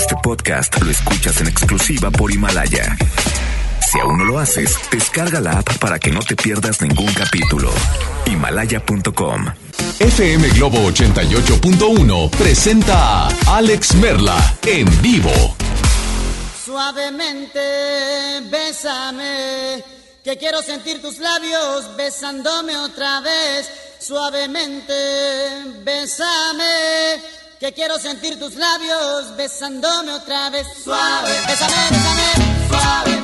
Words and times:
Este 0.00 0.16
podcast 0.22 0.80
lo 0.80 0.90
escuchas 0.90 1.42
en 1.42 1.48
exclusiva 1.48 2.10
por 2.10 2.32
Himalaya. 2.32 2.96
Si 3.86 4.00
aún 4.00 4.16
no 4.16 4.24
lo 4.24 4.38
haces, 4.38 4.74
descarga 4.90 5.42
la 5.42 5.58
app 5.58 5.76
para 5.76 5.98
que 5.98 6.10
no 6.10 6.20
te 6.20 6.36
pierdas 6.36 6.80
ningún 6.80 7.12
capítulo. 7.12 7.70
Himalaya.com. 8.24 9.44
FM 9.98 10.48
Globo 10.52 10.78
88.1 10.90 12.30
presenta 12.30 13.26
a 13.26 13.56
Alex 13.58 13.94
Merla 13.96 14.56
en 14.64 15.02
vivo. 15.02 15.54
Suavemente, 16.64 17.60
bésame, 18.50 19.84
que 20.24 20.38
quiero 20.38 20.62
sentir 20.62 21.02
tus 21.02 21.18
labios 21.18 21.94
besándome 21.98 22.74
otra 22.78 23.20
vez. 23.20 23.70
Suavemente, 24.00 24.94
bésame 25.84 27.39
que 27.60 27.74
quiero 27.74 27.98
sentir 27.98 28.38
tus 28.38 28.54
labios 28.54 29.36
besándome 29.36 30.12
otra 30.14 30.48
vez. 30.48 30.66
Suave, 30.82 31.30
bésame, 31.46 31.74
bésame, 31.90 32.68
suave. 32.68 33.19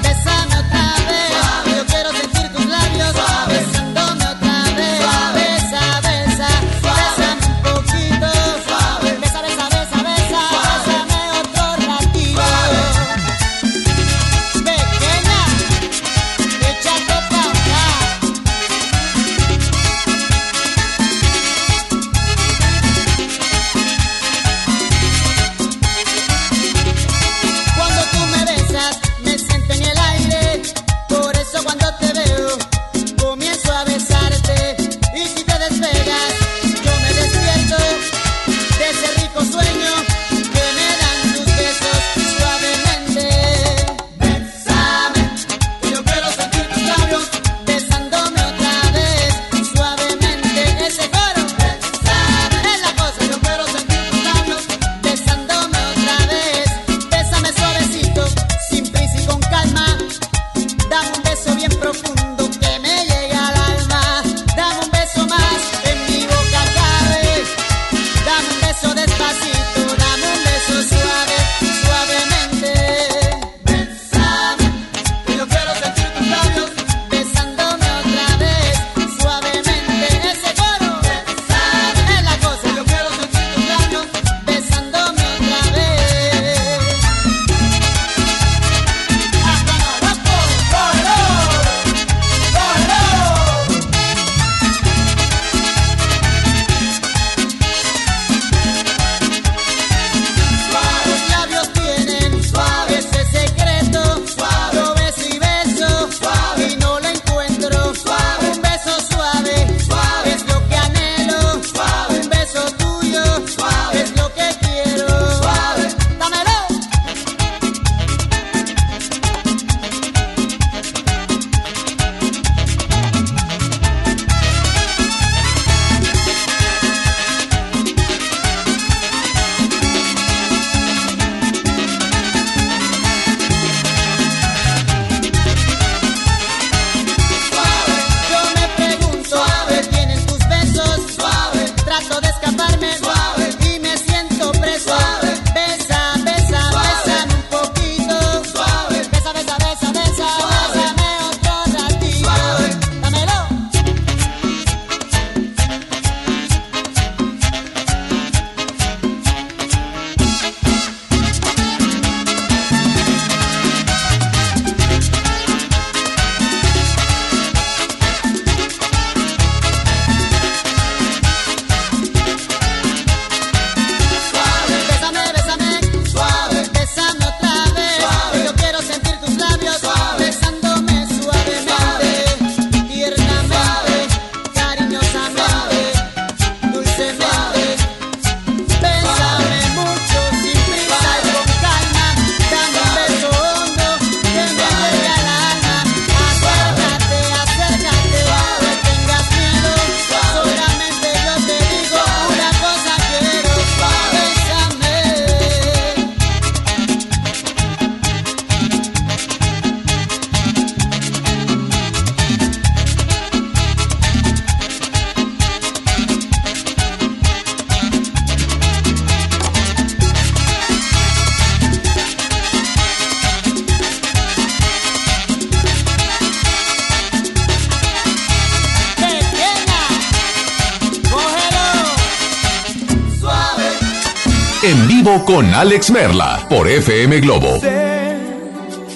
con 235.24 235.54
Alex 235.54 235.92
Merla 235.92 236.44
por 236.48 236.66
FM 236.68 237.20
Globo. 237.20 237.60
Sé 237.60 238.18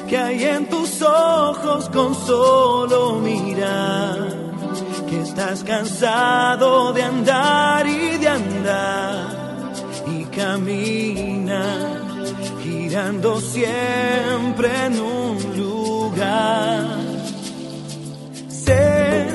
que 0.08 0.16
hay 0.18 0.42
en 0.42 0.68
tus 0.68 1.00
ojos 1.02 1.88
con 1.90 2.16
solo 2.16 3.20
mirar 3.20 4.34
que 5.08 5.20
estás 5.22 5.62
cansado 5.62 6.92
de 6.92 7.04
andar 7.04 7.86
y 7.86 8.18
de 8.18 8.28
andar 8.28 9.72
y 10.08 10.24
camina 10.24 11.62
girando 12.60 13.40
siempre 13.40 14.68
en 14.86 15.00
un 15.00 15.38
lugar. 15.56 16.88
Sé 18.48 19.28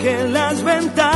que 0.00 0.28
las 0.28 0.62
ventanas 0.62 1.15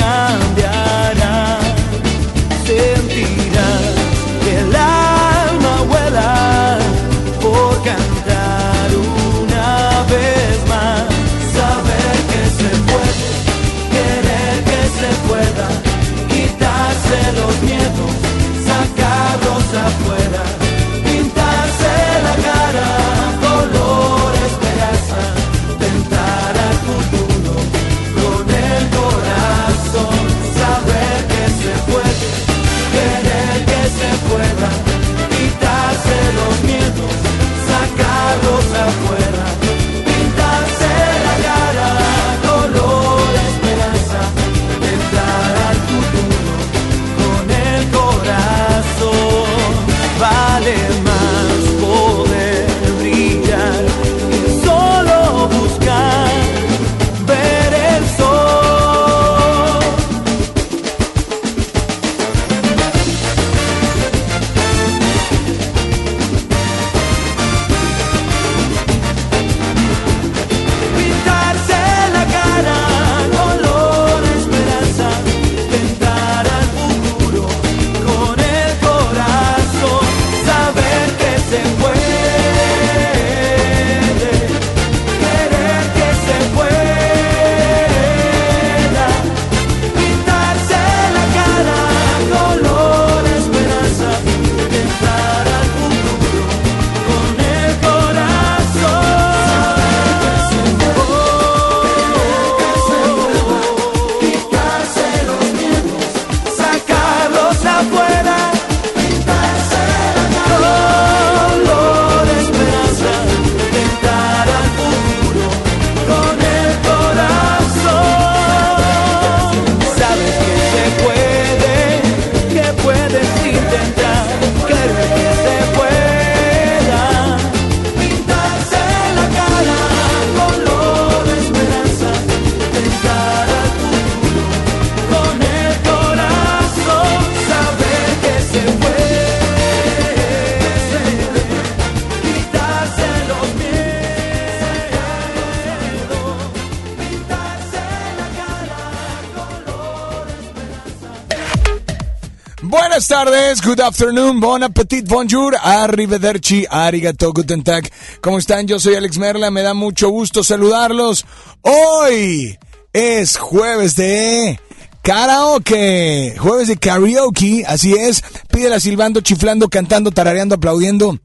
Tardes, 153.25 153.61
good 153.61 153.79
afternoon, 153.79 154.39
bon 154.39 154.63
appetit, 154.63 155.07
bonjour, 155.07 155.55
arrivederci, 155.61 156.65
arigato, 156.67 157.31
guten 157.31 157.61
tag. 157.63 157.87
¿Cómo 158.19 158.39
están? 158.39 158.65
Yo 158.65 158.79
soy 158.79 158.95
Alex 158.95 159.19
Merla, 159.19 159.51
me 159.51 159.61
da 159.61 159.75
mucho 159.75 160.09
gusto 160.09 160.43
saludarlos. 160.43 161.25
Hoy 161.61 162.57
es 162.93 163.37
jueves 163.37 163.95
de 163.95 164.59
karaoke, 165.03 166.35
jueves 166.39 166.67
de 166.67 166.77
karaoke, 166.77 167.63
así 167.67 167.93
es. 167.93 168.23
Pídela 168.51 168.79
silbando, 168.79 169.21
chiflando, 169.21 169.69
cantando, 169.69 170.09
tarareando, 170.09 170.55
aplaudiendo, 170.55 171.19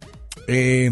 eh, 0.48 0.90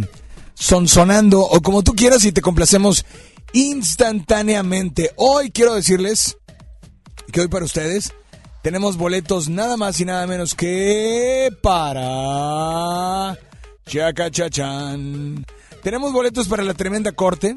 sonsonando 0.55 1.41
o 1.41 1.61
como 1.61 1.83
tú 1.83 1.93
quieras 1.93 2.25
y 2.25 2.33
te 2.33 2.41
complacemos 2.41 3.05
instantáneamente. 3.53 5.11
Hoy 5.17 5.51
quiero 5.51 5.75
decirles 5.75 6.39
que 7.31 7.43
hoy 7.43 7.49
para 7.49 7.67
ustedes 7.67 8.15
tenemos 8.65 8.97
boletos 8.97 9.51
nada 9.51 9.77
más 9.77 10.01
y 10.01 10.07
nada 10.07 10.27
menos 10.27 10.55
que 10.55 11.51
para 11.61 13.39
Chacachachan. 13.85 15.45
Tenemos 15.83 16.15
boletos 16.15 16.49
para 16.49 16.63
la 16.63 16.73
tremenda 16.73 17.13
corte 17.13 17.57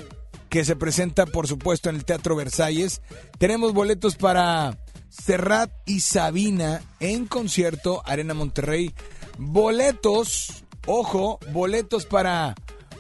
que 0.49 0.65
se 0.65 0.75
presenta 0.75 1.25
por 1.25 1.47
supuesto 1.47 1.89
en 1.89 1.95
el 1.95 2.03
Teatro 2.03 2.35
Versalles. 2.35 3.01
Tenemos 3.37 3.71
boletos 3.71 4.17
para 4.17 4.77
Serrat 5.07 5.71
y 5.85 6.01
Sabina 6.01 6.81
en 6.99 7.25
concierto 7.25 8.03
Arena 8.05 8.33
Monterrey. 8.33 8.93
Boletos, 9.37 10.65
ojo, 10.87 11.39
boletos 11.53 12.05
para 12.05 12.53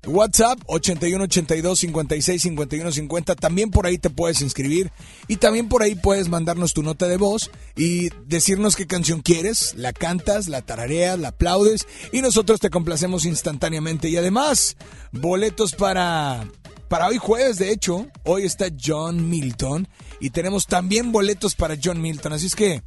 WhatsApp 0.08 0.60
81 0.68 1.24
82 1.25 1.79
56 1.79 2.41
51 2.41 2.91
50. 2.91 3.36
También 3.36 3.72
por 3.72 3.86
ahí 3.86 3.98
te 3.98 4.10
puedes 4.10 4.41
inscribir 4.41 4.91
y 5.27 5.38
también 5.38 5.70
por 5.70 5.84
ahí 5.84 5.96
puedes 5.96 6.29
mandarnos 6.29 6.74
tu 6.74 6.84
nota 6.84 7.08
de 7.08 7.18
voz 7.18 7.51
y 7.75 8.10
decirnos 8.25 8.75
qué 8.75 8.88
canción 8.88 9.22
quieres. 9.22 9.74
La 9.75 9.94
cantas, 9.94 10.48
la 10.48 10.62
tarareas, 10.62 11.20
la 11.20 11.29
aplaudes 11.29 11.88
y 12.12 12.22
nosotros 12.22 12.60
te 12.60 12.70
complacemos 12.70 13.25
instantáneamente. 13.25 14.10
Y 14.10 14.18
además, 14.18 14.77
boletos 15.12 15.74
para 15.74 16.48
para 16.89 17.08
hoy 17.08 17.20
jueves, 17.20 17.60
de 17.60 17.72
hecho, 17.72 18.08
hoy 18.24 18.46
está 18.46 18.65
John 18.84 19.29
Milton 19.29 19.88
y 20.20 20.32
tenemos 20.32 20.65
también 20.65 21.12
boletos 21.12 21.53
para 21.53 21.77
John 21.82 22.01
Milton. 22.01 22.34
Así 22.34 22.48
es 22.48 22.56
que, 22.56 22.82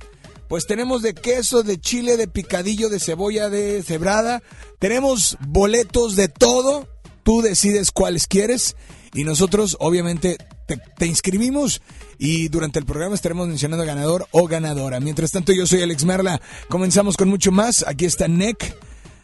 pues 0.49 0.67
tenemos 0.67 1.03
de 1.03 1.15
queso, 1.15 1.63
de 1.63 1.81
chile, 1.81 2.17
de 2.17 2.27
picadillo, 2.27 2.89
de 2.89 2.99
cebolla, 2.99 3.49
de 3.49 3.81
cebrada. 3.85 4.43
Tenemos 4.81 5.39
boletos 5.47 6.17
de 6.17 6.27
todo. 6.27 6.89
Tú 7.23 7.43
decides 7.43 7.91
cuáles 7.91 8.27
quieres 8.27 8.77
y 9.15 9.25
nosotros, 9.25 9.77
obviamente, 9.81 10.37
te, 10.67 10.77
te 10.99 11.07
inscribimos 11.07 11.83
y 12.19 12.49
durante 12.49 12.79
el 12.79 12.85
programa 12.87 13.15
estaremos 13.15 13.47
mencionando 13.49 13.85
ganador 13.85 14.27
o 14.31 14.47
ganadora. 14.47 15.01
Mientras 15.01 15.31
tanto, 15.33 15.53
yo 15.53 15.67
soy 15.67 15.83
Alex 15.83 16.05
Merla. 16.05 16.41
Comenzamos 16.69 17.17
con 17.17 17.29
mucho 17.29 17.53
más. 17.53 17.85
Aquí 17.87 18.05
está 18.07 18.29
Nick. 18.29 18.77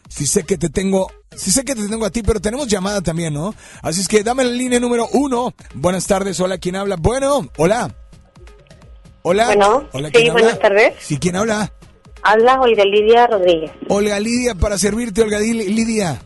Si 0.07 0.25
sé 0.25 0.43
que 0.43 0.57
te 0.57 0.69
tengo, 0.69 1.11
si 1.35 1.51
sé 1.51 1.63
que 1.63 1.75
te 1.75 1.87
tengo 1.87 2.03
a 2.05 2.09
ti, 2.09 2.23
pero 2.23 2.39
tenemos 2.39 2.67
llamada 2.67 3.01
también, 3.01 3.33
¿no? 3.33 3.53
Así 3.83 4.01
es 4.01 4.07
que 4.07 4.23
dame 4.23 4.43
la 4.43 4.51
línea 4.51 4.79
número 4.79 5.07
uno. 5.13 5.53
Buenas 5.75 6.07
tardes, 6.07 6.39
hola, 6.39 6.57
¿quién 6.57 6.75
habla? 6.75 6.95
Bueno, 6.95 7.47
hola. 7.57 7.95
Hola. 9.21 9.45
Bueno, 9.47 9.87
hola, 9.91 10.09
sí, 10.13 10.29
buenas 10.29 10.59
tardes. 10.59 10.93
Sí, 10.99 11.17
¿quién 11.19 11.35
habla? 11.35 11.71
Habla 12.23 12.59
Olga 12.59 12.83
Lidia 12.85 13.27
Rodríguez. 13.27 13.71
Olga 13.87 14.19
Lidia, 14.19 14.55
para 14.55 14.77
servirte, 14.77 15.21
Olga 15.21 15.39
Di- 15.39 15.53
Lidia. 15.53 16.21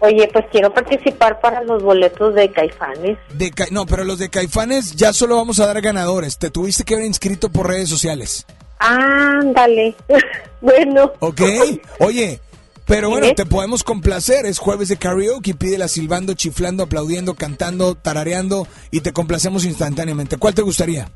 Oye, 0.00 0.28
pues 0.32 0.44
quiero 0.52 0.72
participar 0.74 1.40
para 1.40 1.62
los 1.62 1.82
boletos 1.82 2.34
de 2.34 2.50
Caifanes. 2.52 3.18
De 3.34 3.50
Ca- 3.50 3.68
no, 3.70 3.86
pero 3.86 4.04
los 4.04 4.18
de 4.18 4.28
Caifanes 4.28 4.94
ya 4.94 5.12
solo 5.12 5.36
vamos 5.36 5.58
a 5.60 5.66
dar 5.66 5.80
ganadores. 5.80 6.36
Te 6.38 6.50
tuviste 6.50 6.84
que 6.84 6.94
haber 6.94 7.06
inscrito 7.06 7.48
por 7.48 7.68
redes 7.68 7.88
sociales. 7.88 8.44
Ándale. 8.78 9.94
bueno. 10.60 11.12
¿Ok? 11.20 11.40
Oye, 12.00 12.40
pero 12.84 13.08
bueno, 13.10 13.28
te 13.34 13.46
podemos 13.46 13.82
complacer. 13.82 14.44
Es 14.46 14.58
jueves 14.58 14.88
de 14.88 14.96
karaoke. 14.98 15.54
Pídela 15.54 15.88
silbando, 15.88 16.34
chiflando, 16.34 16.82
aplaudiendo, 16.84 17.34
cantando, 17.34 17.94
tarareando 17.94 18.68
y 18.90 19.00
te 19.00 19.12
complacemos 19.12 19.64
instantáneamente. 19.64 20.36
¿Cuál 20.36 20.54
te 20.54 20.62
gustaría? 20.62 21.08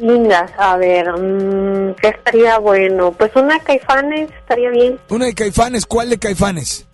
Linda, 0.00 0.46
a 0.58 0.78
ver, 0.78 1.12
mm, 1.12 1.94
¿qué 2.00 2.08
estaría 2.08 2.58
bueno? 2.58 3.12
Pues 3.12 3.30
una 3.36 3.60
Caifanes 3.60 4.30
estaría 4.32 4.70
bien. 4.70 4.98
Una 5.10 5.26
de 5.26 5.34
Caifanes. 5.34 5.84
¿Cuál 5.86 6.08
de 6.10 6.18
Caifanes? 6.18 6.86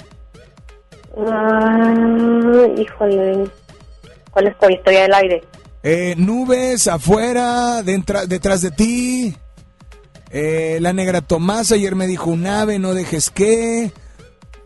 Ah, 1.16 2.66
híjole. 2.76 3.48
¿Cuál 4.30 4.46
es 4.48 4.58
tu 4.58 4.68
historia 4.68 5.02
del 5.02 5.14
aire? 5.14 5.44
Eh, 5.82 6.14
nubes 6.16 6.88
afuera, 6.88 7.82
dentra- 7.82 8.26
detrás 8.26 8.60
de 8.62 8.70
ti. 8.70 9.36
Eh, 10.30 10.78
la 10.80 10.92
negra 10.92 11.20
Tomás 11.22 11.72
ayer 11.72 11.94
me 11.94 12.06
dijo 12.06 12.30
un 12.30 12.46
ave, 12.46 12.78
no 12.78 12.92
dejes 12.94 13.30
que. 13.30 13.92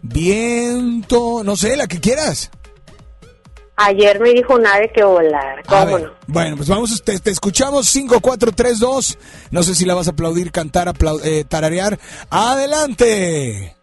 Viento, 0.03 1.43
no 1.45 1.57
sé, 1.57 1.77
la 1.77 1.87
que 1.87 2.01
quieras. 2.01 2.51
Ayer 3.77 4.19
me 4.21 4.31
dijo 4.31 4.55
un 4.57 4.67
ave 4.67 4.91
que 4.93 5.03
volar. 5.05 5.63
¿Cómo 5.67 5.99
no? 5.99 6.11
Bueno, 6.27 6.57
pues 6.57 6.69
vamos, 6.69 7.03
te, 7.03 7.19
te 7.19 7.31
escuchamos 7.31 7.87
5, 7.89 8.21
4, 8.21 8.53
3, 8.53 8.79
2. 8.79 9.19
No 9.51 9.63
sé 9.63 9.75
si 9.75 9.85
la 9.85 9.95
vas 9.95 10.07
a 10.09 10.11
aplaudir, 10.13 10.51
cantar, 10.53 10.89
aplau- 10.89 11.21
eh, 11.25 11.45
tararear. 11.49 11.99
¡Adelante! 12.31 13.77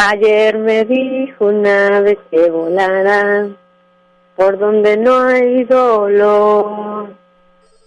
Ayer 0.00 0.56
me 0.58 0.84
dijo 0.84 1.46
un 1.46 1.66
ave 1.66 2.16
que 2.30 2.48
volará 2.50 3.48
por 4.36 4.56
donde 4.56 4.96
no 4.96 5.18
hay 5.22 5.64
dolor, 5.64 7.08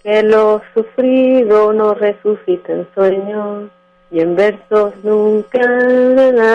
que 0.03 0.21
lo 0.21 0.61
sufrido 0.73 1.71
no 1.71 1.93
resucita 1.93 2.73
en 2.73 2.85
sueños 2.93 3.69
y 4.11 4.19
en 4.19 4.35
versos 4.35 4.93
nunca 5.03 5.61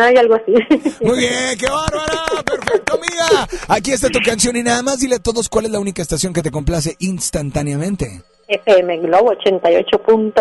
hay 0.04 0.16
algo 0.16 0.34
así. 0.34 0.52
Muy 1.00 1.18
bien, 1.20 1.58
qué 1.58 1.70
bárbara, 1.70 2.42
perfecto, 2.44 2.92
amiga. 2.92 3.48
Aquí 3.68 3.92
está 3.92 4.10
tu 4.10 4.20
canción 4.22 4.56
y 4.56 4.62
nada 4.62 4.82
más 4.82 5.00
dile 5.00 5.14
a 5.14 5.20
todos 5.20 5.48
cuál 5.48 5.64
es 5.64 5.70
la 5.70 5.80
única 5.80 6.02
estación 6.02 6.34
que 6.34 6.42
te 6.42 6.50
complace 6.50 6.96
instantáneamente. 6.98 8.20
FM 8.46 8.98
Globo 8.98 9.32
88.1, 9.32 10.36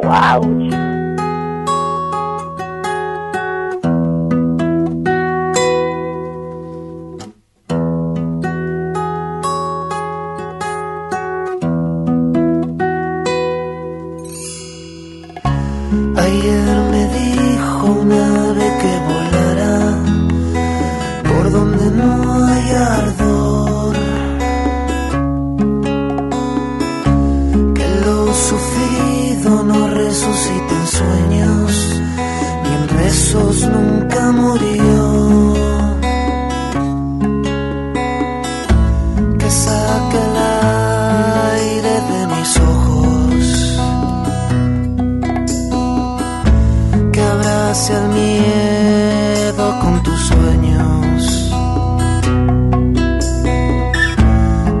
wow. 0.00 1.29
Rezos 33.30 33.68
nunca 33.68 34.32
murió. 34.32 35.54
Que 39.38 39.50
saque 39.50 40.18
el 40.28 40.36
aire 41.56 41.94
de 42.10 42.20
mis 42.34 42.50
ojos 42.58 43.44
que 47.12 47.22
abrace 47.22 47.94
al 47.94 48.08
miedo 48.08 49.64
con 49.80 50.02
tus 50.02 50.20
sueños, 50.30 51.52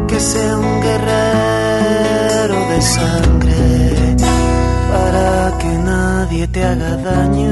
que 0.08 0.20
sea 0.20 0.58
un 0.58 0.80
guerrero 0.86 2.58
de 2.70 2.82
sangre 2.82 4.16
para 4.92 5.58
que 5.58 5.72
nadie 5.90 6.48
te 6.48 6.64
haga 6.64 6.96
daño. 6.96 7.49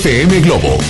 FM 0.00 0.40
Globo. 0.40 0.89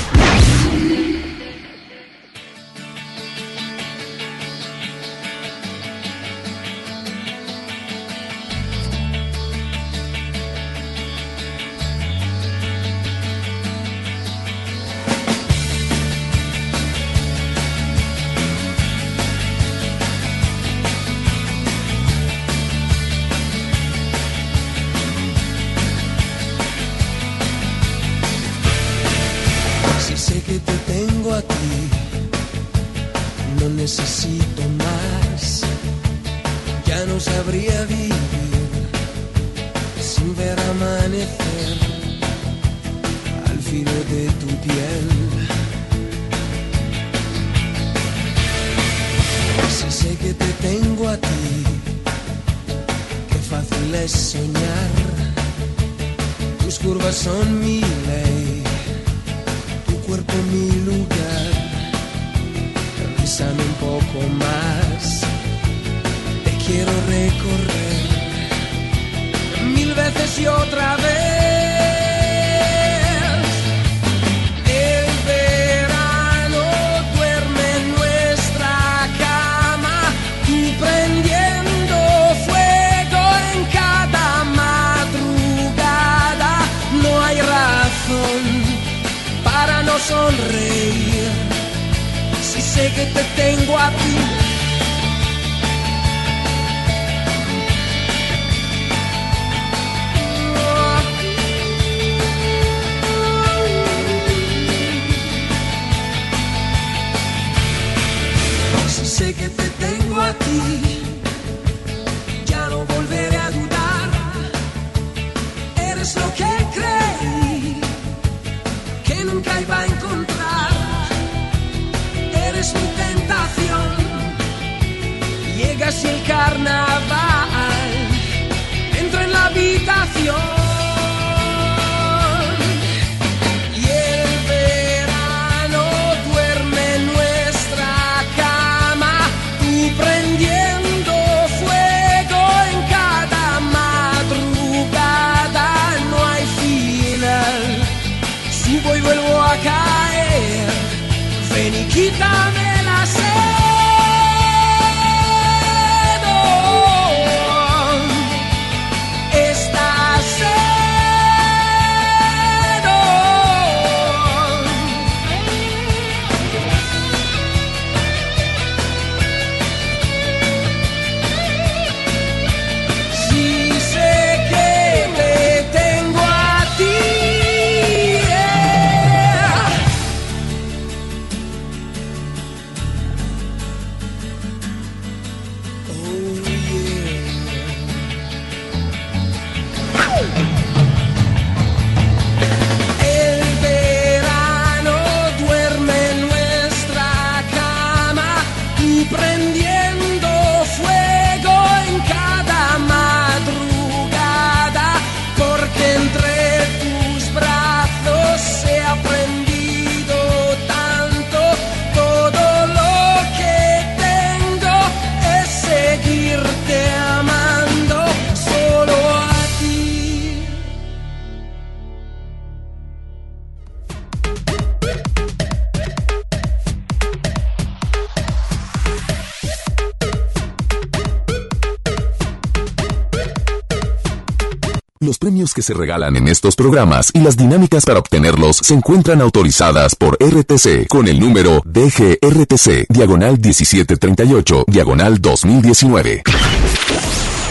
Que 235.54 235.62
se 235.62 235.74
regalan 235.74 236.16
en 236.16 236.28
estos 236.28 236.56
programas 236.56 237.10
y 237.14 237.20
las 237.20 237.36
dinámicas 237.36 237.84
para 237.84 237.98
obtenerlos 237.98 238.56
se 238.56 238.74
encuentran 238.74 239.20
autorizadas 239.20 239.94
por 239.94 240.16
RTC 240.20 240.86
con 240.88 241.08
el 241.08 241.18
número 241.20 241.62
DGRTC, 241.64 242.86
diagonal 242.88 243.38
1738, 243.38 244.64
diagonal 244.66 245.20
2019. 245.20 246.22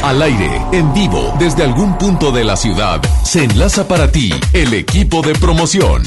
Al 0.03 0.21
aire, 0.21 0.61
en 0.71 0.93
vivo, 0.93 1.35
desde 1.39 1.63
algún 1.63 1.97
punto 1.97 2.31
de 2.31 2.45
la 2.45 2.55
ciudad, 2.55 3.01
se 3.23 3.43
enlaza 3.43 3.87
para 3.87 4.09
ti 4.09 4.33
el 4.53 4.73
equipo 4.73 5.21
de 5.21 5.33
promoción. 5.33 6.03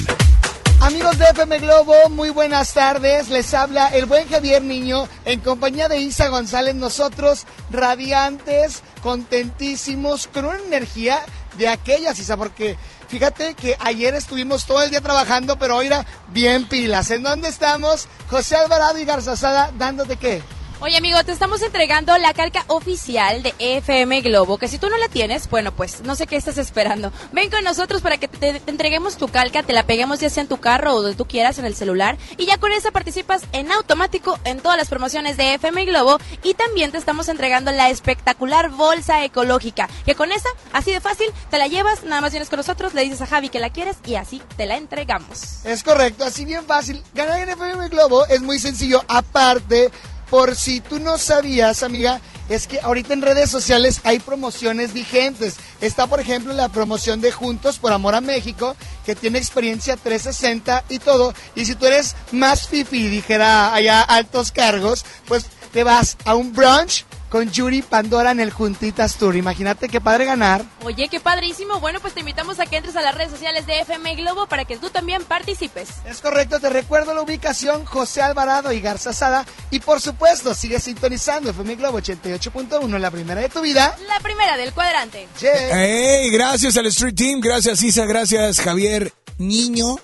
Amigos 0.82 1.16
de 1.16 1.26
FM 1.26 1.60
Globo, 1.60 1.94
muy 2.10 2.30
buenas 2.30 2.74
tardes. 2.74 3.28
Les 3.28 3.54
habla 3.54 3.86
el 3.88 4.06
buen 4.06 4.28
Javier 4.28 4.62
Niño 4.62 5.06
en 5.24 5.38
compañía 5.38 5.88
de 5.88 6.00
Isa 6.00 6.26
González. 6.26 6.74
Nosotros 6.74 7.46
radiantes, 7.70 8.82
contentísimos, 9.00 10.26
con 10.26 10.46
una 10.46 10.58
energía 10.58 11.20
de 11.58 11.68
aquellas, 11.68 12.18
Isa, 12.18 12.36
porque 12.36 12.76
fíjate 13.08 13.54
que 13.54 13.76
ayer 13.80 14.14
estuvimos 14.14 14.66
todo 14.66 14.82
el 14.82 14.90
día 14.90 15.00
trabajando, 15.00 15.58
pero 15.58 15.76
hoy 15.76 15.86
era 15.86 16.06
bien 16.28 16.68
pilas. 16.68 17.10
¿En 17.10 17.22
dónde 17.22 17.48
estamos? 17.48 18.08
José 18.30 18.56
Alvarado 18.56 18.98
y 18.98 19.04
Garzazada, 19.04 19.70
¿dándote 19.76 20.16
qué? 20.16 20.42
Oye, 20.84 20.96
amigo, 20.96 21.22
te 21.22 21.30
estamos 21.30 21.62
entregando 21.62 22.18
la 22.18 22.34
calca 22.34 22.64
oficial 22.66 23.44
de 23.44 23.54
FM 23.60 24.20
Globo, 24.22 24.58
que 24.58 24.66
si 24.66 24.78
tú 24.78 24.90
no 24.90 24.96
la 24.96 25.06
tienes, 25.06 25.48
bueno, 25.48 25.70
pues 25.70 26.00
no 26.00 26.16
sé 26.16 26.26
qué 26.26 26.34
estás 26.34 26.58
esperando. 26.58 27.12
Ven 27.30 27.50
con 27.50 27.62
nosotros 27.62 28.02
para 28.02 28.16
que 28.16 28.26
te, 28.26 28.58
te 28.58 28.68
entreguemos 28.68 29.16
tu 29.16 29.28
calca, 29.28 29.62
te 29.62 29.74
la 29.74 29.86
peguemos 29.86 30.18
ya 30.18 30.28
sea 30.28 30.42
en 30.42 30.48
tu 30.48 30.58
carro 30.58 30.94
o 30.94 31.02
donde 31.02 31.16
tú 31.16 31.24
quieras 31.24 31.60
en 31.60 31.66
el 31.66 31.76
celular 31.76 32.18
y 32.36 32.46
ya 32.46 32.58
con 32.58 32.72
esa 32.72 32.90
participas 32.90 33.44
en 33.52 33.70
automático 33.70 34.40
en 34.42 34.58
todas 34.58 34.76
las 34.76 34.88
promociones 34.88 35.36
de 35.36 35.54
FM 35.54 35.84
Globo 35.84 36.18
y 36.42 36.54
también 36.54 36.90
te 36.90 36.98
estamos 36.98 37.28
entregando 37.28 37.70
la 37.70 37.88
espectacular 37.88 38.70
bolsa 38.70 39.24
ecológica, 39.24 39.88
que 40.04 40.16
con 40.16 40.32
esa, 40.32 40.48
así 40.72 40.90
de 40.90 41.00
fácil, 41.00 41.28
te 41.48 41.58
la 41.58 41.68
llevas, 41.68 42.02
nada 42.02 42.20
más 42.20 42.32
vienes 42.32 42.48
con 42.48 42.56
nosotros, 42.56 42.92
le 42.92 43.02
dices 43.02 43.20
a 43.20 43.28
Javi 43.28 43.50
que 43.50 43.60
la 43.60 43.70
quieres 43.70 43.98
y 44.04 44.16
así 44.16 44.42
te 44.56 44.66
la 44.66 44.78
entregamos. 44.78 45.64
Es 45.64 45.84
correcto, 45.84 46.24
así 46.24 46.44
bien 46.44 46.64
fácil. 46.64 47.04
Ganar 47.14 47.38
en 47.38 47.50
FM 47.50 47.88
Globo 47.88 48.26
es 48.26 48.42
muy 48.42 48.58
sencillo. 48.58 49.04
Aparte, 49.06 49.92
por 50.32 50.56
si 50.56 50.80
tú 50.80 50.98
no 50.98 51.18
sabías, 51.18 51.82
amiga, 51.82 52.18
es 52.48 52.66
que 52.66 52.80
ahorita 52.80 53.12
en 53.12 53.20
redes 53.20 53.50
sociales 53.50 54.00
hay 54.02 54.18
promociones 54.18 54.94
vigentes. 54.94 55.56
Está, 55.82 56.06
por 56.06 56.20
ejemplo, 56.20 56.54
la 56.54 56.70
promoción 56.70 57.20
de 57.20 57.30
Juntos 57.30 57.78
por 57.78 57.92
Amor 57.92 58.14
a 58.14 58.22
México, 58.22 58.74
que 59.04 59.14
tiene 59.14 59.36
experiencia 59.36 59.98
360 59.98 60.84
y 60.88 61.00
todo. 61.00 61.34
Y 61.54 61.66
si 61.66 61.74
tú 61.74 61.84
eres 61.84 62.16
más 62.30 62.66
fifi, 62.66 63.08
dijera 63.08 63.74
allá 63.74 64.00
altos 64.00 64.52
cargos, 64.52 65.04
pues 65.28 65.44
te 65.70 65.84
vas 65.84 66.16
a 66.24 66.34
un 66.34 66.54
brunch 66.54 67.04
con 67.32 67.50
Yuri 67.50 67.80
Pandora 67.80 68.32
en 68.32 68.40
el 68.40 68.50
Juntitas 68.50 69.16
Tour. 69.16 69.36
Imagínate 69.36 69.88
qué 69.88 70.02
padre 70.02 70.26
ganar. 70.26 70.66
Oye, 70.84 71.08
qué 71.08 71.18
padrísimo. 71.18 71.80
Bueno, 71.80 71.98
pues 71.98 72.12
te 72.12 72.20
invitamos 72.20 72.60
a 72.60 72.66
que 72.66 72.76
entres 72.76 72.94
a 72.94 73.00
las 73.00 73.14
redes 73.14 73.30
sociales 73.30 73.66
de 73.66 73.80
FM 73.80 74.16
Globo 74.16 74.46
para 74.46 74.66
que 74.66 74.76
tú 74.76 74.90
también 74.90 75.24
participes. 75.24 75.88
Es 76.04 76.20
correcto, 76.20 76.60
te 76.60 76.68
recuerdo 76.68 77.14
la 77.14 77.22
ubicación 77.22 77.86
José 77.86 78.20
Alvarado 78.20 78.70
y 78.70 78.82
Garza 78.82 79.14
Sada. 79.14 79.46
Y 79.70 79.80
por 79.80 80.02
supuesto, 80.02 80.54
sigue 80.54 80.78
sintonizando 80.78 81.48
FM 81.52 81.76
Globo 81.76 82.00
88.1, 82.00 82.98
la 82.98 83.10
primera 83.10 83.40
de 83.40 83.48
tu 83.48 83.62
vida. 83.62 83.96
La 84.06 84.20
primera 84.20 84.58
del 84.58 84.74
cuadrante. 84.74 85.26
Hey, 85.40 86.28
gracias 86.28 86.76
al 86.76 86.84
Street 86.88 87.14
Team, 87.14 87.40
gracias 87.40 87.82
Isa, 87.82 88.04
gracias 88.04 88.60
Javier. 88.60 89.10
¿Niño 89.38 89.96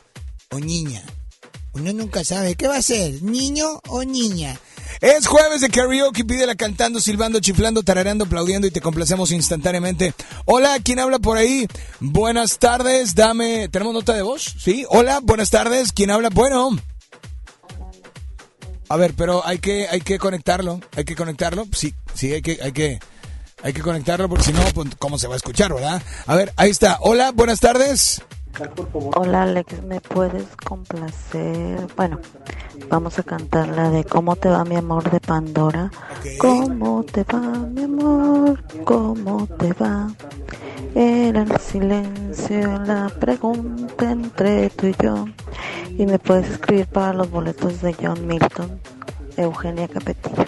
o 0.49 0.59
niña? 0.61 1.03
Uno 1.75 1.93
nunca 1.93 2.25
sabe. 2.25 2.55
¿Qué 2.55 2.69
va 2.69 2.77
a 2.77 2.83
ser? 2.83 3.23
¿Niño 3.23 3.83
o 3.89 4.03
niña? 4.03 4.59
Es 5.01 5.27
jueves 5.29 5.61
de 5.61 5.69
karaoke, 5.69 6.25
pídela 6.25 6.57
cantando, 6.57 7.01
silbando, 7.01 7.39
chiflando, 7.39 7.85
tarareando, 7.85 8.25
aplaudiendo 8.25 8.67
y 8.67 8.73
te 8.73 8.81
complacemos 8.81 9.31
instantáneamente. 9.31 10.13
Hola, 10.45 10.77
¿quién 10.83 10.99
habla 10.99 11.21
por 11.21 11.37
ahí? 11.37 11.69
Buenas 12.01 12.59
tardes, 12.59 13.15
dame... 13.15 13.69
¿Tenemos 13.69 13.95
nota 13.95 14.13
de 14.15 14.23
voz? 14.23 14.57
Sí, 14.59 14.85
hola, 14.89 15.21
buenas 15.23 15.51
tardes, 15.51 15.93
¿quién 15.93 16.11
habla? 16.11 16.31
Bueno. 16.31 16.77
A 18.89 18.97
ver, 18.97 19.15
pero 19.15 19.47
hay 19.47 19.59
que, 19.59 19.87
hay 19.89 20.01
que 20.01 20.19
conectarlo, 20.19 20.81
hay 20.97 21.05
que 21.05 21.15
conectarlo, 21.15 21.67
sí, 21.73 21.95
sí, 22.15 22.33
hay 22.33 22.43
que, 22.43 22.59
hay 22.61 22.73
que, 22.73 22.99
hay 23.63 23.73
que 23.73 23.83
conectarlo 23.83 24.29
porque 24.29 24.47
si 24.47 24.53
no, 24.53 24.63
pues, 24.75 24.89
¿cómo 24.99 25.19
se 25.19 25.29
va 25.29 25.35
a 25.35 25.37
escuchar, 25.37 25.73
verdad? 25.75 26.03
A 26.27 26.35
ver, 26.35 26.53
ahí 26.57 26.71
está. 26.71 26.99
Hola, 27.03 27.31
buenas 27.33 27.61
tardes. 27.61 28.23
Hola 29.15 29.43
Alex, 29.43 29.83
¿me 29.85 30.01
puedes 30.01 30.45
complacer? 30.65 31.87
Bueno, 31.97 32.19
vamos 32.89 33.19
a 33.19 33.23
cantar 33.23 33.69
la 33.69 33.91
de 33.91 34.05
¿Cómo 34.05 34.37
te 34.37 34.49
va 34.49 34.65
mi 34.65 34.77
amor 34.77 35.11
de 35.11 35.21
Pandora? 35.21 35.91
¿Cómo 36.39 37.05
te 37.05 37.25
va 37.25 37.41
mi 37.41 37.85
amor? 37.85 38.63
¿Cómo 38.85 39.47
te 39.59 39.73
va? 39.75 40.11
Era 40.95 41.43
el 41.43 41.61
silencio 41.61 42.79
la 42.85 43.09
pregunta 43.21 44.11
entre 44.11 44.71
tú 44.71 44.87
y 44.89 44.95
yo. 45.03 45.27
Y 45.97 46.07
me 46.07 46.19
puedes 46.19 46.51
escribir 46.51 46.87
para 46.87 47.13
los 47.13 47.31
boletos 47.31 47.81
de 47.81 47.95
John 47.95 48.27
Milton, 48.27 48.81
Eugenia 49.37 49.89
Capetillo. 49.89 50.45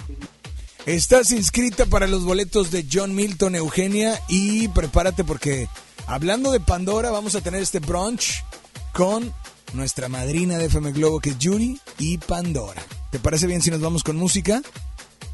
Estás 0.87 1.31
inscrita 1.31 1.87
para 1.87 2.07
los 2.07 2.25
boletos 2.25 2.71
de 2.71 2.87
John 2.91 3.15
Milton, 3.15 3.55
Eugenia, 3.55 4.19
y 4.29 4.69
prepárate 4.69 5.25
porque 5.25 5.69
hablando 6.11 6.51
de 6.51 6.61
Pandora, 6.61 7.11
vamos 7.11 7.37
a 7.37 7.41
tener 7.41 7.63
este 7.63 7.79
brunch 7.79 8.45
con 8.93 9.33
nuestra 9.73 10.09
madrina 10.09 10.59
de 10.59 10.67
FM 10.67 10.93
Globo, 10.93 11.21
que 11.21 11.31
es 11.31 11.39
Yuri, 11.39 11.81
y 11.99 12.19
Pandora. 12.19 12.83
¿Te 13.11 13.19
parece 13.19 13.47
bien 13.47 13.63
si 13.63 13.71
nos 13.71 13.81
vamos 13.81 14.03
con 14.03 14.17
música? 14.17 14.61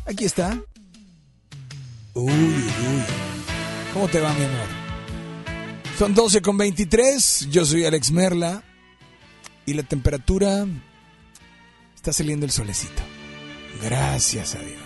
Aquí 0.07 0.25
está. 0.25 0.61
Uy, 2.15 2.33
uy. 2.33 3.05
¿Cómo 3.93 4.09
te 4.09 4.21
va, 4.21 4.33
mi 4.35 4.45
amor? 4.45 4.69
Son 5.99 6.15
12 6.15 6.43
con 6.43 6.59
23. 6.59 7.49
Yo 7.51 7.65
soy 7.65 7.87
Alex 7.87 8.11
Merla. 8.11 8.63
Y 9.65 9.73
la 9.73 9.83
temperatura. 9.83 10.67
Está 11.95 12.13
saliendo 12.13 12.47
el 12.47 12.53
solecito. 12.53 13.03
Gracias 13.83 14.55
a 14.55 14.59
Dios. 14.61 14.86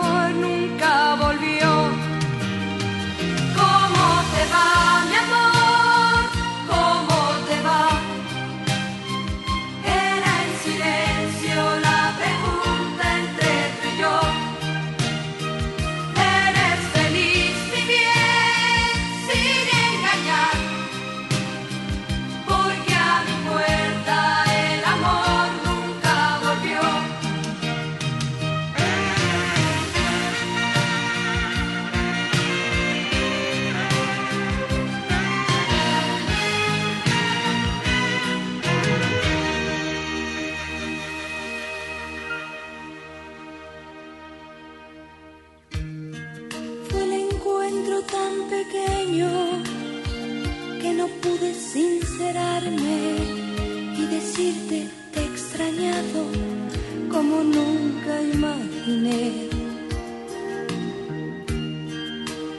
como 57.11 57.43
nunca 57.43 58.21
imaginé. 58.21 59.49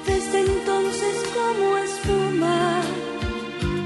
Desde 0.07 0.41
entonces 0.41 1.15
como 1.37 1.79
espuma 1.79 2.83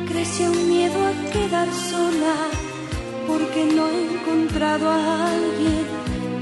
creció 0.08 0.50
un 0.50 0.68
miedo 0.68 0.98
a 1.06 1.12
quedar 1.32 1.68
sola 1.72 2.36
porque 3.26 3.64
no 3.64 3.88
he 3.88 4.14
encontrado 4.14 4.88
a 4.90 5.26
alguien 5.32 5.86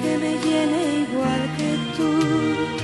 que 0.01 0.19
me 0.19 0.33
llene 0.45 0.81
igual 1.05 1.43
que 1.59 1.71
tú. 1.97 2.84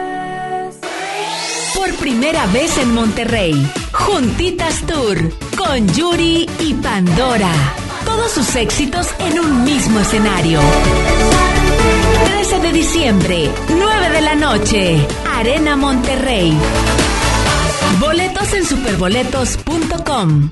Por 1.81 1.95
primera 1.95 2.45
vez 2.45 2.77
en 2.77 2.93
Monterrey, 2.93 3.55
Juntitas 3.91 4.85
Tour 4.85 5.17
con 5.57 5.91
Yuri 5.91 6.47
y 6.59 6.75
Pandora. 6.75 7.51
Todos 8.05 8.33
sus 8.33 8.55
éxitos 8.55 9.07
en 9.17 9.39
un 9.39 9.63
mismo 9.63 9.99
escenario. 9.99 10.59
13 12.25 12.59
de 12.59 12.71
diciembre, 12.71 13.49
9 13.69 14.09
de 14.09 14.21
la 14.21 14.35
noche, 14.35 15.07
Arena 15.33 15.75
Monterrey. 15.75 16.55
Boletos 17.99 18.53
en 18.53 18.63
superboletos.com. 18.63 20.51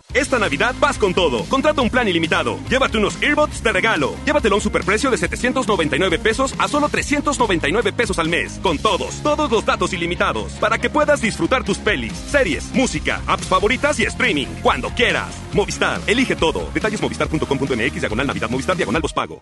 Esta 0.13 0.39
Navidad 0.39 0.75
vas 0.79 0.97
con 0.97 1.13
todo. 1.13 1.43
Contrata 1.45 1.81
un 1.81 1.89
plan 1.89 2.07
ilimitado. 2.07 2.59
Llévate 2.69 2.97
unos 2.97 3.21
earbuds 3.21 3.63
de 3.63 3.71
regalo. 3.71 4.15
Llévatelo 4.25 4.55
a 4.55 4.57
un 4.57 4.61
superprecio 4.61 5.11
de 5.11 5.17
799 5.17 6.19
pesos 6.19 6.53
a 6.57 6.67
solo 6.67 6.89
399 6.89 7.93
pesos 7.93 8.19
al 8.19 8.29
mes. 8.29 8.59
Con 8.61 8.77
todos, 8.77 9.21
todos 9.21 9.51
los 9.51 9.65
datos 9.65 9.93
ilimitados. 9.93 10.53
Para 10.53 10.77
que 10.77 10.89
puedas 10.89 11.21
disfrutar 11.21 11.63
tus 11.63 11.77
pelis, 11.77 12.13
series, 12.13 12.73
música, 12.73 13.21
apps 13.27 13.47
favoritas 13.47 13.99
y 13.99 14.03
streaming. 14.03 14.47
Cuando 14.61 14.89
quieras. 14.89 15.35
Movistar, 15.53 15.99
elige 16.07 16.35
todo. 16.35 16.69
Detalles 16.73 17.01
movistar.com.mx, 17.01 18.01
diagonal 18.01 18.27
Navidad, 18.27 18.49
Movistar, 18.49 18.75
diagonal 18.75 19.01
pago. 19.13 19.41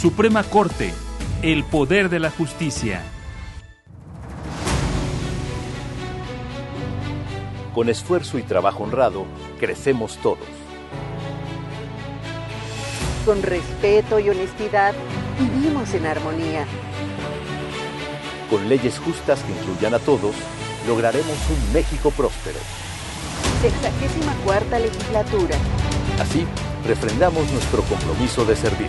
Suprema 0.00 0.42
Corte, 0.44 0.94
el 1.42 1.62
poder 1.62 2.08
de 2.08 2.20
la 2.20 2.30
justicia. 2.30 3.02
Con 7.74 7.90
esfuerzo 7.90 8.38
y 8.38 8.42
trabajo 8.42 8.84
honrado, 8.84 9.26
crecemos 9.58 10.16
todos. 10.22 10.38
Con 13.26 13.42
respeto 13.42 14.18
y 14.18 14.30
honestidad, 14.30 14.94
vivimos 15.38 15.92
en 15.92 16.06
armonía. 16.06 16.64
Con 18.48 18.70
leyes 18.70 18.98
justas 19.00 19.42
que 19.42 19.52
incluyan 19.52 19.92
a 19.92 19.98
todos, 19.98 20.34
lograremos 20.88 21.36
un 21.50 21.72
México 21.74 22.10
próspero. 22.10 22.58
Sexagésima 23.60 24.32
cuarta 24.46 24.78
legislatura. 24.78 25.56
Así, 26.18 26.46
refrendamos 26.86 27.52
nuestro 27.52 27.82
compromiso 27.82 28.46
de 28.46 28.56
servir. 28.56 28.88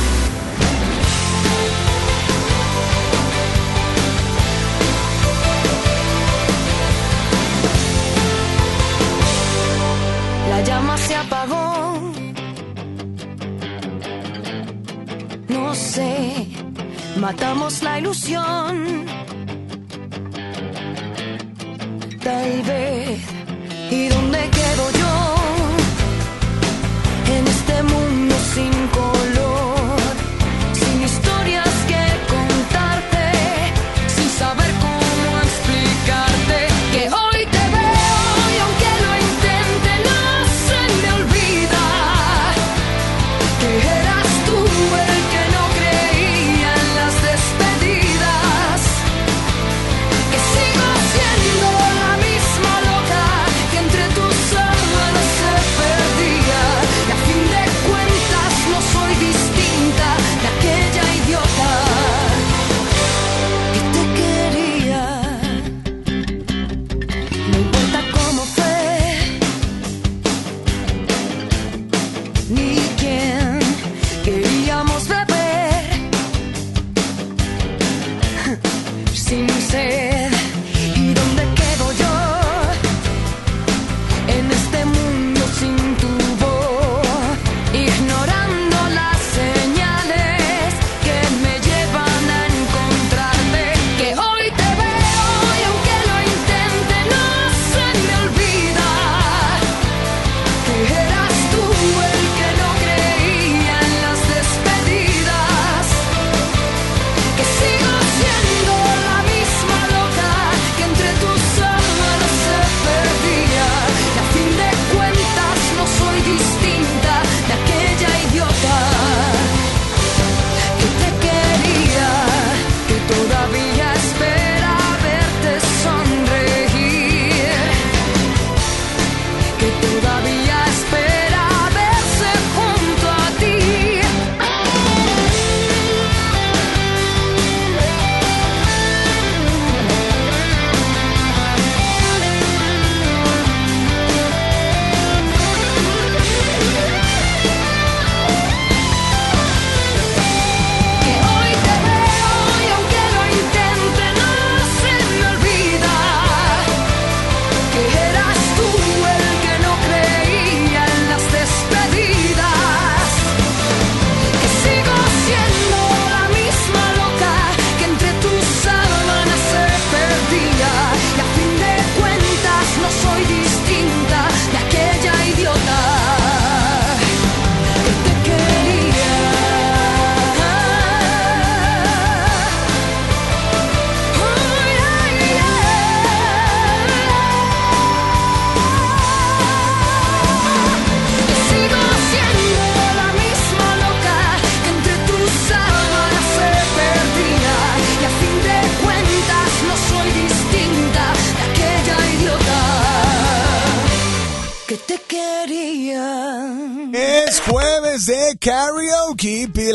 Sé, 15.81 16.47
matamos 17.17 17.81
la 17.83 17.99
ilusión. 17.99 19.05
Tal 22.23 22.61
vez. 22.61 23.19
¿Y 23.89 24.07
dónde 24.07 24.39
quedo 24.57 24.85
yo? 25.01 25.13
En 27.35 27.47
este 27.47 27.83
mundo 27.83 28.35
sin 28.53 28.73
color. 28.95 29.20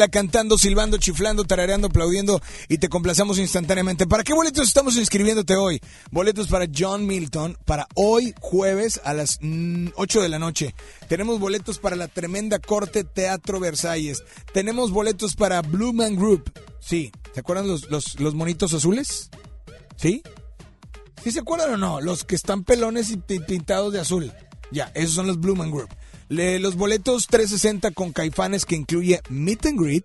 Cantando, 0.09 0.59
silbando, 0.59 0.99
chiflando, 0.99 1.45
tarareando, 1.45 1.89
aplaudiendo 1.89 2.41
y 2.69 2.79
te 2.79 2.89
complacemos 2.89 3.39
instantáneamente. 3.39 4.07
¿Para 4.07 4.23
qué 4.23 4.35
boletos 4.35 4.69
estamos 4.69 4.97
inscribiéndote 4.97 5.57
hoy? 5.57 5.81
Boletos 6.11 6.49
para 6.49 6.67
John 6.75 7.07
Milton 7.07 7.57
para 7.65 7.87
hoy 7.95 8.35
jueves 8.41 9.01
a 9.05 9.15
las 9.15 9.39
mm, 9.41 9.89
8 9.97 10.23
de 10.23 10.29
la 10.29 10.39
noche. 10.39 10.75
Tenemos 11.09 11.41
boletos 11.41 11.79
para 11.79 11.97
la 11.97 12.09
tremenda 12.09 12.59
corte 12.59 13.03
Teatro 13.05 13.59
Versalles. 13.59 14.23
Tenemos 14.53 14.91
boletos 14.91 15.35
para 15.35 15.63
Blue 15.63 15.93
Man 15.93 16.15
Group. 16.17 16.53
Sí, 16.81 17.11
¿se 17.35 17.41
acuerdan 17.41 17.67
los, 17.67 17.91
los, 17.91 18.21
los 18.21 18.35
monitos 18.35 18.73
azules? 18.75 19.31
¿Sí? 19.97 20.23
¿Sí 21.25 21.33
se 21.33 21.41
acuerdan 21.41 21.73
o 21.73 21.77
no? 21.77 22.01
Los 22.01 22.23
que 22.25 22.37
están 22.37 22.63
pelones 22.63 23.11
y 23.11 23.17
pi- 23.17 23.41
pintados 23.41 23.93
de 23.93 24.01
azul. 24.01 24.33
Ya, 24.71 24.91
esos 24.95 25.15
son 25.15 25.27
los 25.27 25.41
Blue 25.41 25.57
Man 25.57 25.71
Group. 25.71 25.89
Le- 26.29 26.59
los 26.59 26.77
boletos 26.77 27.27
360 27.29 27.91
con 27.93 28.13
caifanes 28.13 28.65
que 28.65 28.77
incluye 28.77 29.21
Meet 29.29 29.67
and 29.67 29.81
Greet. 29.81 30.05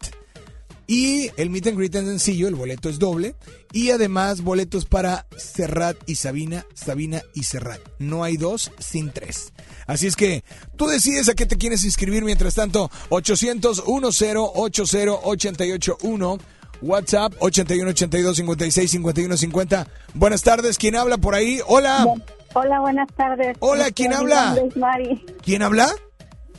Y 0.88 1.30
el 1.38 1.50
Meet 1.50 1.68
and 1.68 1.78
Greet 1.78 1.96
es 1.96 2.06
sencillo, 2.06 2.48
el 2.50 2.56
boleto 2.56 2.90
es 2.90 3.00
doble. 3.00 3.36
Y 3.72 3.92
además 3.92 4.42
boletos 4.42 4.86
para 4.86 5.26
Serrat 5.38 5.96
y 6.06 6.16
Sabina, 6.16 6.66
Sabina 6.74 7.22
y 7.34 7.44
Serrat. 7.44 7.80
No 8.00 8.24
hay 8.26 8.36
dos 8.36 8.72
sin 8.80 9.12
tres. 9.12 9.54
Así 9.88 10.08
es 10.08 10.16
que 10.18 10.44
tú 10.76 10.88
decides 10.88 11.30
a 11.30 11.34
qué 11.34 11.46
te 11.46 11.58
quieres 11.58 11.86
inscribir. 11.86 12.24
Mientras 12.26 12.56
tanto, 12.56 12.92
800 13.10 13.84
10 13.86 14.36
80 14.54 15.22
881 15.24 16.38
WhatsApp 16.82 17.34
81 17.40 17.90
82 17.92 18.36
56 18.38 18.92
51 18.92 19.38
50. 19.38 19.88
Buenas 20.16 20.42
tardes, 20.42 20.78
¿quién 20.78 20.96
habla 20.98 21.18
por 21.18 21.36
ahí? 21.36 21.60
Hola. 21.68 22.06
Hola, 22.54 22.82
buenas 22.82 23.08
tardes. 23.16 23.56
Hola, 23.60 23.84
Este, 23.84 23.94
¿quién 23.94 24.10
mi 24.10 24.16
habla? 24.16 24.46
nombre 24.48 24.68
es 24.68 24.78
Mari. 24.78 25.26
¿Quién 25.42 25.62
habla? 25.62 25.90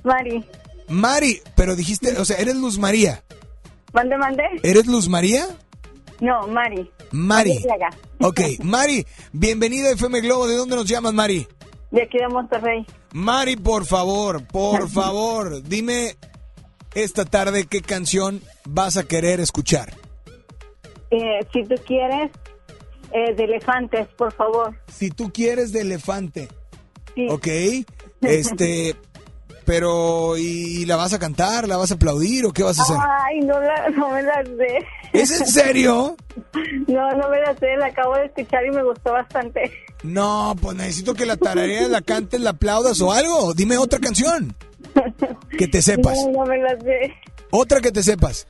Mari. 0.04 0.44
Mari, 0.88 1.40
pero 1.56 1.76
dijiste, 1.76 2.18
o 2.18 2.24
sea, 2.24 2.36
eres 2.38 2.56
Luz 2.56 2.78
María. 2.78 3.22
¿Mande, 3.92 4.16
mande? 4.16 4.42
¿Eres 4.62 4.86
Luz 4.86 5.08
María? 5.08 5.46
No, 6.20 6.46
Mari. 6.48 6.90
Mari. 7.10 7.64
Ok, 8.24 8.40
Mari, 8.62 9.04
bienvenida 9.32 9.88
a 9.88 9.92
FM 9.94 10.20
Globo. 10.20 10.46
¿De 10.46 10.54
dónde 10.54 10.76
nos 10.76 10.86
llamas, 10.86 11.12
Mari? 11.12 11.44
De 11.90 12.04
aquí 12.04 12.18
de 12.18 12.28
Monterrey. 12.28 12.86
Mari, 13.12 13.56
por 13.56 13.84
favor, 13.84 14.46
por 14.46 14.88
favor, 14.88 15.60
dime 15.64 16.16
esta 16.94 17.24
tarde 17.24 17.66
qué 17.66 17.82
canción 17.82 18.40
vas 18.64 18.96
a 18.96 19.02
querer 19.02 19.40
escuchar. 19.40 19.92
Eh, 21.10 21.40
si 21.52 21.64
tú 21.64 21.74
quieres, 21.84 22.30
eh, 23.12 23.34
de 23.34 23.44
elefantes, 23.44 24.06
por 24.16 24.32
favor. 24.32 24.78
Si 24.86 25.10
tú 25.10 25.32
quieres 25.32 25.72
de 25.72 25.80
elefante. 25.80 26.48
Sí. 27.16 27.26
Ok, 27.28 27.48
este, 28.22 28.94
pero 29.64 30.36
¿y 30.36 30.84
la 30.86 30.96
vas 30.96 31.12
a 31.12 31.18
cantar? 31.18 31.68
¿La 31.68 31.76
vas 31.76 31.90
a 31.90 31.94
aplaudir 31.94 32.44
o 32.46 32.52
qué 32.52 32.62
vas 32.62 32.78
a 32.78 32.82
hacer? 32.82 32.96
Ay, 33.24 33.40
no, 33.40 33.60
la, 33.60 33.88
no 33.90 34.10
me 34.10 34.22
la 34.22 34.44
sé. 34.44 34.86
¿Es 35.12 35.30
en 35.40 35.46
serio? 35.46 36.16
No, 36.88 37.10
no 37.12 37.28
me 37.28 37.40
la 37.40 37.54
sé, 37.56 37.76
la 37.76 37.86
acabo 37.86 38.14
de 38.16 38.26
escuchar 38.26 38.64
y 38.66 38.70
me 38.70 38.82
gustó 38.82 39.12
bastante. 39.12 39.70
No, 40.02 40.54
pues 40.60 40.76
necesito 40.76 41.14
que 41.14 41.26
la 41.26 41.36
tarareas, 41.36 41.88
la 41.88 42.02
cantes, 42.02 42.40
la 42.40 42.50
aplaudas 42.50 43.00
o 43.00 43.12
algo. 43.12 43.54
Dime 43.54 43.78
otra 43.78 43.98
canción. 43.98 44.54
Que 45.58 45.68
te 45.68 45.80
sepas. 45.80 46.16
No, 46.26 46.32
no 46.32 46.46
me 46.46 46.58
la 46.58 46.78
sé. 46.80 47.14
Otra 47.50 47.80
que 47.80 47.92
te 47.92 48.02
sepas. 48.02 48.46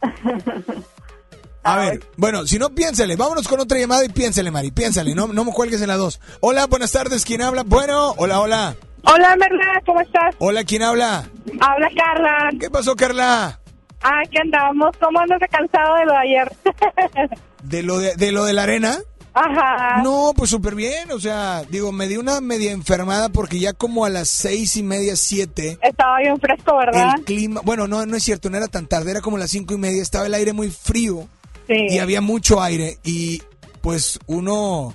A 1.62 1.78
ver, 1.78 2.00
bueno, 2.16 2.46
si 2.46 2.60
no, 2.60 2.70
piénsale. 2.70 3.16
Vámonos 3.16 3.48
con 3.48 3.58
otra 3.58 3.76
llamada 3.76 4.04
y 4.04 4.08
piénsale, 4.08 4.52
Mari. 4.52 4.70
Piénsale, 4.70 5.16
no, 5.16 5.26
no 5.26 5.44
me 5.44 5.52
cuelgues 5.52 5.82
en 5.82 5.88
la 5.88 5.96
dos. 5.96 6.20
Hola, 6.40 6.66
buenas 6.66 6.92
tardes. 6.92 7.24
¿Quién 7.24 7.42
habla? 7.42 7.64
Bueno, 7.64 8.14
hola, 8.18 8.40
hola. 8.40 8.76
Hola, 9.06 9.36
Merla, 9.36 9.82
¿cómo 9.84 10.00
estás? 10.00 10.34
Hola, 10.38 10.64
¿quién 10.64 10.82
habla? 10.82 11.28
Habla 11.60 11.88
Carla. 11.96 12.50
¿Qué 12.58 12.70
pasó, 12.70 12.94
Carla? 12.96 13.60
Ah, 14.02 14.22
¿qué 14.30 14.38
andamos? 14.40 14.90
¿Cómo 15.00 15.20
andas 15.20 15.40
de 15.40 15.48
cansado 15.48 15.96
de 15.96 16.04
lo 16.04 16.12
de 16.12 16.18
ayer? 16.18 16.52
¿De 17.62 17.82
lo 17.82 17.98
de, 17.98 18.14
de 18.16 18.32
lo 18.32 18.44
de 18.44 18.52
la 18.52 18.64
arena? 18.64 18.98
Ajá. 19.34 20.02
No, 20.02 20.32
pues 20.36 20.50
súper 20.50 20.74
bien. 20.74 21.10
O 21.12 21.20
sea, 21.20 21.62
digo, 21.68 21.92
me 21.92 22.08
di 22.08 22.16
una 22.16 22.40
media 22.40 22.72
enfermada 22.72 23.28
porque 23.28 23.58
ya 23.58 23.72
como 23.74 24.04
a 24.04 24.10
las 24.10 24.28
seis 24.28 24.76
y 24.76 24.82
media, 24.82 25.14
siete. 25.16 25.78
Estaba 25.82 26.18
bien 26.18 26.38
fresco, 26.40 26.76
¿verdad? 26.76 27.14
El 27.18 27.24
clima, 27.24 27.60
bueno, 27.64 27.86
no, 27.86 28.04
no 28.06 28.16
es 28.16 28.22
cierto, 28.24 28.48
no 28.50 28.56
era 28.56 28.68
tan 28.68 28.86
tarde, 28.86 29.10
era 29.10 29.20
como 29.20 29.38
las 29.38 29.50
cinco 29.50 29.74
y 29.74 29.78
media, 29.78 30.02
estaba 30.02 30.26
el 30.26 30.34
aire 30.34 30.52
muy 30.52 30.70
frío 30.70 31.28
Sí. 31.66 31.74
y 31.90 31.98
había 31.98 32.20
mucho 32.20 32.62
aire 32.62 32.98
y 33.02 33.42
pues 33.80 34.20
uno 34.26 34.94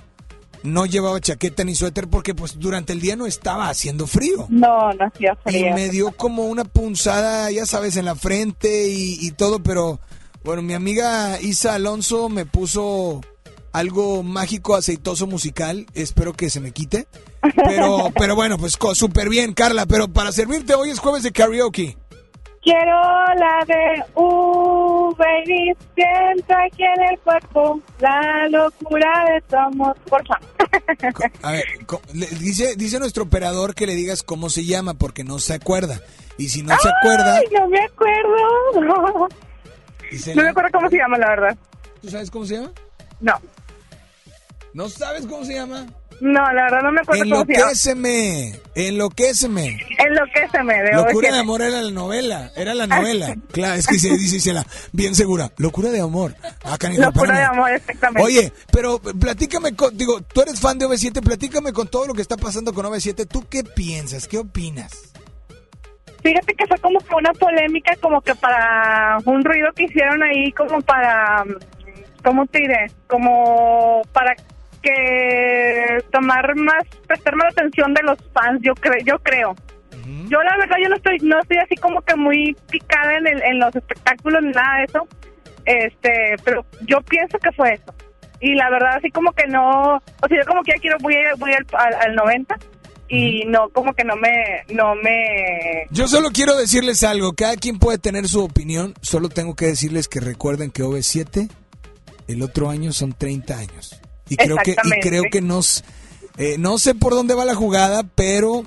no 0.62 0.86
llevaba 0.86 1.20
chaqueta 1.20 1.64
ni 1.64 1.74
suéter 1.74 2.08
porque 2.08 2.34
pues 2.34 2.58
durante 2.58 2.92
el 2.92 3.00
día 3.00 3.16
no 3.16 3.26
estaba 3.26 3.68
haciendo 3.68 4.06
frío. 4.06 4.46
No, 4.48 4.92
no 4.92 5.04
hacía 5.06 5.36
Y 5.46 5.50
frío. 5.50 5.74
me 5.74 5.88
dio 5.90 6.12
como 6.12 6.44
una 6.44 6.64
punzada, 6.64 7.50
ya 7.50 7.66
sabes, 7.66 7.96
en 7.96 8.04
la 8.04 8.14
frente 8.14 8.88
y, 8.88 9.18
y 9.20 9.30
todo, 9.32 9.62
pero 9.62 10.00
bueno, 10.44 10.62
mi 10.62 10.74
amiga 10.74 11.40
Isa 11.40 11.74
Alonso 11.74 12.28
me 12.28 12.46
puso 12.46 13.20
algo 13.72 14.22
mágico, 14.22 14.74
aceitoso 14.76 15.26
musical, 15.26 15.86
espero 15.94 16.34
que 16.34 16.50
se 16.50 16.60
me 16.60 16.72
quite. 16.72 17.06
Pero, 17.64 18.10
pero 18.18 18.34
bueno, 18.36 18.58
pues 18.58 18.76
súper 18.94 19.28
bien, 19.28 19.54
Carla, 19.54 19.86
pero 19.86 20.08
para 20.08 20.30
servirte 20.32 20.74
hoy 20.74 20.90
es 20.90 20.98
jueves 20.98 21.22
de 21.22 21.32
karaoke. 21.32 21.96
Quiero 22.62 22.92
la 23.38 23.64
de 23.66 24.04
uh, 25.12 25.16
baby, 25.16 25.76
siento 25.94 26.54
aquí 26.66 26.82
en 26.82 27.12
el 27.12 27.18
cuerpo 27.20 27.80
la 28.00 28.48
locura 28.48 29.10
de 29.32 29.40
tu 29.42 29.56
amor. 29.56 29.96
Por 30.08 30.26
favor. 30.26 30.42
A 31.42 31.52
ver, 31.52 31.64
dice, 32.38 32.76
dice 32.76 32.98
nuestro 32.98 33.24
operador 33.24 33.74
que 33.74 33.86
le 33.86 33.94
digas 33.94 34.22
cómo 34.22 34.50
se 34.50 34.64
llama 34.64 34.94
porque 34.94 35.24
no 35.24 35.38
se 35.38 35.54
acuerda. 35.54 36.00
Y 36.38 36.48
si 36.48 36.62
no 36.62 36.74
se 36.78 36.88
acuerda, 36.88 37.36
Ay, 37.36 37.46
no 37.52 37.68
me 37.68 37.80
acuerdo. 37.84 39.28
dice 40.10 40.34
No 40.34 40.42
me 40.42 40.48
acuerdo 40.48 40.70
cómo 40.72 40.88
se 40.90 40.96
llama, 40.96 41.18
la 41.18 41.28
verdad. 41.28 41.56
¿Tú 42.00 42.10
sabes 42.10 42.30
cómo 42.30 42.46
se 42.46 42.54
llama? 42.56 42.72
No. 43.20 43.34
¿No 44.74 44.88
sabes 44.88 45.26
cómo 45.26 45.44
se 45.44 45.54
llama? 45.54 45.86
No, 46.22 46.40
la 46.52 46.62
verdad 46.62 46.82
no 46.84 46.92
me 46.92 47.00
acuerdo. 47.00 47.24
Enloquéceme, 47.24 48.60
enloquéceme. 48.76 49.76
Enloquéceme 49.98 50.82
de 50.84 50.92
Locura 50.92 51.30
OV7. 51.30 51.32
de 51.32 51.38
amor 51.40 51.62
era 51.62 51.82
la 51.82 51.90
novela, 51.90 52.52
era 52.54 52.74
la 52.74 52.86
novela. 53.00 53.34
Claro, 53.50 53.74
es 53.74 53.88
que 53.88 53.98
se 53.98 54.10
dice 54.10 54.36
Isela, 54.36 54.64
bien 54.92 55.16
segura. 55.16 55.50
Locura 55.56 55.90
de 55.90 56.00
amor. 56.00 56.36
Ah, 56.62 56.78
canijo, 56.78 57.02
Locura 57.02 57.36
de 57.36 57.44
amor, 57.44 57.72
exactamente. 57.72 58.22
Oye, 58.22 58.52
pero 58.70 59.00
platícame, 59.00 59.74
con, 59.74 59.98
digo, 59.98 60.20
tú 60.20 60.42
eres 60.42 60.60
fan 60.60 60.78
de 60.78 60.86
OV7, 60.86 61.24
platícame 61.24 61.72
con 61.72 61.88
todo 61.88 62.06
lo 62.06 62.14
que 62.14 62.22
está 62.22 62.36
pasando 62.36 62.72
con 62.72 62.86
OV7. 62.86 63.26
¿Tú 63.26 63.44
qué 63.50 63.64
piensas? 63.64 64.28
¿Qué 64.28 64.38
opinas? 64.38 65.12
Fíjate 66.22 66.54
que 66.54 66.66
fue 66.68 66.78
como 66.78 67.00
que 67.00 67.16
una 67.16 67.32
polémica, 67.32 67.96
como 67.96 68.20
que 68.20 68.36
para 68.36 69.18
un 69.24 69.42
ruido 69.42 69.72
que 69.74 69.86
hicieron 69.86 70.22
ahí, 70.22 70.52
como 70.52 70.80
para, 70.82 71.42
¿cómo 72.22 72.46
te 72.46 72.60
diré? 72.60 72.92
Como 73.08 74.02
para 74.12 74.36
que 74.82 75.98
tomar 76.10 76.54
más, 76.56 76.84
prestar 77.06 77.36
más 77.36 77.52
atención 77.52 77.94
de 77.94 78.02
los 78.02 78.18
fans, 78.32 78.60
yo 78.62 78.74
creo, 78.74 79.04
yo 79.04 79.18
creo. 79.20 79.54
Yo 80.28 80.42
la 80.42 80.56
verdad 80.56 80.76
yo 80.82 80.88
no 80.88 80.96
estoy, 80.96 81.18
no 81.22 81.38
estoy 81.40 81.58
así 81.58 81.76
como 81.76 82.00
que 82.02 82.16
muy 82.16 82.56
picada 82.70 83.16
en, 83.18 83.26
el- 83.26 83.42
en 83.42 83.58
los 83.58 83.74
espectáculos 83.76 84.42
ni 84.42 84.50
nada 84.50 84.78
de 84.78 84.84
eso, 84.84 85.08
este, 85.64 86.36
pero 86.44 86.64
yo 86.86 87.00
pienso 87.02 87.38
que 87.38 87.52
fue 87.52 87.74
eso. 87.74 87.94
Y 88.40 88.54
la 88.54 88.68
verdad 88.70 88.96
así 88.96 89.10
como 89.10 89.32
que 89.32 89.46
no, 89.46 89.96
o 89.96 90.28
sea 90.28 90.38
yo 90.40 90.46
como 90.46 90.62
que 90.62 90.72
ya 90.74 90.80
quiero, 90.80 90.96
voy, 91.00 91.14
a- 91.16 91.34
voy 91.36 91.52
al, 91.52 91.66
al, 91.78 91.94
al 92.08 92.14
90 92.16 92.56
y 93.08 93.44
no, 93.46 93.68
como 93.68 93.92
que 93.94 94.04
no 94.04 94.16
me, 94.16 94.64
no 94.74 94.94
me, 94.96 95.86
Yo 95.90 96.08
solo 96.08 96.30
quiero 96.32 96.56
decirles 96.56 97.04
algo, 97.04 97.34
cada 97.34 97.56
quien 97.56 97.78
puede 97.78 97.98
tener 97.98 98.26
su 98.26 98.42
opinión, 98.42 98.94
solo 99.02 99.28
tengo 99.28 99.54
que 99.54 99.66
decirles 99.66 100.08
que 100.08 100.18
recuerden 100.20 100.70
que 100.70 100.82
OV7 100.82 101.48
el 102.28 102.42
otro 102.42 102.70
año 102.70 102.92
son 102.92 103.12
30 103.12 103.58
años. 103.58 104.00
Y 104.28 104.36
creo 104.36 104.56
que 104.58 104.72
y 104.72 105.00
creo 105.00 105.24
que 105.30 105.40
nos 105.40 105.84
eh, 106.38 106.56
no 106.58 106.78
sé 106.78 106.94
por 106.94 107.12
dónde 107.12 107.34
va 107.34 107.44
la 107.44 107.54
jugada, 107.54 108.02
pero 108.14 108.64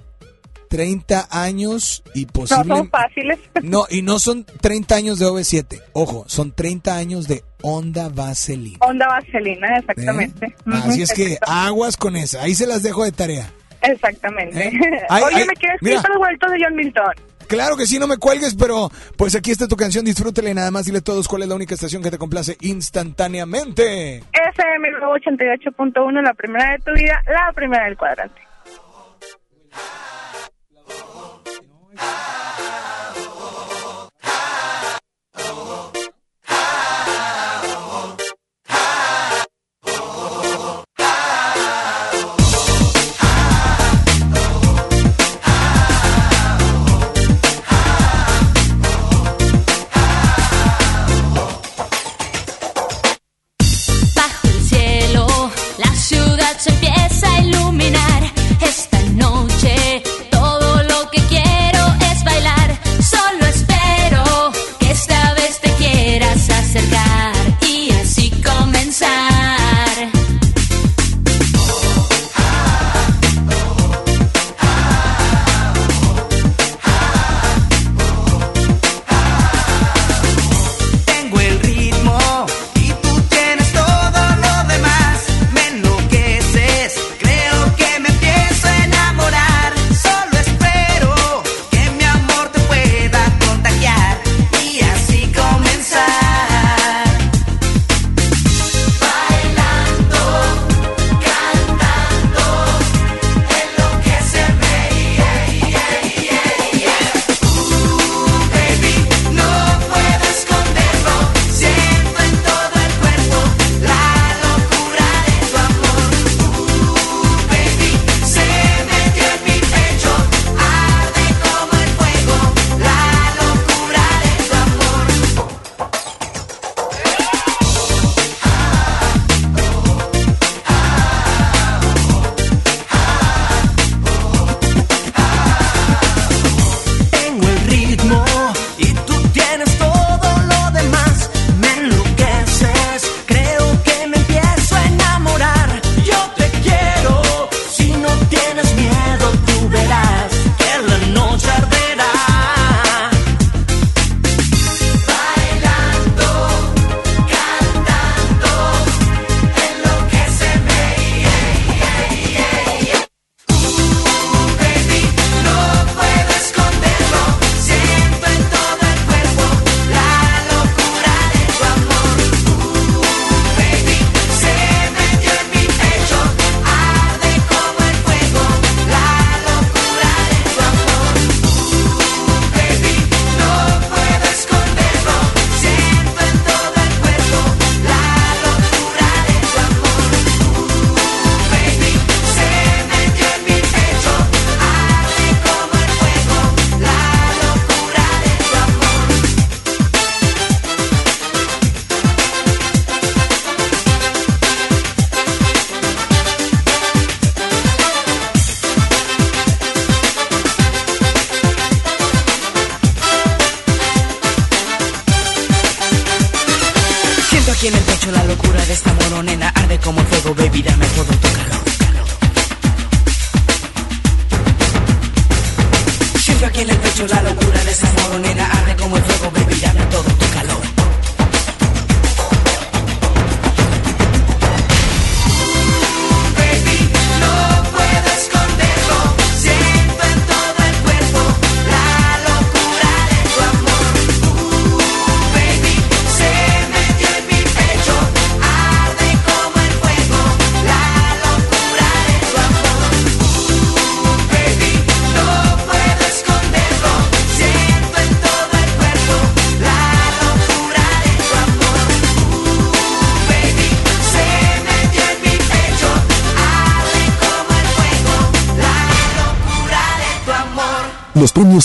30 0.69 1.27
años 1.31 2.03
y 2.13 2.25
no 2.25 2.31
posible 2.31 2.75
son 2.75 2.89
fáciles. 2.89 3.39
No, 3.63 3.85
y 3.89 4.01
no 4.01 4.19
son 4.19 4.45
30 4.45 4.95
años 4.95 5.19
de 5.19 5.25
OV7. 5.25 5.81
Ojo, 5.93 6.25
son 6.27 6.51
30 6.51 6.95
años 6.95 7.27
de 7.27 7.43
Onda 7.61 8.09
Vaselina. 8.09 8.77
Onda 8.81 9.07
vaselina, 9.07 9.77
exactamente. 9.77 10.45
¿eh? 10.45 10.55
Así 10.71 11.01
es 11.01 11.13
que 11.13 11.37
aguas 11.47 11.97
con 11.97 12.15
esa. 12.15 12.43
Ahí 12.43 12.53
se 12.53 12.67
las 12.67 12.83
dejo 12.83 13.03
de 13.03 13.11
tarea. 13.11 13.51
Exactamente. 13.81 14.71
Ay, 15.09 15.23
Oye, 15.23 15.35
ay, 15.37 15.47
¿me 15.47 15.53
quieres 15.53 15.81
mira. 15.81 16.01
los 16.07 16.17
vueltos 16.17 16.51
de 16.51 16.57
John 16.63 16.75
Milton? 16.75 17.13
Claro 17.47 17.77
que 17.77 17.85
sí, 17.85 17.99
no 17.99 18.07
me 18.07 18.17
cuelgues, 18.17 18.55
pero 18.55 18.89
pues 19.17 19.35
aquí 19.35 19.51
está 19.51 19.67
tu 19.67 19.75
canción, 19.75 20.05
disfrútela 20.05 20.49
y 20.49 20.53
nada 20.53 20.71
más 20.71 20.85
dile 20.85 20.99
a 20.99 21.01
todos 21.01 21.27
cuál 21.27 21.43
es 21.43 21.49
la 21.49 21.55
única 21.55 21.73
estación 21.73 22.01
que 22.01 22.11
te 22.11 22.17
complace 22.17 22.57
instantáneamente. 22.61 24.23
FM 24.33 24.89
88.1, 25.01 26.21
la 26.21 26.33
primera 26.33 26.71
de 26.71 26.79
tu 26.79 26.91
vida, 26.93 27.21
la 27.27 27.51
primera 27.53 27.85
del 27.85 27.97
cuadrante. 27.97 28.41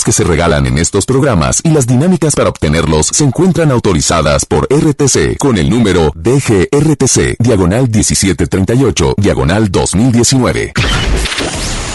Que 0.03 0.11
se 0.11 0.23
regalan 0.23 0.65
en 0.65 0.77
estos 0.77 1.05
programas 1.05 1.61
y 1.63 1.69
las 1.69 1.87
dinámicas 1.87 2.35
para 2.35 2.49
obtenerlos 2.49 3.07
se 3.07 3.23
encuentran 3.23 3.71
autorizadas 3.71 4.45
por 4.45 4.67
RTC 4.71 5.37
con 5.37 5.57
el 5.57 5.69
número 5.69 6.11
DGRTC, 6.15 7.37
diagonal 7.39 7.89
1738, 7.89 9.15
diagonal 9.17 9.71
2019. 9.71 10.73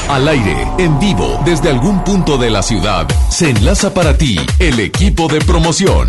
Al 0.09 0.29
aire, 0.29 0.69
en 0.79 0.99
vivo, 1.01 1.41
desde 1.45 1.69
algún 1.69 2.05
punto 2.05 2.39
de 2.39 2.51
la 2.51 2.63
ciudad, 2.63 3.09
se 3.29 3.51
enlaza 3.51 3.93
para 3.93 4.17
ti 4.17 4.39
el 4.61 4.79
equipo 4.79 5.27
de 5.27 5.41
promoción. 5.41 6.09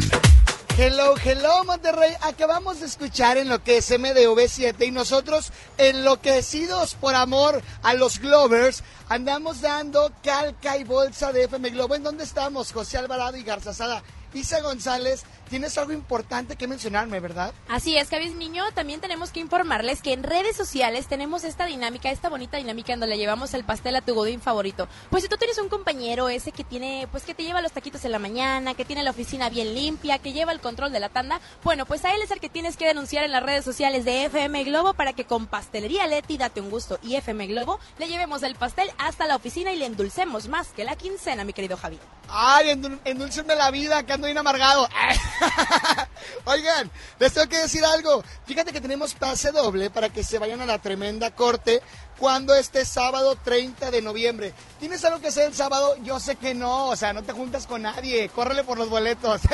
Hello, 0.79 1.15
hello 1.25 1.63
Monterrey. 1.65 2.13
Acabamos 2.21 2.79
de 2.79 2.85
escuchar 2.85 3.37
en 3.37 3.49
lo 3.49 3.63
que 3.63 3.77
es 3.77 3.89
MDV7 3.89 4.85
y 4.85 4.91
nosotros 4.91 5.51
enloquecidos 5.79 6.93
por 6.93 7.15
amor 7.15 7.63
a 7.81 7.95
los 7.95 8.19
Glovers 8.19 8.83
andamos 9.09 9.61
dando 9.61 10.11
calca 10.23 10.77
y 10.77 10.83
bolsa 10.83 11.31
de 11.31 11.45
FM 11.45 11.69
Globo. 11.71 11.95
¿En 11.95 12.03
dónde 12.03 12.23
estamos? 12.23 12.71
José 12.71 12.97
Alvarado 12.97 13.37
y 13.37 13.43
Garzazada. 13.43 14.03
Isa 14.33 14.61
González, 14.61 15.23
tienes 15.47 15.77
algo 15.77 15.93
importante 15.93 16.55
que 16.55 16.67
mencionarme, 16.67 17.19
¿verdad? 17.19 17.53
Así 17.67 17.97
es, 17.97 18.09
Javis 18.09 18.35
Niño, 18.35 18.63
también 18.73 19.01
tenemos 19.01 19.31
que 19.31 19.39
informarles 19.39 20.01
que 20.01 20.13
en 20.13 20.23
redes 20.23 20.55
sociales 20.55 21.07
tenemos 21.07 21.43
esta 21.43 21.65
dinámica, 21.65 22.11
esta 22.11 22.29
bonita 22.29 22.57
dinámica 22.57 22.93
donde 22.93 23.07
le 23.07 23.17
llevamos 23.17 23.53
el 23.53 23.63
pastel 23.63 23.95
a 23.95 24.01
tu 24.01 24.13
godín 24.13 24.41
favorito. 24.41 24.87
Pues 25.09 25.23
si 25.23 25.29
tú 25.29 25.37
tienes 25.37 25.57
un 25.57 25.69
compañero 25.69 26.29
ese 26.29 26.51
que 26.51 26.63
tiene, 26.63 27.07
pues 27.11 27.23
que 27.23 27.33
te 27.33 27.43
lleva 27.43 27.61
los 27.61 27.71
taquitos 27.71 28.03
en 28.05 28.11
la 28.11 28.19
mañana, 28.19 28.73
que 28.73 28.85
tiene 28.85 29.03
la 29.03 29.11
oficina 29.11 29.49
bien 29.49 29.73
limpia, 29.73 30.19
que 30.19 30.33
lleva 30.33 30.51
el 30.51 30.59
control 30.59 30.91
de 30.91 30.99
la 30.99 31.09
tanda, 31.09 31.39
bueno, 31.63 31.85
pues 31.85 32.05
a 32.05 32.13
él 32.13 32.21
es 32.21 32.31
el 32.31 32.39
que 32.39 32.49
tienes 32.49 32.77
que 32.77 32.85
denunciar 32.85 33.23
en 33.23 33.31
las 33.31 33.43
redes 33.43 33.65
sociales 33.65 34.05
de 34.05 34.25
FM 34.25 34.63
Globo 34.65 34.93
para 34.93 35.13
que 35.13 35.25
con 35.25 35.47
Pastelería 35.47 36.07
Leti, 36.07 36.37
Date 36.37 36.61
un 36.61 36.69
Gusto 36.69 36.99
y 37.01 37.15
FM 37.15 37.47
Globo 37.47 37.79
le 37.97 38.07
llevemos 38.07 38.43
el 38.43 38.55
pastel 38.55 38.89
hasta 38.97 39.27
la 39.27 39.35
oficina 39.35 39.71
y 39.71 39.77
le 39.77 39.85
endulcemos 39.85 40.47
más 40.47 40.69
que 40.69 40.83
la 40.83 40.95
quincena, 40.95 41.43
mi 41.43 41.53
querido 41.53 41.77
Javi. 41.77 41.99
Ay, 42.29 42.71
endul 42.71 42.99
endulcenme 43.05 43.55
la 43.55 43.71
vida, 43.71 44.03
que 44.05 44.13
ando 44.13 44.27
bien 44.27 44.37
amargado. 44.37 44.87
Oigan, 46.45 46.89
les 47.19 47.33
tengo 47.33 47.47
que 47.47 47.57
decir 47.57 47.83
algo. 47.85 48.23
Fíjate 48.45 48.71
que 48.71 48.81
tenemos 48.81 49.13
pase 49.13 49.51
doble 49.51 49.89
para 49.89 50.09
que 50.09 50.23
se 50.23 50.39
vayan 50.39 50.61
a 50.61 50.65
la 50.65 50.79
tremenda 50.79 51.31
corte 51.31 51.81
cuando 52.17 52.55
este 52.55 52.85
sábado 52.85 53.35
30 53.43 53.91
de 53.91 54.01
noviembre. 54.01 54.53
¿Tienes 54.79 55.03
algo 55.05 55.19
que 55.19 55.27
hacer 55.27 55.47
el 55.47 55.53
sábado? 55.53 55.95
Yo 56.03 56.19
sé 56.19 56.35
que 56.35 56.53
no, 56.53 56.87
o 56.87 56.95
sea, 56.95 57.13
no 57.13 57.23
te 57.23 57.33
juntas 57.33 57.67
con 57.67 57.83
nadie. 57.83 58.29
Córrele 58.29 58.63
por 58.63 58.77
los 58.77 58.89
boletos. 58.89 59.41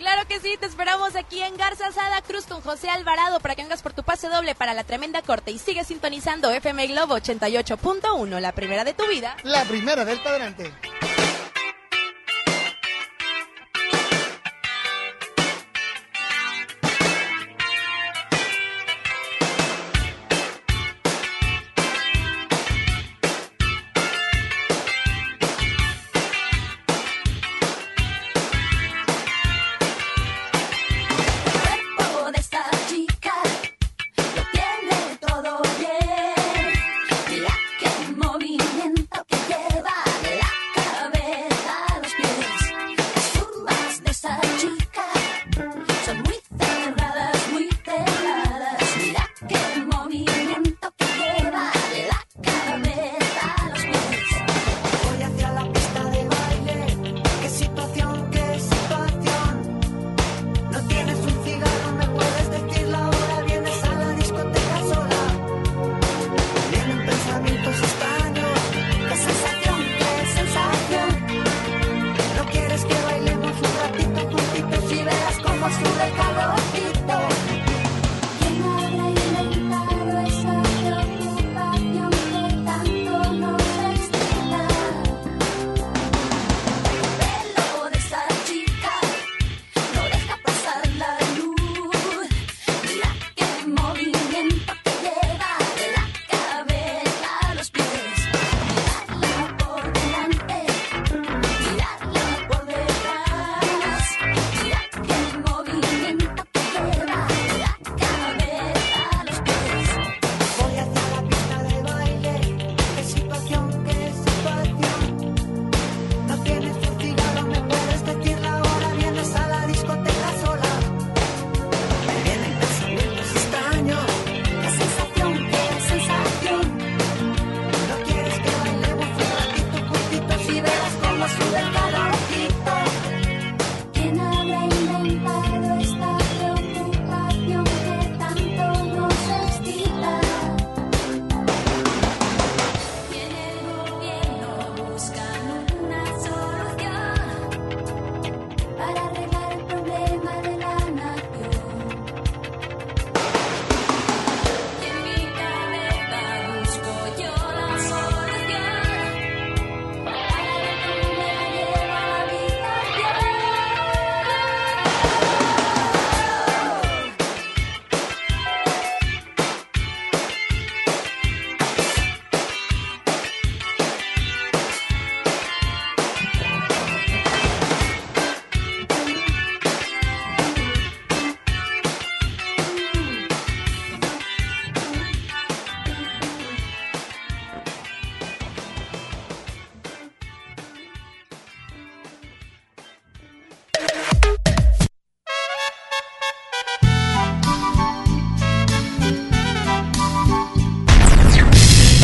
Claro 0.00 0.26
que 0.26 0.40
sí, 0.40 0.56
te 0.58 0.64
esperamos 0.64 1.14
aquí 1.14 1.42
en 1.42 1.58
Garza 1.58 1.88
Asada 1.88 2.22
Cruz 2.22 2.46
con 2.46 2.62
José 2.62 2.88
Alvarado 2.88 3.38
para 3.40 3.54
que 3.54 3.62
vengas 3.62 3.82
por 3.82 3.92
tu 3.92 4.02
pase 4.02 4.28
doble 4.28 4.54
para 4.54 4.72
la 4.72 4.82
tremenda 4.82 5.20
corte 5.20 5.50
y 5.50 5.58
sigue 5.58 5.84
sintonizando 5.84 6.50
FM 6.50 6.86
Globo 6.86 7.18
88.1, 7.18 8.40
la 8.40 8.52
primera 8.52 8.84
de 8.84 8.94
tu 8.94 9.06
vida. 9.08 9.36
La 9.42 9.62
primera 9.64 10.06
del 10.06 10.22
cuadrante. 10.22 10.72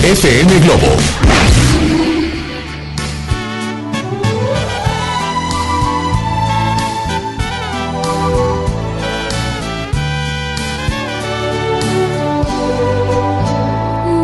FM 0.07 0.61
Globo. 0.61 0.87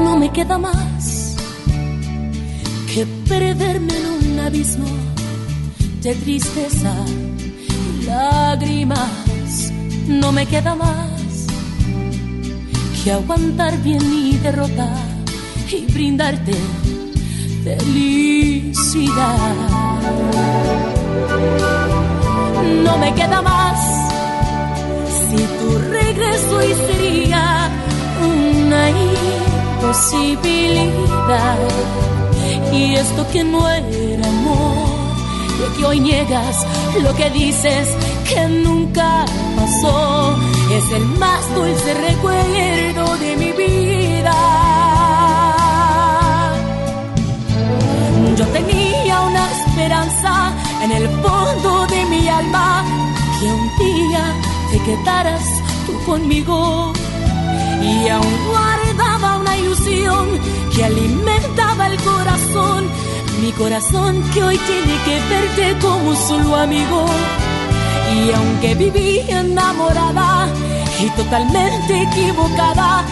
No 0.05 0.17
me 0.19 0.31
queda 0.31 0.57
más 0.57 1.35
que 2.95 3.05
perderme 3.29 3.93
en 3.97 4.07
un 4.07 4.39
abismo 4.39 4.87
de 6.01 6.15
tristeza 6.15 6.95
y 8.01 8.05
lágrimas. 8.05 9.73
No 10.07 10.31
me 10.31 10.47
queda 10.47 10.77
más 10.77 11.11
que 13.03 13.11
aguantar 13.11 13.77
bien 13.83 14.09
mi 14.09 14.39
derrota 14.39 14.95
y 14.95 15.02
brindarte 15.93 16.55
felicidad. 17.65 19.55
No 22.85 22.99
me 22.99 23.13
queda 23.15 23.43
más 23.43 23.81
si 25.09 25.37
tu 25.37 25.79
regreso 25.91 26.63
y 26.63 26.75
sería 26.75 27.69
una 28.21 28.91
imposibilidad. 28.91 31.59
Y 32.73 32.95
esto 32.95 33.27
que 33.33 33.43
no 33.45 33.69
era 33.69 34.27
amor, 34.27 34.89
y 35.59 35.61
que 35.79 35.85
hoy 35.85 36.01
niegas 36.01 36.67
lo 37.03 37.15
que 37.15 37.29
dices 37.31 37.89
que 38.29 38.49
nunca 38.49 39.25
pasó, 39.57 40.37
es 40.71 40.91
el 40.93 41.05
más 41.19 41.55
dulce 41.55 41.95
recuerdo 41.95 43.17
de 43.19 43.37
mi 43.37 43.53
vida. 43.53 45.02
Yo 48.43 48.49
tenía 48.49 49.21
una 49.21 49.53
esperanza 49.53 50.53
en 50.83 50.91
el 50.91 51.09
fondo 51.09 51.87
de 51.87 52.05
mi 52.07 52.29
alma 52.29 52.85
que 53.39 53.47
un 53.47 53.69
día 53.79 54.35
te 54.73 54.79
quedaras 54.83 55.43
tú 55.87 55.93
conmigo 56.05 56.93
y 57.81 58.09
aún 58.09 58.39
guardaba 58.49 59.39
una 59.39 59.57
ilusión 59.57 60.27
que 60.75 60.85
alimentaba 60.85 61.87
el 61.87 61.97
corazón, 62.01 62.89
mi 63.41 63.53
corazón 63.53 64.21
que 64.35 64.43
hoy 64.43 64.59
tiene 64.59 64.97
que 65.05 65.21
verte 65.33 65.79
como 65.81 66.13
solo 66.17 66.57
amigo. 66.57 67.07
Y 68.17 68.33
aunque 68.33 68.75
viví 68.75 69.21
enamorada 69.29 70.49
y 71.01 71.09
totalmente 71.11 72.03
equivocada, 72.03 73.05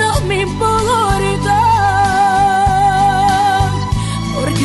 no 0.00 0.20
me 0.26 0.40
importa, 0.40 1.15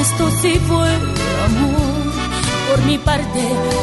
esto 0.02 0.32
sí 0.42 0.60
fue 0.68 0.90
amor. 1.46 2.12
Por 2.70 2.86
mi 2.86 2.98
parte, 2.98 3.42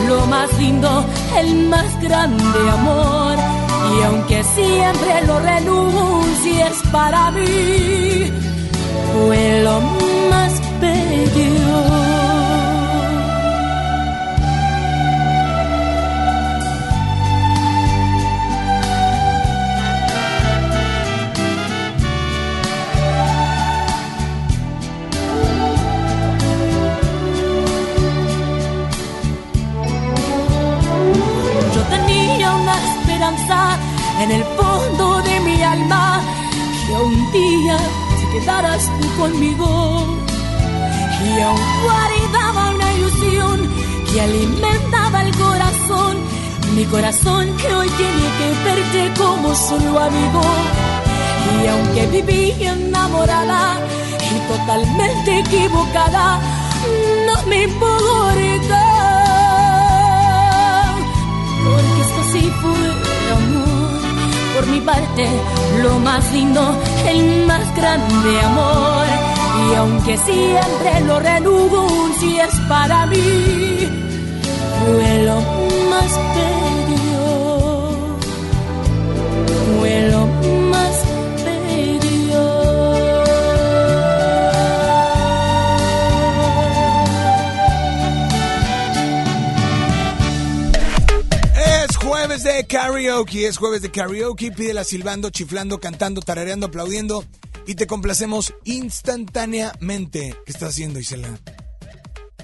lo 0.09 0.27
más 0.27 0.53
lindo, 0.59 1.05
el 1.39 1.69
más 1.69 2.01
grande 2.01 2.61
amor. 2.71 3.37
Y 3.95 4.03
aunque 4.03 4.43
siempre 4.43 5.27
lo 5.27 5.39
renuncies 5.39 6.75
para 6.91 7.31
mí, 7.31 8.33
fue 9.13 9.63
lo 9.63 9.81
más 10.31 10.53
bello. 10.81 12.08
En 34.21 34.31
el 34.33 34.45
fondo 34.45 35.23
de 35.23 35.41
mi 35.41 35.63
alma 35.63 36.21
que 36.87 36.93
un 36.93 37.33
día 37.33 37.77
te 38.19 38.39
quedaras 38.39 38.91
tú 39.01 39.21
conmigo 39.21 40.07
y 41.25 41.41
aún 41.41 41.61
guardaba 41.85 42.71
una 42.71 42.93
ilusión 42.95 43.71
que 44.11 44.21
alimentaba 44.21 45.23
el 45.23 45.37
corazón 45.37 46.17
mi 46.75 46.85
corazón 46.87 47.57
que 47.57 47.75
hoy 47.75 47.89
tiene 47.91 48.27
que 48.39 48.49
verte 48.65 49.21
como 49.23 49.55
solo 49.55 50.01
amigo 50.01 50.43
y 51.63 51.67
aunque 51.67 52.07
viví 52.09 52.55
enamorada 52.61 53.79
y 54.35 54.53
totalmente 54.53 55.39
equivocada 55.41 56.41
no 57.27 57.47
me 57.47 57.65
importa 57.65 58.99
porque 61.65 62.01
esto 62.01 62.23
sí 62.33 62.53
fue. 62.61 63.08
Por 64.59 64.67
mi 64.67 64.81
parte, 64.81 65.25
lo 65.85 66.01
más 66.01 66.33
lindo, 66.33 66.61
el 67.07 67.47
más 67.47 67.77
grande 67.77 68.41
amor. 68.41 69.07
Y 69.71 69.75
aunque 69.77 70.17
siempre 70.19 71.01
lo 71.07 71.21
renuncies 71.21 72.53
para 72.69 73.07
mí, 73.07 73.89
fue 74.85 75.23
lo 75.23 75.37
más 75.91 76.13
bello. 76.35 76.68
De 92.55 92.67
karaoke, 92.67 93.47
es 93.47 93.57
jueves 93.57 93.83
de 93.83 93.91
karaoke. 93.91 94.51
Pídela 94.53 94.85
silbando, 94.85 95.31
chiflando, 95.31 95.79
cantando, 95.81 96.21
tarareando, 96.21 96.67
aplaudiendo. 96.67 97.25
Y 97.67 97.75
te 97.75 97.87
complacemos 97.87 98.55
instantáneamente. 98.65 100.35
¿Qué 100.45 100.53
estás 100.53 100.71
haciendo, 100.71 100.99
Isela? 100.99 101.29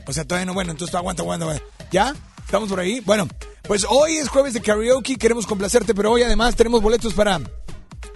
O 0.07 0.12
sea, 0.12 0.24
todavía 0.24 0.46
no, 0.46 0.55
bueno, 0.55 0.72
entonces 0.72 0.94
aguanta, 0.94 1.22
aguanta, 1.22 1.46
aguanta. 1.46 1.64
¿Ya? 1.90 2.14
¿Estamos 2.44 2.68
por 2.68 2.80
ahí? 2.80 3.00
Bueno, 3.00 3.26
pues 3.62 3.86
hoy 3.88 4.16
es 4.16 4.28
jueves 4.28 4.52
de 4.52 4.61
karaoke, 4.61 5.16
queremos 5.16 5.46
complacerte, 5.46 5.94
pero 5.94 6.12
hoy 6.12 6.22
además 6.22 6.57
tenemos 6.57 6.82
boletos 6.82 7.14
para 7.14 7.40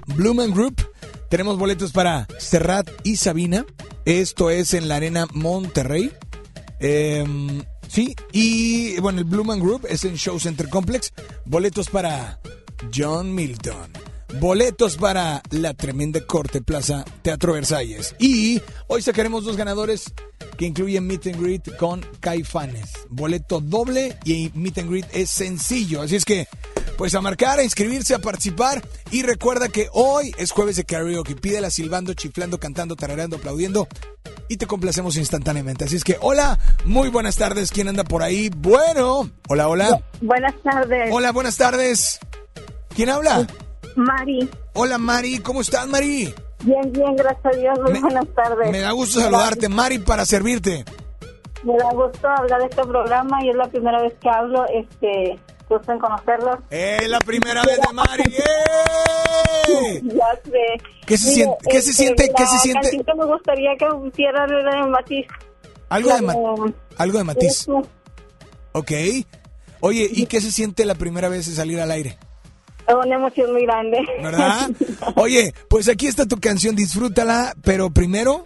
Blumen 0.07 0.53
Group, 0.53 0.87
tenemos 1.29 1.59
boletos 1.59 1.93
para 1.93 2.27
Serrat 2.39 2.89
y 3.05 3.17
Sabina. 3.17 3.65
Esto 4.05 4.51
es 4.51 4.75
en 4.75 4.89
la 4.89 4.97
Arena 4.97 5.27
Monterrey. 5.33 6.13
Em, 6.81 7.63
sí, 7.89 8.15
y 8.33 8.99
bueno, 9.01 9.19
el 9.19 9.25
Blumen 9.25 9.61
Group 9.61 9.87
es 9.89 10.05
en 10.05 10.17
Show 10.17 10.39
Center 10.39 10.69
Complex. 10.69 11.13
Boletos 11.45 11.89
para 11.89 12.41
John 12.95 13.35
Milton. 13.35 13.91
Boletos 14.41 14.97
para 14.97 15.43
la 15.51 15.73
tremenda 15.73 16.21
corte 16.21 16.61
Plaza 16.61 17.05
Teatro 17.23 17.55
Versalles. 17.55 18.15
Y 18.19 18.61
hoy 18.87 19.01
sacaremos 19.01 19.45
dos 19.45 19.57
ganadores 19.57 20.13
que 20.59 20.67
incluyen 20.67 21.07
Meet 21.07 21.29
and 21.29 21.43
Greet 21.43 21.77
con 21.77 22.05
Caifanes. 22.21 22.91
Boleto 23.09 23.61
doble 23.61 24.19
y 24.25 24.51
Meet 24.55 24.79
and 24.79 24.91
Greet 24.91 25.07
es 25.13 25.31
sencillo. 25.31 26.03
Así 26.03 26.17
es 26.17 26.27
que, 26.27 26.47
pues 26.99 27.15
a 27.15 27.23
marcar, 27.23 27.59
a 27.59 27.65
inscribirse, 27.65 28.15
a 28.15 28.19
participar. 28.19 28.87
Y 29.11 29.23
recuerda 29.23 29.71
que 29.71 29.89
hoy 29.93 30.35
es 30.37 30.51
jueves 30.51 30.77
de 30.77 30.85
karaoke. 30.85 31.35
Pídela 31.35 31.71
silbando, 31.71 32.13
chiflando, 32.13 32.61
cantando, 32.61 32.97
tarareando, 32.97 33.37
aplaudiendo. 33.37 33.89
Y 34.49 34.57
te 34.57 34.67
complacemos 34.67 35.17
instantáneamente. 35.17 35.85
Así 35.85 35.97
es 35.97 36.05
que, 36.05 36.17
hola, 36.21 36.59
muy 36.85 37.11
buenas 37.11 37.37
tardes. 37.37 37.71
¿Quién 37.71 37.89
anda 37.89 38.05
por 38.05 38.23
ahí? 38.23 38.51
Bueno, 38.57 39.31
hola, 39.49 39.69
hola. 39.69 40.01
Buenas 40.23 40.55
tardes. 40.63 41.11
Hola, 41.13 41.33
buenas 41.33 41.57
tardes. 41.59 42.19
¿Quién 42.95 43.11
habla? 43.11 43.47
Mari. 43.95 44.49
Hola, 44.75 44.97
Mari. 44.97 45.39
¿Cómo 45.41 45.61
estás, 45.61 45.87
Mari? 45.87 46.35
Bien, 46.65 46.93
bien, 46.93 47.15
gracias 47.17 47.47
a 47.47 47.57
Dios. 47.57 47.79
Muy 47.81 48.01
buenas 48.01 48.27
tardes. 48.35 48.71
Me 48.71 48.81
da 48.81 48.91
gusto 48.93 49.21
saludarte, 49.21 49.69
Mari, 49.69 49.99
para 49.99 50.25
servirte. 50.25 50.85
Me 51.63 51.77
da 51.77 51.91
gusto 51.93 52.29
hablar 52.29 52.61
de 52.61 52.67
este 52.69 52.83
programa 52.85 53.45
y 53.45 53.51
es 53.51 53.57
la 53.57 53.69
primera 53.69 54.01
vez 54.01 54.15
que 54.21 54.29
hablo. 54.31 54.65
Este, 54.73 55.39
gusto 55.69 55.93
en 55.93 55.99
conocerlos. 55.99 56.59
Es 56.71 57.09
la 57.09 57.19
primera 57.21 57.63
vez 57.63 57.79
de 57.87 57.93
Mari. 57.93 58.25
¡Eh! 59.69 60.01
ya 60.03 60.41
sé. 60.45 60.83
¿Qué 61.07 61.17
se 61.19 61.29
Mire, 61.31 61.35
siente? 61.35 61.57
¿Qué 61.71 61.81
se 61.81 61.91
este, 61.91 61.93
siente? 61.93 62.31
¿Qué 62.37 62.47
se 62.47 62.59
siente? 62.59 62.81
canción 62.81 63.05
que 63.05 63.15
me 63.15 63.25
gustaría 63.27 63.71
que 63.79 63.87
pusiera 63.87 64.45
era 64.45 64.85
de 64.85 64.91
Matiz. 64.91 65.27
Algo 65.89 66.09
de, 66.11 66.21
La 66.23 66.35
Ma- 66.35 66.73
algo 66.97 67.19
de 67.19 67.25
Matiz. 67.25 67.67
Ok. 68.73 68.93
Oye, 69.81 70.09
¿y 70.11 70.27
qué 70.27 70.41
se 70.41 70.51
siente 70.53 70.85
la 70.85 70.95
primera 70.95 71.29
vez 71.29 71.47
de 71.47 71.53
salir 71.53 71.81
al 71.81 71.91
aire? 71.91 72.19
Es 72.87 72.95
una 72.95 73.15
emoción 73.17 73.53
muy 73.53 73.63
grande. 73.65 73.99
¿Verdad? 74.23 74.71
Oye, 75.17 75.53
pues 75.69 75.89
aquí 75.89 76.07
está 76.07 76.27
tu 76.27 76.39
canción, 76.41 76.75
disfrútala, 76.75 77.55
pero 77.63 77.91
primero, 77.91 78.45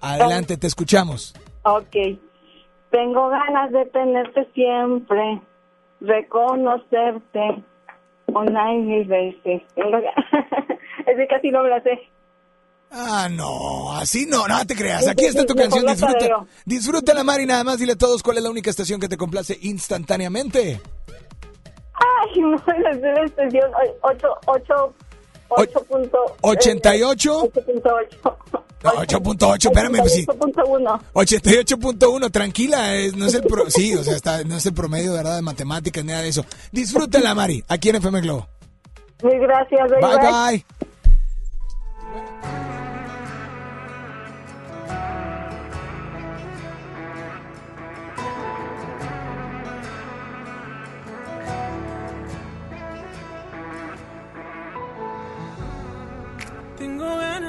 adelante, 0.00 0.56
te 0.56 0.66
escuchamos. 0.68 1.34
Ok. 1.64 1.96
Tengo 2.90 3.28
ganas 3.28 3.72
de 3.72 3.84
tenerte 3.86 4.46
siempre, 4.54 5.40
reconocerte 6.02 7.64
y 8.28 8.78
mil 8.78 9.04
veces. 9.06 9.62
Es 11.06 11.16
que 11.16 11.26
casi 11.26 11.50
no 11.50 11.62
me 11.62 11.70
la 11.70 11.82
sé. 11.82 11.98
Ah, 12.90 13.28
no, 13.30 13.92
así 13.92 14.26
no, 14.26 14.46
no 14.46 14.66
te 14.66 14.76
creas. 14.76 15.08
Aquí 15.08 15.24
está 15.24 15.44
tu 15.44 15.54
canción, 15.54 15.86
disfruta. 15.86 16.46
Disfrútala, 16.64 17.24
Mari, 17.24 17.46
nada 17.46 17.64
más 17.64 17.78
dile 17.78 17.92
a 17.92 17.98
todos 17.98 18.22
cuál 18.22 18.36
es 18.36 18.42
la 18.42 18.50
única 18.50 18.70
estación 18.70 19.00
que 19.00 19.08
te 19.08 19.16
complace 19.16 19.58
instantáneamente. 19.62 20.80
Ay, 21.94 22.40
no 22.40 22.50
decir 22.50 23.02
la 23.02 23.22
extensión. 23.22 23.70
8, 24.02 24.28
8, 24.46 24.94
8.8. 25.56 26.10
88. 26.42 27.42
8.8. 27.52 28.36
No, 28.84 28.90
8.8, 28.94 29.66
espérame, 29.66 29.98
pues 29.98 30.12
sí. 30.12 30.26
8.1. 30.26 31.00
88.1, 31.12 32.30
tranquila, 32.32 32.96
es- 32.96 33.14
no 33.14 33.26
es 33.26 33.34
el 33.34 33.42
pro, 33.42 33.70
sí, 33.70 33.94
o 33.94 34.02
sea, 34.02 34.16
está, 34.16 34.42
no 34.42 34.56
es 34.56 34.66
el 34.66 34.74
promedio, 34.74 35.12
¿verdad? 35.12 35.36
De 35.36 35.42
matemáticas, 35.42 36.04
nada 36.04 36.22
de 36.22 36.28
eso. 36.30 36.44
Disfrútala, 36.72 37.32
Mari, 37.34 37.62
aquí 37.68 37.90
en 37.90 37.96
FM 37.96 38.20
Globo. 38.22 38.48
Mil 39.22 39.38
gracias. 39.38 39.88
Bye, 39.88 40.00
bye. 40.18 40.64
Tengo 42.42 42.61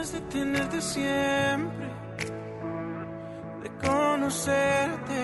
ganas 0.03 0.11
de 0.11 0.21
tenerte 0.21 0.81
siempre, 0.81 1.87
de 3.61 3.87
conocerte 3.87 5.23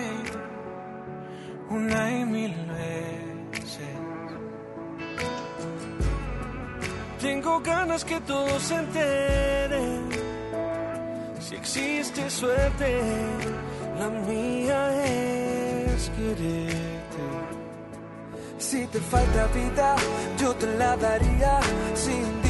una 1.68 2.10
y 2.10 2.24
mil 2.24 2.54
veces. 2.66 3.88
Tengo 7.20 7.60
ganas 7.60 8.04
que 8.04 8.20
todos 8.20 8.62
se 8.62 8.74
enteren, 8.76 10.08
si 11.40 11.56
existe 11.56 12.30
suerte, 12.30 13.00
la 13.98 14.08
mía 14.08 15.04
es 15.04 16.10
quererte. 16.10 17.24
Si 18.58 18.86
te 18.86 19.00
falta 19.00 19.46
vida, 19.54 19.96
yo 20.38 20.54
te 20.54 20.66
la 20.78 20.96
daría. 20.96 21.60
Si 21.94 22.12
un 22.12 22.49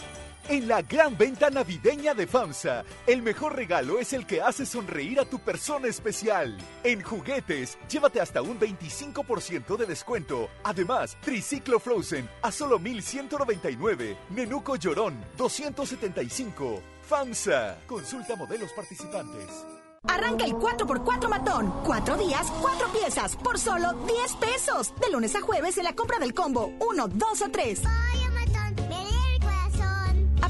En 0.51 0.67
la 0.67 0.81
gran 0.81 1.17
venta 1.17 1.49
navideña 1.49 2.13
de 2.13 2.27
FAMSA. 2.27 2.83
El 3.07 3.21
mejor 3.21 3.55
regalo 3.55 3.99
es 3.99 4.11
el 4.11 4.25
que 4.25 4.41
hace 4.41 4.65
sonreír 4.65 5.17
a 5.21 5.25
tu 5.25 5.39
persona 5.39 5.87
especial. 5.87 6.57
En 6.83 7.01
juguetes, 7.01 7.77
llévate 7.89 8.19
hasta 8.19 8.41
un 8.41 8.59
25% 8.59 9.77
de 9.77 9.85
descuento. 9.85 10.49
Además, 10.63 11.15
Triciclo 11.21 11.79
Frozen 11.79 12.29
a 12.41 12.51
solo 12.51 12.79
1199. 12.79 14.17
Nenuco 14.31 14.75
Llorón 14.75 15.23
275. 15.37 16.81
FAMSA. 17.07 17.77
Consulta 17.87 18.35
modelos 18.35 18.73
participantes. 18.73 19.47
Arranca 20.05 20.43
el 20.43 20.51
4x4 20.53 21.29
matón. 21.29 21.73
Cuatro 21.85 22.17
días, 22.17 22.51
cuatro 22.59 22.89
piezas, 22.91 23.37
por 23.37 23.57
solo 23.57 23.93
10 23.93 24.33
pesos. 24.35 24.93
De 24.99 25.11
lunes 25.11 25.33
a 25.33 25.41
jueves 25.41 25.77
en 25.77 25.85
la 25.85 25.95
compra 25.95 26.19
del 26.19 26.33
combo 26.33 26.73
1, 26.79 27.07
2 27.07 27.41
o 27.41 27.49
3. 27.51 27.81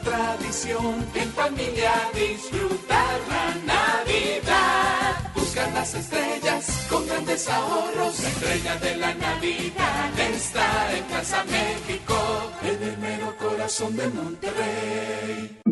Tradición 0.00 1.06
en 1.14 1.30
familia 1.32 1.92
disfrutar 2.14 3.20
la 3.28 3.54
Navidad. 3.74 5.32
Buscar 5.34 5.70
las 5.72 5.94
estrellas 5.94 6.86
con 6.88 7.06
grandes 7.06 7.46
ahorros. 7.48 8.20
La 8.20 8.28
estrella 8.28 8.76
de 8.76 8.96
la 8.96 9.14
Navidad 9.14 10.18
está 10.18 10.96
en 10.96 11.04
Plaza 11.04 11.44
México. 11.44 12.16
En 12.62 12.82
el 12.82 12.98
mero 12.98 13.36
corazón 13.36 13.94
de 13.96 14.08
Monterrey. 14.08 15.71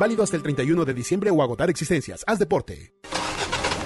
Válido 0.00 0.22
hasta 0.22 0.34
el 0.34 0.42
31 0.42 0.86
de 0.86 0.94
diciembre 0.94 1.30
o 1.30 1.42
agotar 1.42 1.68
existencias. 1.68 2.24
Haz 2.26 2.38
deporte. 2.38 2.99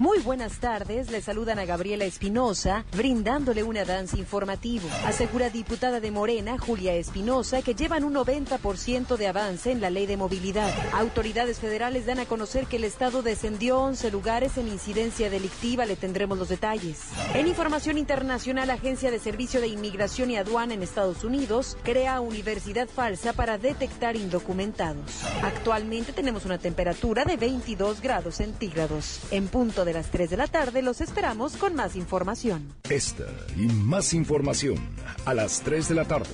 Muy 0.00 0.18
buenas 0.20 0.60
tardes, 0.60 1.10
le 1.10 1.20
saludan 1.20 1.58
a 1.58 1.66
Gabriela 1.66 2.06
Espinosa, 2.06 2.86
brindándole 2.96 3.62
un 3.62 3.76
avance 3.76 4.16
informativo. 4.16 4.88
Asegura 5.04 5.50
diputada 5.50 6.00
de 6.00 6.10
Morena, 6.10 6.56
Julia 6.56 6.94
Espinosa, 6.94 7.60
que 7.60 7.74
llevan 7.74 8.04
un 8.04 8.14
90% 8.14 9.18
de 9.18 9.28
avance 9.28 9.70
en 9.70 9.82
la 9.82 9.90
ley 9.90 10.06
de 10.06 10.16
movilidad. 10.16 10.72
Autoridades 10.94 11.58
federales 11.58 12.06
dan 12.06 12.18
a 12.18 12.24
conocer 12.24 12.64
que 12.64 12.76
el 12.76 12.84
Estado 12.84 13.20
descendió 13.20 13.78
11 13.78 14.10
lugares 14.10 14.56
en 14.56 14.68
incidencia 14.68 15.28
delictiva, 15.28 15.84
le 15.84 15.96
tendremos 15.96 16.38
los 16.38 16.48
detalles. 16.48 17.00
En 17.34 17.46
información 17.46 17.98
internacional, 17.98 18.70
Agencia 18.70 19.10
de 19.10 19.18
Servicio 19.18 19.60
de 19.60 19.68
Inmigración 19.68 20.30
y 20.30 20.38
Aduana 20.38 20.72
en 20.72 20.82
Estados 20.82 21.24
Unidos 21.24 21.76
crea 21.82 22.22
universidad 22.22 22.88
falsa 22.88 23.34
para 23.34 23.58
detectar 23.58 24.16
indocumentados. 24.16 25.20
Actualmente 25.42 26.14
tenemos 26.14 26.46
una 26.46 26.56
temperatura 26.56 27.26
de 27.26 27.36
22 27.36 28.00
grados 28.00 28.36
centígrados. 28.36 29.20
En 29.30 29.48
punto 29.48 29.84
de 29.84 29.89
las 29.92 30.10
3 30.10 30.30
de 30.30 30.36
la 30.36 30.46
tarde 30.46 30.82
los 30.82 31.00
esperamos 31.00 31.56
con 31.56 31.74
más 31.74 31.96
información. 31.96 32.74
Esta 32.88 33.26
y 33.56 33.66
más 33.66 34.12
información 34.14 34.76
a 35.24 35.34
las 35.34 35.60
3 35.60 35.88
de 35.88 35.94
la 35.94 36.04
tarde 36.04 36.30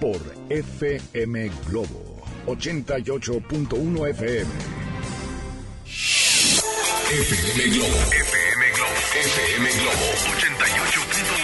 por 0.00 0.20
FM 0.48 1.50
Globo 1.68 2.22
88.1 2.46 4.08
FM. 4.10 4.50
FM 7.10 7.70
Globo. 7.76 7.96
FM 8.10 8.70
Globo. 8.74 8.94
FM 9.14 9.70
Globo 9.70 10.06
88.1. 10.38 11.34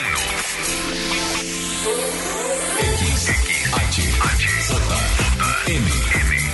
M. 5.67 6.20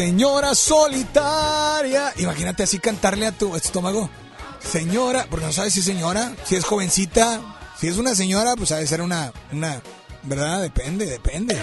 Señora 0.00 0.54
solitaria. 0.54 2.14
Imagínate 2.16 2.62
así 2.62 2.78
cantarle 2.78 3.26
a 3.26 3.32
tu 3.32 3.54
estómago. 3.54 4.08
Señora, 4.58 5.26
porque 5.28 5.44
no 5.44 5.52
sabes 5.52 5.74
si 5.74 5.80
es 5.80 5.84
señora, 5.84 6.34
si 6.46 6.56
es 6.56 6.64
jovencita, 6.64 7.38
si 7.78 7.88
es 7.88 7.98
una 7.98 8.14
señora, 8.14 8.56
pues 8.56 8.72
ha 8.72 8.76
de 8.76 8.86
ser 8.86 9.02
una, 9.02 9.30
una, 9.52 9.82
¿verdad? 10.22 10.62
Depende, 10.62 11.04
depende. 11.04 11.62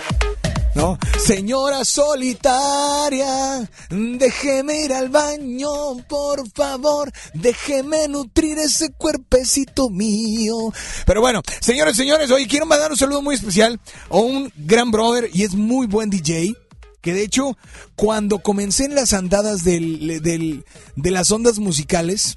¿No? 0.75 0.99
Señora 1.17 1.83
solitaria, 1.83 3.67
déjeme 3.89 4.83
ir 4.83 4.93
al 4.93 5.09
baño, 5.09 5.97
por 6.07 6.47
favor, 6.51 7.11
déjeme 7.33 8.07
nutrir 8.07 8.59
ese 8.59 8.91
cuerpecito 8.91 9.89
mío. 9.89 10.71
Pero 11.07 11.21
bueno, 11.21 11.41
señores, 11.59 11.97
señores, 11.97 12.29
hoy 12.29 12.45
quiero 12.45 12.67
mandar 12.67 12.91
un 12.91 12.97
saludo 12.97 13.23
muy 13.23 13.33
especial 13.33 13.79
a 14.11 14.17
un 14.17 14.53
gran 14.55 14.91
brother 14.91 15.27
y 15.33 15.41
es 15.41 15.55
muy 15.55 15.87
buen 15.87 16.11
DJ. 16.11 16.55
Que 17.01 17.13
de 17.13 17.23
hecho, 17.23 17.57
cuando 17.95 18.39
comencé 18.39 18.85
en 18.85 18.95
las 18.95 19.13
andadas 19.13 19.63
de 19.63 20.63
las 20.95 21.31
ondas 21.31 21.59
musicales, 21.59 22.35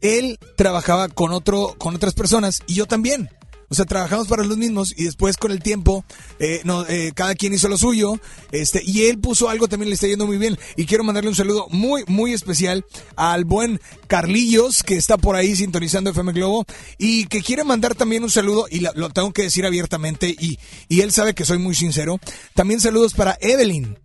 él 0.00 0.38
trabajaba 0.56 1.08
con 1.08 1.32
otro, 1.32 1.74
con 1.78 1.94
otras 1.94 2.14
personas 2.14 2.62
y 2.66 2.74
yo 2.74 2.86
también. 2.86 3.30
O 3.72 3.74
sea, 3.74 3.86
trabajamos 3.86 4.28
para 4.28 4.44
los 4.44 4.58
mismos 4.58 4.92
y 4.94 5.04
después 5.04 5.38
con 5.38 5.50
el 5.50 5.62
tiempo, 5.62 6.04
eh, 6.38 6.60
eh, 6.90 7.12
cada 7.14 7.34
quien 7.34 7.54
hizo 7.54 7.68
lo 7.68 7.78
suyo, 7.78 8.20
este, 8.50 8.82
y 8.84 9.04
él 9.04 9.18
puso 9.18 9.48
algo 9.48 9.66
también 9.66 9.88
le 9.88 9.94
está 9.94 10.06
yendo 10.06 10.26
muy 10.26 10.36
bien. 10.36 10.58
Y 10.76 10.84
quiero 10.84 11.04
mandarle 11.04 11.30
un 11.30 11.34
saludo 11.34 11.68
muy, 11.70 12.04
muy 12.06 12.34
especial 12.34 12.84
al 13.16 13.46
buen 13.46 13.80
Carlillos, 14.08 14.82
que 14.82 14.96
está 14.96 15.16
por 15.16 15.36
ahí 15.36 15.56
sintonizando 15.56 16.10
FM 16.10 16.32
Globo, 16.34 16.66
y 16.98 17.24
que 17.28 17.40
quiere 17.40 17.64
mandar 17.64 17.94
también 17.94 18.22
un 18.22 18.30
saludo, 18.30 18.66
y 18.70 18.80
lo 18.80 19.08
tengo 19.08 19.32
que 19.32 19.44
decir 19.44 19.64
abiertamente, 19.64 20.36
y, 20.38 20.58
y 20.90 21.00
él 21.00 21.10
sabe 21.10 21.32
que 21.32 21.46
soy 21.46 21.56
muy 21.56 21.74
sincero. 21.74 22.20
También 22.52 22.78
saludos 22.78 23.14
para 23.14 23.38
Evelyn, 23.40 23.98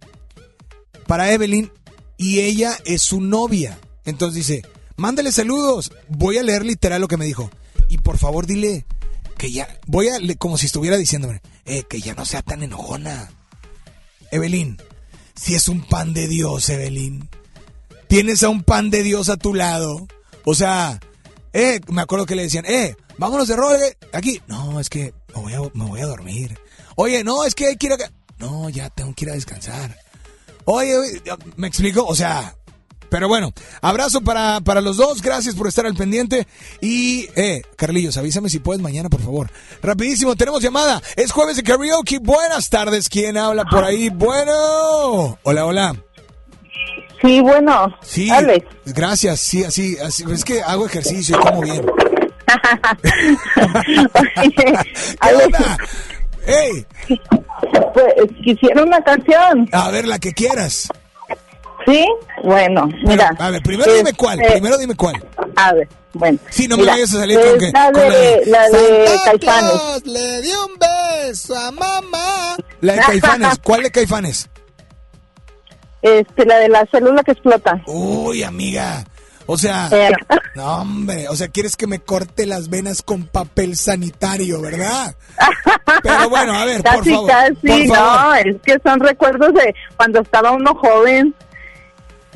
para 1.08 1.34
Evelyn, 1.34 1.74
y 2.16 2.40
ella 2.40 2.78
es 2.86 3.02
su 3.02 3.20
novia. 3.20 3.78
Entonces 4.06 4.48
dice, 4.48 4.62
mándale 4.96 5.34
saludos. 5.34 5.92
Voy 6.08 6.38
a 6.38 6.44
leer 6.44 6.66
literal 6.66 7.02
lo 7.02 7.10
que 7.10 7.18
me 7.18 7.26
dijo. 7.26 7.52
Y 7.90 7.98
por 7.98 8.18
favor 8.18 8.46
dile 8.46 8.86
que 9.38 9.52
ya, 9.52 9.68
voy 9.86 10.08
a, 10.10 10.18
como 10.38 10.58
si 10.58 10.66
estuviera 10.66 10.98
diciéndome, 10.98 11.42
eh, 11.66 11.84
que 11.84 12.02
ya 12.02 12.14
no 12.14 12.26
sea 12.26 12.42
tan 12.42 12.64
enojona. 12.64 13.32
Evelyn, 14.32 14.78
si 15.36 15.56
es 15.56 15.70
un 15.70 15.82
pan 15.82 16.14
de 16.14 16.28
Dios, 16.28 16.70
Evelyn. 16.70 17.30
Tienes 18.08 18.44
a 18.44 18.50
un 18.50 18.64
pan 18.64 18.90
de 18.90 19.04
Dios 19.04 19.30
a 19.30 19.38
tu 19.38 19.54
lado. 19.54 20.08
O 20.46 20.56
sea, 20.56 21.00
eh, 21.54 21.80
me 21.90 22.02
acuerdo 22.02 22.26
que 22.26 22.36
le 22.36 22.44
decían, 22.44 22.66
eh, 22.66 22.96
vámonos 23.18 23.48
de 23.48 23.56
rol, 23.56 23.76
eh, 23.76 23.98
aquí. 24.14 24.42
No, 24.48 24.80
es 24.80 24.90
que 24.90 25.14
me 25.36 25.42
voy, 25.42 25.54
a, 25.54 25.60
me 25.74 25.86
voy 25.86 26.02
a 26.02 26.08
dormir. 26.08 26.58
Oye, 26.96 27.24
no, 27.24 27.46
es 27.46 27.54
que 27.54 27.68
hay 27.68 27.78
que. 27.78 27.90
No, 28.40 28.70
ya 28.70 28.90
tengo 28.90 29.14
que 29.14 29.26
ir 29.26 29.32
a 29.32 29.36
descansar. 29.36 29.98
Oye, 30.66 31.22
me 31.56 31.68
explico, 31.68 32.06
o 32.06 32.16
sea, 32.16 32.57
pero 33.10 33.28
bueno, 33.28 33.54
abrazo 33.82 34.22
para, 34.22 34.62
para 34.62 34.82
los 34.82 34.98
dos, 34.98 35.22
gracias 35.22 35.56
por 35.56 35.68
estar 35.68 35.86
al 35.86 35.96
pendiente. 35.96 36.48
Y, 36.82 37.30
eh, 37.36 37.62
Carlillos, 37.76 38.18
avísame 38.18 38.50
si 38.50 38.60
puedes 38.60 38.82
mañana, 38.82 39.10
por 39.10 39.22
favor. 39.22 39.50
Rapidísimo, 39.82 40.36
tenemos 40.36 40.62
llamada. 40.62 41.02
Es 41.16 41.32
jueves 41.32 41.58
de 41.58 41.64
karaoke. 41.64 42.20
Buenas 42.20 42.70
tardes, 42.70 43.10
¿quién 43.10 43.38
habla 43.38 43.66
por 43.66 43.84
ahí? 43.84 44.10
Bueno. 44.10 45.38
Hola, 45.44 45.66
hola. 45.66 45.96
Sí, 47.22 47.42
bueno. 47.42 47.96
Sí, 48.04 48.30
Alex. 48.30 48.66
gracias, 48.86 49.40
sí, 49.40 49.64
así, 49.64 49.98
así, 49.98 50.24
es 50.32 50.46
que 50.46 50.62
hago 50.62 50.86
ejercicio 50.86 51.36
y 51.36 51.40
como 51.40 51.62
bien. 51.62 51.84
¿Qué 54.54 55.36
onda? 55.46 55.78
¡Ey! 56.46 56.86
Pues 57.94 58.14
quisiera 58.44 58.84
una 58.84 59.02
canción. 59.02 59.68
A 59.72 59.92
ver, 59.92 60.08
la 60.08 60.20
que 60.20 60.34
quieras. 60.34 60.88
¿Sí? 61.88 62.06
Bueno, 62.44 62.88
mira. 63.04 63.32
A 63.40 63.50
ver, 63.50 63.62
primero 63.64 63.94
dime 63.94 64.12
cuál, 64.14 64.40
este, 64.42 64.54
primero 64.54 64.78
dime 64.78 64.94
cuál. 64.96 65.16
A 65.56 65.74
ver, 65.74 65.88
bueno. 66.14 66.38
Sí, 66.50 66.68
no 66.68 66.76
me 66.78 66.86
vayas 66.86 67.14
a 67.14 67.20
salir 67.20 67.40
con 67.40 67.58
que... 67.60 67.72
La 67.72 67.92
con 67.92 68.02
de, 68.02 68.42
la 68.48 68.70
de 68.70 69.08
Santa 69.08 69.24
Caifanes. 69.40 69.72
Claus 69.72 70.06
le 70.06 70.42
dio 70.42 70.66
un 70.66 70.74
beso 70.78 71.56
a 71.58 71.72
mamá. 71.72 72.58
La 72.82 72.94
de 72.94 73.00
Caifanes, 73.00 73.60
¿cuál 73.64 73.84
de 73.84 73.92
Caifanes? 73.92 74.50
Este, 76.02 76.46
la 76.46 76.58
de 76.60 76.70
la 76.70 76.86
célula 76.92 77.24
que 77.24 77.32
explota. 77.32 77.82
Uy, 77.88 78.44
amiga. 78.44 79.04
O 79.50 79.58
sea, 79.58 79.88
Eh. 79.92 80.12
no, 80.56 80.82
hombre, 80.82 81.30
o 81.30 81.36
sea, 81.38 81.48
quieres 81.48 81.78
que 81.78 81.88
me 81.88 82.00
corte 82.00 82.46
las 82.46 82.70
venas 82.70 83.02
con 83.02 83.24
papel 83.28 83.78
sanitario, 83.78 84.60
¿verdad? 84.62 85.16
Pero 86.04 86.30
bueno, 86.30 86.54
a 86.54 86.66
ver, 86.66 86.84
por 86.84 86.98
Casi, 86.98 87.12
favor. 87.12 87.30
casi, 87.32 87.88
por 87.88 87.96
favor. 87.98 88.22
no, 88.26 88.36
es 88.36 88.56
que 88.66 88.78
son 88.84 89.00
recuerdos 89.00 89.54
de 89.54 89.74
cuando 89.96 90.20
estaba 90.20 90.52
uno 90.52 90.76
joven 90.76 91.34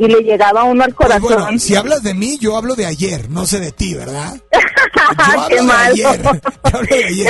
y 0.03 0.07
le 0.07 0.21
llegaba 0.21 0.63
uno 0.63 0.83
al 0.83 0.93
Pues 0.93 1.07
corazón. 1.09 1.41
bueno, 1.43 1.59
si 1.59 1.75
hablas 1.75 2.01
de 2.03 2.13
mí, 2.13 2.37
yo 2.39 2.57
hablo 2.57 2.75
de 2.75 2.85
ayer, 2.87 3.29
no 3.29 3.45
sé 3.45 3.59
de 3.59 3.71
ti, 3.71 3.93
¿verdad? 3.93 4.33
Yo 4.51 5.15
Qué 5.17 5.23
hablo 5.39 5.55
de 5.57 5.61
malo. 5.63 5.91
ayer. 5.93 6.21
Yo 6.23 6.29
hablo 6.63 6.87
de 6.95 7.03
ayer. 7.05 7.27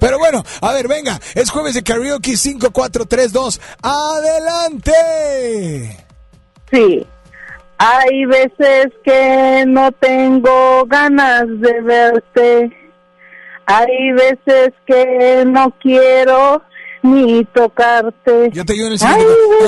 Pero 0.00 0.18
bueno, 0.18 0.42
a 0.62 0.72
ver, 0.72 0.88
venga. 0.88 1.20
Es 1.34 1.50
jueves 1.50 1.74
de 1.74 1.82
karaoke 1.82 2.36
5432. 2.36 3.60
¡Adelante! 3.82 4.92
Sí. 6.72 7.06
Hay 7.78 8.24
veces 8.26 8.86
que 9.04 9.64
no 9.66 9.92
tengo 9.92 10.84
ganas 10.86 11.44
de 11.60 11.80
verte. 11.82 12.70
Hay 13.66 14.12
veces 14.12 14.72
que 14.86 15.44
no 15.46 15.74
quiero 15.80 16.62
ni 17.02 17.44
tocarte. 17.46 18.50
Yo 18.52 18.64
te 18.64 18.72
ayudo 18.72 18.86
en 18.88 18.92
el 18.94 18.98
siguiente. 18.98 19.24
que- 19.24 19.66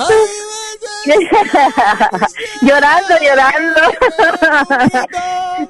llorando, 2.63 3.15
llorando. 3.21 3.81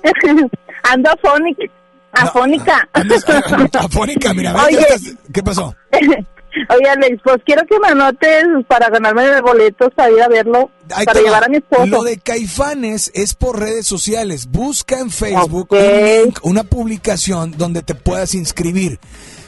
Ando 0.90 1.10
afónica. 1.10 1.64
Afónica. 2.12 2.88
Afónica, 3.78 4.34
mira, 4.34 4.54
Oye. 4.64 4.80
estás- 4.80 5.14
¿Qué 5.32 5.42
pasó? 5.42 5.74
Oye, 5.92 6.88
Alex, 6.90 7.20
pues 7.22 7.36
quiero 7.46 7.64
que 7.66 7.78
me 7.78 7.88
anotes 7.88 8.44
para 8.66 8.88
ganarme 8.90 9.24
de 9.24 9.40
boletos 9.40 9.90
a 9.96 10.10
ir 10.10 10.20
a 10.20 10.26
verlo, 10.26 10.68
Ahí 10.92 11.04
para 11.06 11.20
llevar 11.20 11.42
va. 11.42 11.46
a 11.46 11.48
mi 11.48 11.58
esposo. 11.58 11.86
Lo 11.86 12.02
de 12.02 12.18
Caifanes 12.18 13.12
es 13.14 13.34
por 13.34 13.60
redes 13.60 13.86
sociales. 13.86 14.46
Busca 14.50 14.98
en 14.98 15.10
Facebook 15.10 15.68
Ok. 15.72 15.78
un 15.78 16.04
link, 16.24 16.38
una 16.42 16.64
publicación 16.64 17.52
donde 17.56 17.82
te 17.82 17.94
puedas 17.94 18.34
inscribir. 18.34 18.98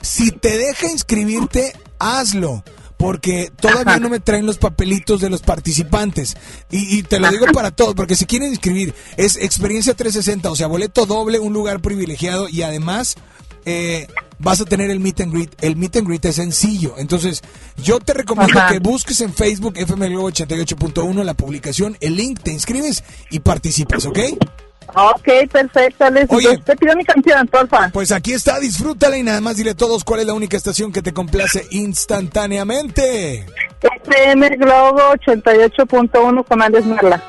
Si 0.00 0.30
te 0.30 0.56
deja 0.56 0.86
inscribirte, 0.86 1.72
hazlo. 1.98 2.62
Porque 3.02 3.50
todavía 3.60 3.98
no 3.98 4.08
me 4.08 4.20
traen 4.20 4.46
los 4.46 4.58
papelitos 4.58 5.20
de 5.20 5.28
los 5.28 5.42
participantes. 5.42 6.36
Y, 6.70 6.98
y 6.98 7.02
te 7.02 7.18
lo 7.18 7.28
digo 7.32 7.46
para 7.46 7.72
todos, 7.72 7.96
porque 7.96 8.14
si 8.14 8.26
quieren 8.26 8.50
inscribir, 8.50 8.94
es 9.16 9.34
experiencia 9.34 9.94
360, 9.94 10.48
o 10.48 10.54
sea, 10.54 10.68
boleto 10.68 11.04
doble, 11.04 11.40
un 11.40 11.52
lugar 11.52 11.80
privilegiado 11.80 12.48
y 12.48 12.62
además 12.62 13.16
eh, 13.64 14.06
vas 14.38 14.60
a 14.60 14.66
tener 14.66 14.88
el 14.90 15.00
meet 15.00 15.20
and 15.20 15.32
greet. 15.32 15.50
El 15.64 15.74
meet 15.74 15.96
and 15.96 16.06
greet 16.06 16.24
es 16.26 16.36
sencillo. 16.36 16.94
Entonces, 16.96 17.42
yo 17.82 17.98
te 17.98 18.14
recomiendo 18.14 18.60
Ajá. 18.60 18.72
que 18.72 18.78
busques 18.78 19.20
en 19.20 19.34
Facebook 19.34 19.74
FM 19.76 20.08
Globo 20.08 20.30
88.1 20.30 21.24
la 21.24 21.34
publicación, 21.34 21.96
el 21.98 22.14
link, 22.14 22.38
te 22.40 22.52
inscribes 22.52 23.02
y 23.30 23.40
participas, 23.40 24.06
¿ok? 24.06 24.18
Ok, 24.94 25.50
perfecto, 25.50 26.04
Alex. 26.04 26.30
Oye. 26.30 26.58
Te 26.58 26.76
pido 26.76 26.94
mi 26.96 27.04
canción, 27.04 27.46
porfa. 27.48 27.90
Pues 27.92 28.12
aquí 28.12 28.32
está, 28.32 28.58
disfrútala 28.60 29.16
y 29.16 29.22
nada 29.22 29.40
más 29.40 29.56
dile 29.56 29.70
a 29.70 29.74
todos 29.74 30.04
cuál 30.04 30.20
es 30.20 30.26
la 30.26 30.34
única 30.34 30.56
estación 30.56 30.92
que 30.92 31.02
te 31.02 31.12
complace 31.12 31.66
instantáneamente. 31.70 33.46
FM 34.04 34.48
Globo 34.56 35.00
88.1 35.14 36.44
con 36.44 36.62
Alex 36.62 36.86
Merla. 36.86 37.22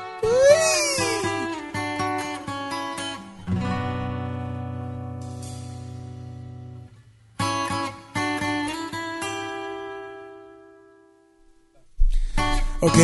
Ok, 12.86 12.98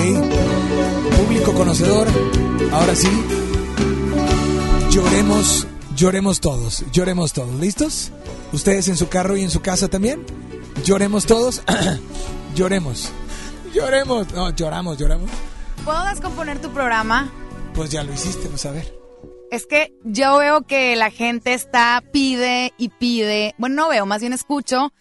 público 1.17 1.55
conocedor, 1.55 2.07
ahora 2.71 2.95
sí, 2.95 3.09
lloremos, 4.91 5.67
lloremos 5.97 6.41
todos, 6.41 6.85
lloremos 6.93 7.33
todos, 7.33 7.55
¿listos? 7.61 8.11
¿Ustedes 8.53 8.89
en 8.89 8.97
su 8.97 9.09
carro 9.09 9.37
y 9.37 9.43
en 9.43 9.51
su 9.51 9.61
casa 9.61 9.89
también? 9.89 10.25
¿Lloremos 10.85 11.27
todos? 11.27 11.63
lloremos, 12.55 13.11
lloremos, 13.73 14.33
no, 14.33 14.51
lloramos, 14.55 14.99
lloramos. 14.99 15.31
¿Puedo 15.85 16.05
descomponer 16.07 16.61
tu 16.61 16.71
programa? 16.71 17.31
Pues 17.75 17.91
ya 17.91 18.03
lo 18.03 18.13
hiciste, 18.13 18.49
pues 18.49 18.67
a 18.67 18.73
ver. 18.73 18.93
Es 19.51 19.67
que 19.67 19.93
yo 20.05 20.39
veo 20.39 20.63
que 20.63 20.95
la 20.97 21.11
gente 21.11 21.55
está, 21.55 22.03
pide 22.13 22.73
y 22.79 22.89
pide. 22.89 23.55
Bueno, 23.59 23.77
no 23.77 23.89
veo, 23.89 24.07
más 24.07 24.21
bien 24.21 24.33
escucho 24.33 24.93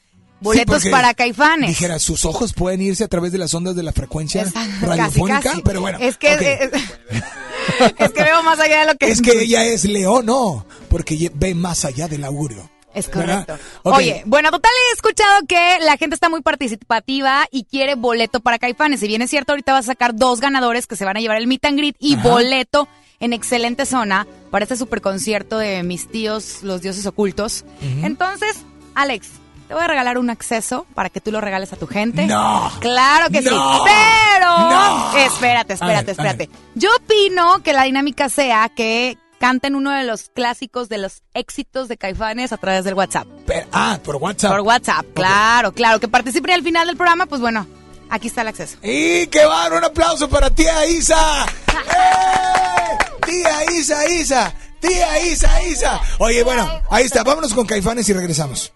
boletos 0.41 0.85
para 0.89 1.13
caifanes. 1.13 1.69
Dijera, 1.69 1.99
sus 1.99 2.25
ojos 2.25 2.53
pueden 2.53 2.81
irse 2.81 3.03
a 3.03 3.07
través 3.07 3.31
de 3.31 3.37
las 3.37 3.53
ondas 3.53 3.75
de 3.75 3.83
la 3.83 3.91
frecuencia 3.91 4.45
radiofónica, 4.81 5.41
casi. 5.41 5.61
pero 5.61 5.81
bueno. 5.81 5.97
Es 5.99 6.17
que, 6.17 6.33
ok. 6.33 6.41
es, 6.41 6.73
es 6.73 6.83
que 8.13 8.23
veo 8.23 8.43
más 8.43 8.59
allá 8.59 8.81
de 8.81 8.85
lo 8.87 8.95
que 8.95 9.11
Es 9.11 9.21
que 9.21 9.31
ella 9.43 9.63
es 9.65 9.85
Leo, 9.85 10.21
no, 10.21 10.65
porque 10.89 11.31
ve 11.33 11.55
más 11.55 11.85
allá 11.85 12.07
del 12.07 12.23
augurio. 12.23 12.69
Es 12.93 13.07
correcto. 13.07 13.57
Oye, 13.83 14.23
bueno, 14.25 14.49
total 14.49 14.71
he 14.89 14.95
escuchado 14.95 15.45
que 15.47 15.77
la 15.81 15.95
gente 15.97 16.15
está 16.15 16.27
muy 16.27 16.41
participativa 16.41 17.45
y 17.51 17.65
quiere 17.65 17.95
boleto 17.95 18.39
para 18.39 18.57
Caifanes. 18.57 18.99
Si 18.99 19.07
bien 19.07 19.21
es 19.21 19.29
cierto, 19.29 19.51
ahorita 19.53 19.73
vas 19.73 19.85
a 19.85 19.93
sacar 19.93 20.15
dos 20.15 20.39
ganadores 20.39 20.87
que 20.87 20.95
se 20.95 21.05
van 21.05 21.15
a 21.15 21.19
llevar 21.19 21.37
el 21.37 21.45
meet 21.47 21.63
and 21.65 21.77
greet 21.77 21.95
y 21.99 22.15
Ajá. 22.15 22.27
boleto 22.27 22.87
en 23.19 23.33
excelente 23.33 23.85
zona 23.85 24.25
para 24.49 24.63
este 24.63 24.75
super 24.75 25.01
concierto 25.01 25.59
de 25.59 25.83
mis 25.83 26.09
tíos, 26.09 26.63
los 26.63 26.81
dioses 26.81 27.05
ocultos. 27.05 27.63
Entonces, 28.01 28.57
Alex, 28.95 29.29
te 29.69 29.75
voy 29.75 29.83
a 29.83 29.87
regalar 29.87 30.17
un 30.17 30.31
acceso 30.31 30.87
para 30.95 31.11
que 31.11 31.21
tú 31.21 31.31
lo 31.31 31.41
regales 31.41 31.71
a 31.71 31.75
tu 31.75 31.85
gente. 31.85 32.25
No. 32.25 32.71
Claro 32.79 33.29
que 33.29 33.43
sí. 33.43 33.49
Pero, 33.49 34.57
No. 34.57 35.15
espérate, 35.15 35.73
espérate, 35.73 36.09
espérate. 36.11 36.49
Yo 36.73 36.89
opino 36.97 37.61
que 37.61 37.71
la 37.71 37.83
dinámica 37.83 38.29
sea 38.29 38.69
que 38.75 39.15
canten 39.39 39.75
uno 39.75 39.91
de 39.91 40.05
los 40.05 40.29
clásicos 40.33 40.89
de 40.89 40.97
los 40.97 41.21
éxitos 41.35 41.87
de 41.87 41.97
Caifanes 41.97 42.51
a 42.51 42.57
través 42.57 42.83
del 42.83 42.95
WhatsApp. 42.95 43.27
Pero- 43.45 43.67
ah, 43.71 43.99
por 44.03 44.15
WhatsApp. 44.15 44.51
Por 44.53 44.61
WhatsApp, 44.61 45.05
claro, 45.13 45.71
claro. 45.71 45.99
Que 45.99 46.07
participen 46.07 46.55
al 46.55 46.63
final 46.63 46.87
del 46.87 46.97
programa, 46.97 47.27
pues 47.27 47.39
bueno, 47.39 47.67
aquí 48.09 48.25
está 48.27 48.41
el 48.41 48.47
acceso. 48.47 48.77
¡Y 48.81 49.27
qué 49.27 49.45
bárbaro! 49.45 49.77
Un 49.77 49.83
aplauso 49.83 50.27
para 50.27 50.49
tía 50.49 50.83
Isa. 50.87 51.45
¡Eh! 51.67 52.97
Tía 53.23 53.71
Isa, 53.79 54.09
Isa. 54.09 54.51
Tía 54.79 55.19
Isa, 55.27 55.61
Isa. 55.67 56.01
Oye, 56.17 56.41
bueno, 56.41 56.67
ahí 56.89 57.05
está. 57.05 57.23
Vámonos 57.23 57.53
con 57.53 57.67
Caifanes 57.67 58.09
y 58.09 58.13
regresamos. 58.13 58.73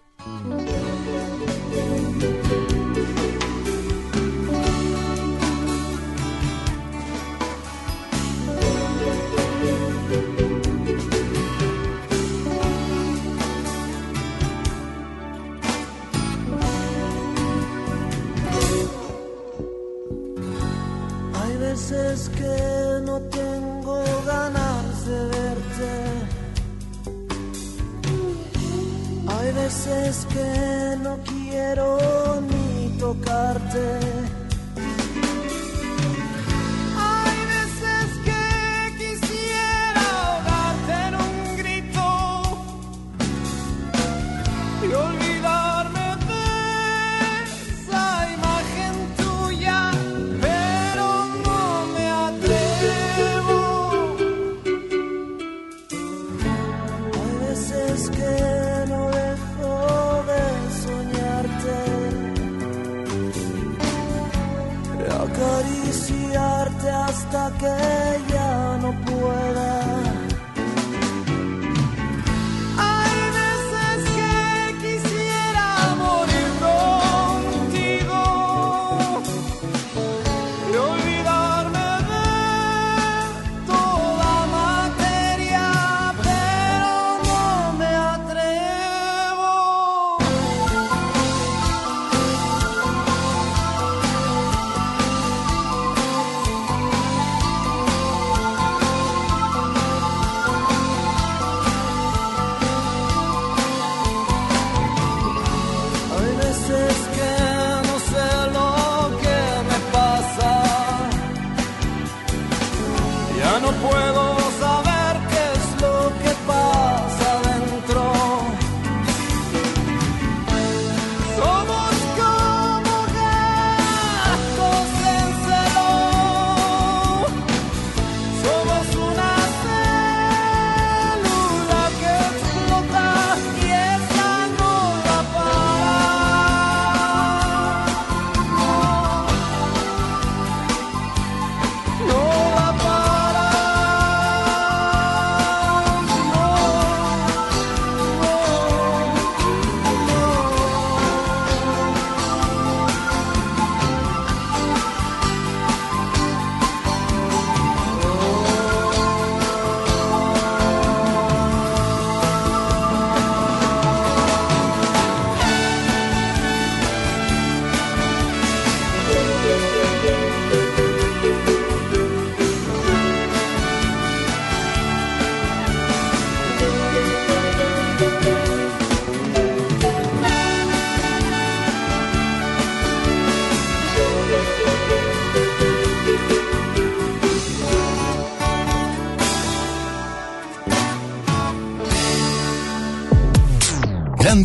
Veces 21.74 22.30
que 22.38 23.00
no 23.04 23.20
tengo 23.22 24.04
ganas 24.24 25.06
de 25.06 25.18
verte. 25.36 25.92
Hay 29.26 29.52
veces 29.52 30.24
que 30.32 30.96
no 31.02 31.18
quiero 31.24 31.98
ni 32.48 32.96
tocarte. 32.96 34.43
Hasta 67.06 67.50
que 67.58 67.76
ya 68.32 68.63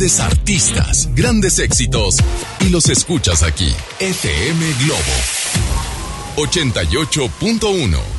Grandes 0.00 0.20
artistas, 0.20 1.08
grandes 1.14 1.58
éxitos 1.58 2.16
y 2.60 2.70
los 2.70 2.88
escuchas 2.88 3.42
aquí. 3.42 3.70
FM 3.98 4.72
Globo 4.82 4.98
88.1. 6.36 8.09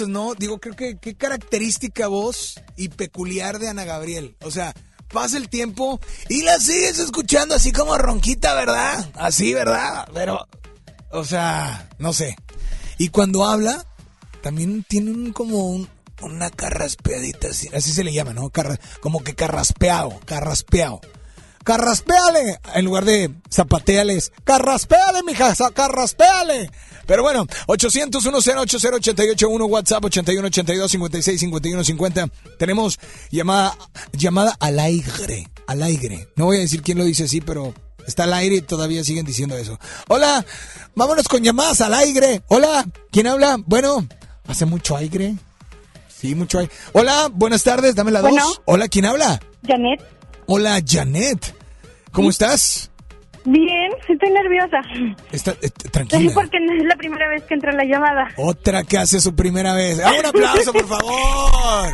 no? 0.00 0.34
Digo, 0.34 0.58
creo 0.58 0.74
que 0.76 0.98
qué 0.98 1.14
característica 1.14 2.06
voz 2.08 2.60
y 2.76 2.88
peculiar 2.88 3.58
de 3.58 3.68
Ana 3.68 3.84
Gabriel. 3.84 4.36
O 4.42 4.50
sea, 4.50 4.74
pasa 5.12 5.36
el 5.36 5.48
tiempo 5.48 6.00
y 6.28 6.42
la 6.42 6.58
sigues 6.58 6.98
escuchando 6.98 7.54
así 7.54 7.72
como 7.72 7.96
ronquita, 7.98 8.54
¿verdad? 8.54 9.10
Así, 9.14 9.52
¿verdad? 9.54 10.08
Pero, 10.14 10.46
o 11.10 11.24
sea, 11.24 11.88
no 11.98 12.12
sé. 12.12 12.36
Y 12.98 13.08
cuando 13.08 13.44
habla, 13.44 13.84
también 14.42 14.84
tiene 14.88 15.10
un, 15.10 15.32
como 15.32 15.68
un- 15.68 15.88
una 16.22 16.50
carraspeadita, 16.50 17.48
así, 17.48 17.68
así 17.74 17.92
se 17.92 18.04
le 18.04 18.12
llama, 18.12 18.32
¿no? 18.32 18.50
Como 19.00 19.22
que 19.24 19.34
carraspeado, 19.34 20.20
carraspeado. 20.24 21.00
Carraspeale, 21.64 22.58
en 22.74 22.84
lugar 22.84 23.04
de 23.04 23.30
zapateales. 23.50 24.32
Carraspeale, 24.44 25.22
mija, 25.24 25.54
carraspeale. 25.74 26.70
Pero 27.06 27.22
bueno, 27.22 27.46
800 27.66 28.22
108 28.22 28.76
881 28.76 29.64
WhatsApp 29.66 30.04
81 30.04 30.46
82 30.48 30.90
56 30.90 31.40
51 31.40 31.84
50. 31.84 32.28
Tenemos 32.58 32.98
llamada, 33.30 33.76
llamada 34.12 34.56
al 34.60 34.78
aire, 34.78 35.48
al 35.66 35.82
aire. 35.82 36.28
No 36.36 36.46
voy 36.46 36.58
a 36.58 36.60
decir 36.60 36.82
quién 36.82 36.98
lo 36.98 37.04
dice 37.04 37.24
así, 37.24 37.40
pero 37.40 37.74
está 38.06 38.24
al 38.24 38.32
aire 38.34 38.56
y 38.56 38.62
todavía 38.62 39.04
siguen 39.04 39.26
diciendo 39.26 39.56
eso. 39.56 39.78
Hola, 40.08 40.44
vámonos 40.94 41.28
con 41.28 41.42
llamadas 41.42 41.80
al 41.80 41.94
aire. 41.94 42.42
Hola, 42.48 42.86
¿quién 43.10 43.26
habla? 43.26 43.56
Bueno, 43.66 44.06
hace 44.46 44.64
mucho 44.64 44.96
aire. 44.96 45.34
Sí, 46.20 46.34
mucho 46.34 46.60
aire. 46.60 46.72
Hola, 46.92 47.28
buenas 47.32 47.64
tardes, 47.64 47.94
dame 47.96 48.12
la 48.12 48.20
Bueno. 48.20 48.46
dos. 48.46 48.62
Hola, 48.64 48.88
¿quién 48.88 49.06
habla? 49.06 49.40
Janet. 49.66 50.00
Hola, 50.46 50.80
Janet. 50.86 51.54
¿Cómo 52.12 52.30
estás? 52.30 52.90
Bien, 53.44 53.90
estoy 54.08 54.30
nerviosa. 54.30 54.80
Está, 55.32 55.52
eh, 55.62 55.70
tranquila. 55.90 56.32
Porque 56.34 56.60
no 56.60 56.72
es 56.74 56.84
la 56.84 56.96
primera 56.96 57.28
vez 57.28 57.42
que 57.44 57.54
entra 57.54 57.72
la 57.72 57.84
llamada. 57.84 58.28
Otra 58.36 58.84
que 58.84 58.98
hace 58.98 59.20
su 59.20 59.34
primera 59.34 59.74
vez. 59.74 60.00
¡Ah, 60.04 60.12
un 60.18 60.26
aplauso, 60.26 60.72
por 60.72 60.86
favor! 60.86 61.90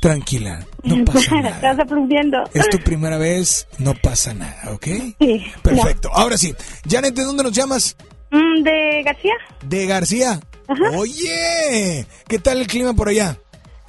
Tranquila, 0.00 0.64
no 0.82 1.04
pasa 1.12 1.34
nada. 1.36 1.56
Estás 1.56 1.78
aplaudiendo. 1.80 2.38
Es 2.52 2.68
tu 2.68 2.78
primera 2.78 3.18
vez, 3.18 3.66
no 3.78 3.94
pasa 3.94 4.34
nada, 4.34 4.72
¿ok? 4.72 4.86
Sí. 5.18 5.44
Perfecto. 5.62 6.10
Ahora 6.12 6.36
sí. 6.36 6.54
Janet, 6.88 7.14
¿de 7.14 7.24
dónde 7.24 7.42
nos 7.42 7.52
llamas? 7.52 7.96
Mm, 8.30 8.62
¿De 8.62 9.02
García? 9.04 9.34
De 9.64 9.86
García. 9.86 10.40
Oye, 10.96 12.06
¿qué 12.28 12.38
tal 12.38 12.60
el 12.60 12.66
clima 12.66 12.94
por 12.94 13.08
allá? 13.08 13.38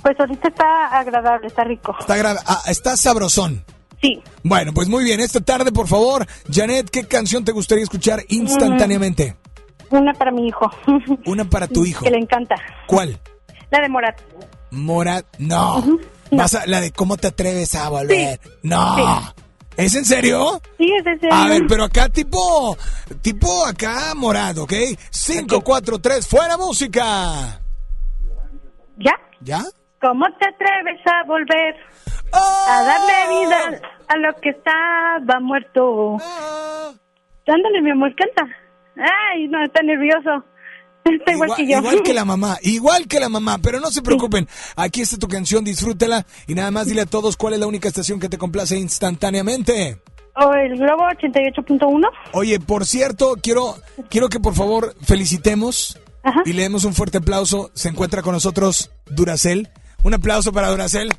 Pues 0.06 0.20
ahorita 0.20 0.50
está 0.50 0.86
agradable, 1.00 1.48
está 1.48 1.64
rico. 1.64 1.96
Está, 2.00 2.16
gra- 2.16 2.40
ah, 2.46 2.62
está 2.68 2.96
sabrosón. 2.96 3.66
Sí. 4.00 4.22
Bueno, 4.44 4.72
pues 4.72 4.88
muy 4.88 5.04
bien. 5.04 5.20
Esta 5.20 5.40
tarde, 5.42 5.72
por 5.72 5.88
favor, 5.88 6.28
Janet, 6.48 6.92
¿qué 6.92 7.08
canción 7.08 7.44
te 7.44 7.52
gustaría 7.52 7.84
escuchar 7.84 8.22
instantáneamente? 8.30 9.36
Una 9.90 10.14
para 10.14 10.30
mi 10.30 10.46
hijo. 10.48 10.70
Una 11.26 11.46
para 11.46 11.68
tu 11.68 11.88
hijo. 11.88 12.04
Que 12.06 12.12
le 12.12 12.20
encanta. 12.20 12.54
¿Cuál? 12.86 13.20
La 13.72 13.82
de 13.82 13.90
Morat. 13.90 14.22
Morat. 14.70 15.26
No. 15.40 15.84
Vas 16.30 16.54
a- 16.54 16.68
la 16.68 16.82
de 16.82 16.92
cómo 16.92 17.18
te 17.18 17.26
atreves 17.26 17.74
a 17.74 17.90
volver. 17.90 18.40
No. 18.62 19.24
¿Es 19.78 19.96
en 19.96 20.06
serio? 20.06 20.62
Sí, 20.78 20.88
es 21.00 21.04
de 21.04 21.14
serio. 21.20 21.34
A 21.36 21.48
ver, 21.48 21.64
pero 21.68 21.84
acá 21.86 22.10
tipo, 22.10 22.78
tipo 23.24 23.66
acá 23.66 24.14
morado, 24.16 24.66
¿ok? 24.66 24.74
5, 25.10 25.62
4, 25.62 25.98
3, 26.00 26.28
fuera 26.28 26.58
música. 26.58 27.60
¿Ya? 28.98 29.14
¿Ya? 29.42 29.66
¿Cómo 30.06 30.26
te 30.38 30.46
atreves 30.48 31.02
a 31.08 31.26
volver? 31.26 31.76
A 32.32 32.84
darle 32.84 33.40
vida 33.40 33.82
a 34.08 34.18
lo 34.18 34.40
que 34.40 34.50
estaba 34.50 35.40
muerto. 35.40 36.18
Ándale, 37.48 37.82
mi 37.82 37.90
amor, 37.90 38.14
canta. 38.16 38.56
Ay, 38.98 39.48
no, 39.48 39.64
está 39.64 39.82
nervioso. 39.82 40.46
Está 41.06 41.34
igual, 41.34 41.52
que 41.56 41.68
yo. 41.68 41.78
Igual 41.78 42.04
que 42.04 42.14
la 42.14 42.26
mamá, 42.26 42.58
igual 42.62 43.08
que 43.08 43.20
la 43.20 43.30
mamá, 43.30 43.58
pero 43.62 43.80
no 43.80 43.92
se 43.92 44.02
preocupen. 44.02 44.48
Aquí 44.76 45.02
está 45.02 45.18
tu 45.18 45.28
canción, 45.28 45.64
disfrútela 45.64 46.26
y 46.48 46.56
nada 46.56 46.72
más 46.72 46.88
dile 46.88 47.02
a 47.02 47.06
todos 47.06 47.38
cuál 47.38 47.54
es 47.54 47.60
la 47.60 47.68
única 47.68 47.88
estación 47.88 48.20
que 48.20 48.30
te 48.30 48.40
complace 48.40 48.78
instantáneamente. 48.78 50.02
O 50.36 50.52
el 50.54 50.78
Globo 50.78 51.04
88.1. 51.04 52.10
Oye, 52.34 52.60
por 52.60 52.86
cierto, 52.86 53.36
quiero, 53.42 53.76
quiero 54.10 54.30
que 54.30 54.40
por 54.40 54.56
favor 54.56 54.96
felicitemos 55.02 56.00
y 56.46 56.54
le 56.54 56.64
demos 56.64 56.86
un 56.86 56.94
fuerte 56.96 57.20
aplauso. 57.20 57.70
Se 57.74 57.90
encuentra 57.90 58.24
con 58.24 58.34
nosotros 58.34 58.92
Duracel. 59.06 59.70
Un 60.06 60.14
aplauso 60.14 60.54
para 60.54 60.70
Duracel. 60.70 61.12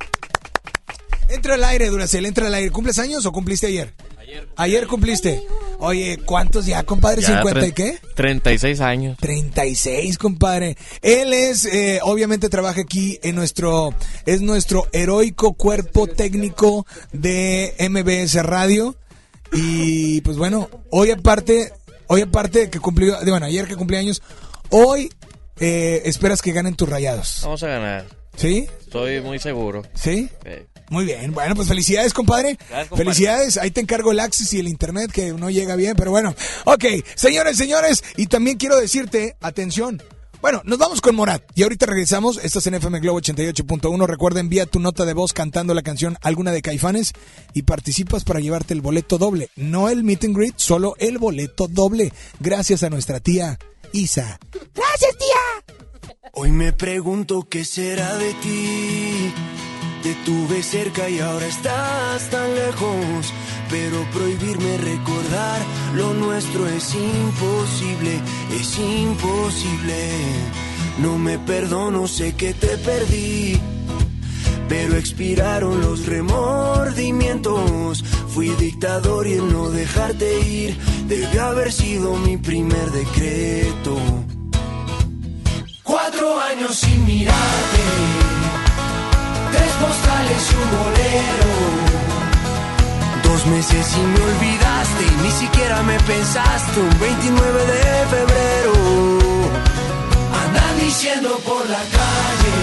Entra 1.29 1.55
al 1.55 1.65
aire, 1.65 1.89
Duracel, 1.89 2.25
entra 2.25 2.47
al 2.47 2.55
aire. 2.55 2.71
¿Cumples 2.71 3.01
años 3.01 3.27
o 3.27 3.33
cumpliste 3.33 3.67
ayer? 3.67 3.93
Ayer. 4.17 4.49
Ayer 4.55 4.87
cumpliste. 4.87 5.43
Oye, 5.81 6.21
¿cuántos 6.25 6.67
ya, 6.67 6.85
compadre? 6.85 7.21
Ya, 7.21 7.43
¿50 7.43 7.69
y 7.69 7.73
qué? 7.73 7.99
36 8.15 8.81
años. 8.81 9.19
36, 9.19 10.19
compadre. 10.19 10.77
Él 11.03 11.33
es, 11.33 11.65
eh, 11.65 11.99
obviamente 12.05 12.49
trabaja 12.49 12.83
aquí 12.83 13.19
en 13.25 13.35
nuestro, 13.35 13.93
es 14.25 14.41
nuestro 14.41 14.87
heroico 14.93 15.55
cuerpo 15.55 16.07
técnico 16.07 16.87
de 17.11 17.75
MBS 17.91 18.41
Radio. 18.45 18.95
Y 19.53 20.21
pues 20.21 20.37
bueno, 20.37 20.71
hoy 20.91 21.11
aparte, 21.11 21.73
hoy 22.07 22.21
aparte 22.21 22.61
de 22.61 22.71
que 22.71 22.79
cumplió, 22.79 23.19
de, 23.19 23.33
bueno, 23.33 23.47
ayer 23.47 23.67
que 23.67 23.75
cumplió 23.75 23.99
años, 23.99 24.23
hoy 24.71 25.13
eh, 25.59 26.03
esperas 26.05 26.41
que 26.41 26.53
ganen 26.53 26.77
tus 26.77 26.89
rayados. 26.89 27.41
Vamos 27.43 27.65
a 27.65 27.67
ganar. 27.67 28.26
¿Sí? 28.37 28.67
Estoy 28.81 29.21
muy 29.21 29.39
seguro. 29.39 29.83
¿Sí? 29.95 30.31
Sí. 30.45 30.51
Muy 30.89 31.05
bien, 31.05 31.33
bueno, 31.35 31.57
pues 31.57 31.67
felicidades, 31.67 32.15
compadre. 32.15 32.57
Gracias, 32.69 32.89
compadre. 32.89 33.05
Felicidades, 33.05 33.57
ahí 33.57 33.73
te 33.73 33.81
encargo 33.81 34.13
el 34.13 34.21
access 34.21 34.53
y 34.53 34.61
el 34.61 34.69
internet 34.69 35.11
que 35.11 35.33
no 35.33 35.51
llega 35.51 35.75
bien, 35.75 35.97
pero 35.97 36.13
bueno. 36.13 36.35
Ok, 36.65 36.85
señores, 37.17 37.57
señores, 37.57 38.05
y 38.17 38.27
también 38.27 38.57
quiero 38.57 38.81
decirte, 38.81 39.37
atención. 39.41 40.01
Bueno, 40.41 40.63
nos 40.65 40.79
vamos 40.79 41.01
con 41.01 41.17
Morat 41.17 41.43
y 41.55 41.65
ahorita 41.65 41.87
regresamos. 41.87 42.39
Estás 42.43 42.67
en 42.69 42.75
FM 42.75 43.01
Globo 43.01 43.21
88.1. 43.21 44.07
Recuerda, 44.07 44.39
envía 44.39 44.67
tu 44.67 44.79
nota 44.79 45.05
de 45.05 45.15
voz 45.15 45.33
cantando 45.33 45.75
la 45.75 45.83
canción 45.83 46.17
Alguna 46.21 46.53
de 46.53 46.63
Caifanes 46.63 47.15
y 47.53 47.63
participas 47.63 48.23
para 48.23 48.39
llevarte 48.39 48.75
el 48.75 48.81
boleto 48.81 49.19
doble. 49.19 49.51
No 49.57 49.89
el 49.89 50.05
meet 50.05 50.25
and 50.25 50.37
greet, 50.37 50.55
solo 50.57 50.95
el 50.99 51.19
boleto 51.19 51.67
doble. 51.69 52.13
Gracias 52.39 52.83
a 52.83 52.91
nuestra 52.91 53.19
tía 53.19 53.59
Isa. 53.93 54.39
Gracias, 54.75 55.17
tía. 55.19 55.75
Hoy 56.39 56.53
me 56.53 56.75
pregunto 56.75 57.49
qué 57.49 57.65
será 57.65 58.15
de 58.19 58.35
ti. 58.35 59.33
Te 60.03 60.15
tuve 60.27 60.63
cerca 60.63 61.09
y 61.09 61.19
ahora 61.19 61.47
estás 61.47 62.29
tan 62.29 62.55
lejos. 62.55 63.33
Pero 63.71 64.05
prohibirme 64.13 64.77
recordar 64.77 65.63
lo 65.95 66.13
nuestro 66.13 66.69
es 66.69 66.95
imposible, 66.95 68.21
es 68.53 68.79
imposible. 68.79 70.11
No 70.99 71.17
me 71.17 71.39
perdono, 71.39 72.07
sé 72.07 72.35
que 72.35 72.53
te 72.53 72.77
perdí. 72.77 73.59
Pero 74.69 74.97
expiraron 74.97 75.81
los 75.81 76.05
remordimientos. 76.05 78.05
Fui 78.29 78.51
dictador 78.51 79.27
y 79.27 79.33
el 79.33 79.51
no 79.51 79.71
dejarte 79.71 80.39
ir 80.47 80.77
debe 81.09 81.41
haber 81.41 81.73
sido 81.73 82.15
mi 82.19 82.37
primer 82.37 82.91
decreto. 82.91 83.97
Cuatro 85.99 86.39
años 86.39 86.77
sin 86.77 87.07
mirarte, 87.07 87.85
tres 89.51 89.73
postales 89.81 90.53
y 90.53 90.55
un 90.63 90.71
bolero. 90.77 91.53
Dos 93.25 93.47
meses 93.47 93.97
y 93.97 94.01
me 94.01 94.21
olvidaste 94.31 95.05
ni 95.23 95.31
siquiera 95.31 95.83
me 95.85 95.99
pensaste 96.01 96.81
un 96.81 96.99
29 97.01 97.67
de 97.73 98.07
febrero. 98.15 98.75
Andan 100.45 100.79
diciendo 100.81 101.41
por 101.47 101.67
la 101.67 101.83
calle 101.99 102.57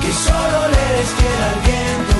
que 0.00 0.10
solo 0.26 0.58
le 0.72 0.80
eres 0.90 1.10
fiel 1.18 1.40
al 1.50 1.58
viento. 1.68 2.18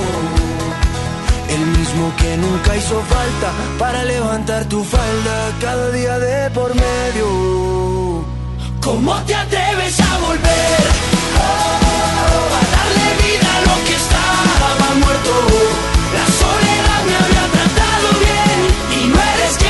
El 1.57 1.62
mismo 1.78 2.12
que 2.19 2.36
nunca 2.36 2.77
hizo 2.77 3.01
falta 3.15 3.48
para 3.78 4.05
levantar 4.05 4.66
tu 4.66 4.85
falda 4.85 5.52
cada 5.59 5.90
día 5.90 6.19
de 6.19 6.51
por 6.51 6.74
medio. 6.74 7.70
¿Cómo 8.82 9.15
te 9.24 9.35
atreves 9.35 9.70
a 9.99 10.19
volver? 10.19 10.83
Oh, 11.37 12.59
a 12.59 12.62
darle 12.75 13.09
vida 13.23 13.49
a 13.57 13.61
lo 13.69 13.77
que 13.87 13.95
estaba 14.03 14.89
muerto. 15.03 15.33
La 16.15 16.27
soledad 16.41 17.01
me 17.09 17.15
había 17.23 17.45
tratado 17.57 18.07
bien 18.27 18.59
y 18.97 19.09
no 19.09 19.19
eres 19.35 19.53
quien 19.59 19.70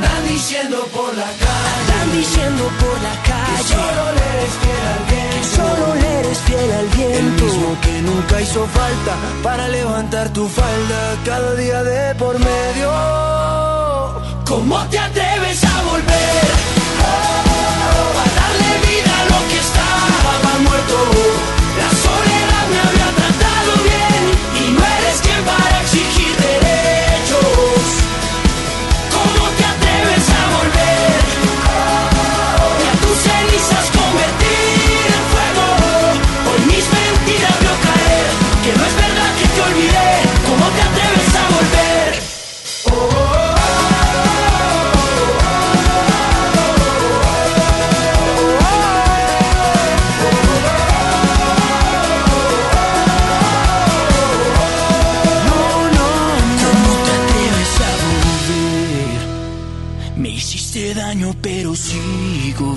Andan 0.00 0.28
diciendo 0.28 0.78
por 0.94 1.14
la 1.14 1.30
calle. 1.42 1.68
Andan 1.76 2.12
diciendo 2.12 2.64
por 2.80 2.96
la 3.02 3.14
calle. 3.28 3.56
Que 3.56 3.62
solo 3.74 4.02
le 4.16 4.24
eres 4.34 4.54
fiel 4.62 4.84
al 4.94 5.02
viento. 5.10 5.36
Que 5.36 5.44
solo 5.56 5.94
le 5.94 6.20
eres 6.20 6.38
fiel 6.38 6.72
al 6.72 6.88
viento. 6.88 7.18
El 7.18 7.52
mismo 7.52 7.80
que 7.82 8.02
nunca 8.02 8.40
hizo 8.40 8.66
falta 8.66 9.12
para 9.42 9.68
levantar 9.68 10.32
tu 10.32 10.48
falda 10.48 11.16
cada 11.24 11.54
día 11.54 11.82
de 11.82 12.14
por 12.14 12.38
medio. 12.38 12.90
¿Cómo 14.46 14.78
te 14.88 14.98
atreves 14.98 15.64
a 15.64 15.82
volver? 15.82 16.44
Oh, 17.04 18.22
a 18.22 18.26
darle 18.40 18.70
vida 18.88 19.12
a 19.20 19.24
lo 19.32 19.48
que 19.50 19.58
estaba 19.58 20.58
muerto. 20.64 21.59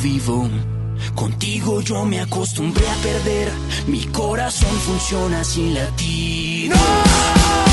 Vivo. 0.03 0.49
Contigo 1.15 1.81
yo 1.81 2.05
me 2.05 2.19
acostumbré 2.19 2.85
a 2.88 2.95
perder. 2.95 3.51
Mi 3.88 4.03
corazón 4.07 4.75
funciona 4.85 5.43
sin 5.43 5.73
latir. 5.73 6.69
¡No! 6.69 7.72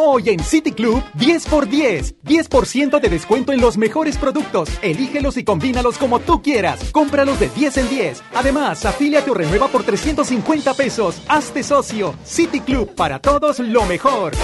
Hoy 0.00 0.28
en 0.28 0.38
City 0.38 0.70
Club, 0.70 1.02
10 1.14 1.46
por 1.46 1.68
10. 1.68 2.22
10% 2.22 3.00
de 3.00 3.08
descuento 3.08 3.52
en 3.52 3.60
los 3.60 3.76
mejores 3.76 4.16
productos. 4.16 4.68
Elígelos 4.80 5.36
y 5.36 5.42
combínalos 5.42 5.98
como 5.98 6.20
tú 6.20 6.40
quieras. 6.40 6.92
Cómpralos 6.92 7.40
de 7.40 7.48
10 7.48 7.78
en 7.78 7.88
10. 7.88 8.22
Además, 8.36 8.84
afíliate 8.84 9.28
o 9.32 9.34
renueva 9.34 9.66
por 9.66 9.82
350 9.82 10.74
pesos. 10.74 11.20
Hazte 11.26 11.64
socio. 11.64 12.14
City 12.22 12.60
Club, 12.60 12.94
para 12.94 13.18
todos 13.18 13.58
lo 13.58 13.86
mejor. 13.86 14.34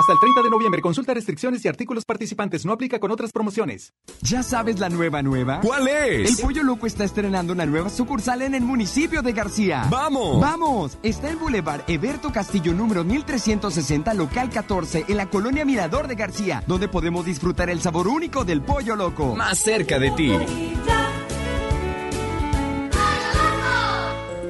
Hasta 0.00 0.14
el 0.14 0.18
30 0.18 0.42
de 0.44 0.48
noviembre, 0.48 0.80
consulta 0.80 1.12
restricciones 1.12 1.62
y 1.62 1.68
artículos 1.68 2.06
participantes. 2.06 2.64
No 2.64 2.72
aplica 2.72 2.98
con 2.98 3.10
otras 3.10 3.32
promociones. 3.32 3.92
¿Ya 4.22 4.42
sabes 4.42 4.78
la 4.78 4.88
nueva 4.88 5.20
nueva? 5.20 5.60
¿Cuál 5.60 5.88
es? 5.88 6.30
El 6.30 6.42
Pollo 6.42 6.62
Loco 6.62 6.86
está 6.86 7.04
estrenando 7.04 7.52
una 7.52 7.66
nueva 7.66 7.90
sucursal 7.90 8.40
en 8.40 8.54
el 8.54 8.62
municipio 8.62 9.20
de 9.20 9.34
García. 9.34 9.86
¡Vamos! 9.90 10.40
¡Vamos! 10.40 10.96
Está 11.02 11.28
en 11.28 11.38
Boulevard 11.38 11.82
Eberto 11.86 12.32
Castillo 12.32 12.72
número 12.72 13.04
1360, 13.04 14.14
local 14.14 14.48
14, 14.48 15.04
en 15.06 15.18
la 15.18 15.28
colonia 15.28 15.66
Mirador 15.66 16.08
de 16.08 16.14
García, 16.14 16.64
donde 16.66 16.88
podemos 16.88 17.26
disfrutar 17.26 17.68
el 17.68 17.82
sabor 17.82 18.08
único 18.08 18.46
del 18.46 18.62
Pollo 18.62 18.96
Loco. 18.96 19.36
Más 19.36 19.58
cerca 19.58 19.98
de 19.98 20.12
ti. 20.12 20.32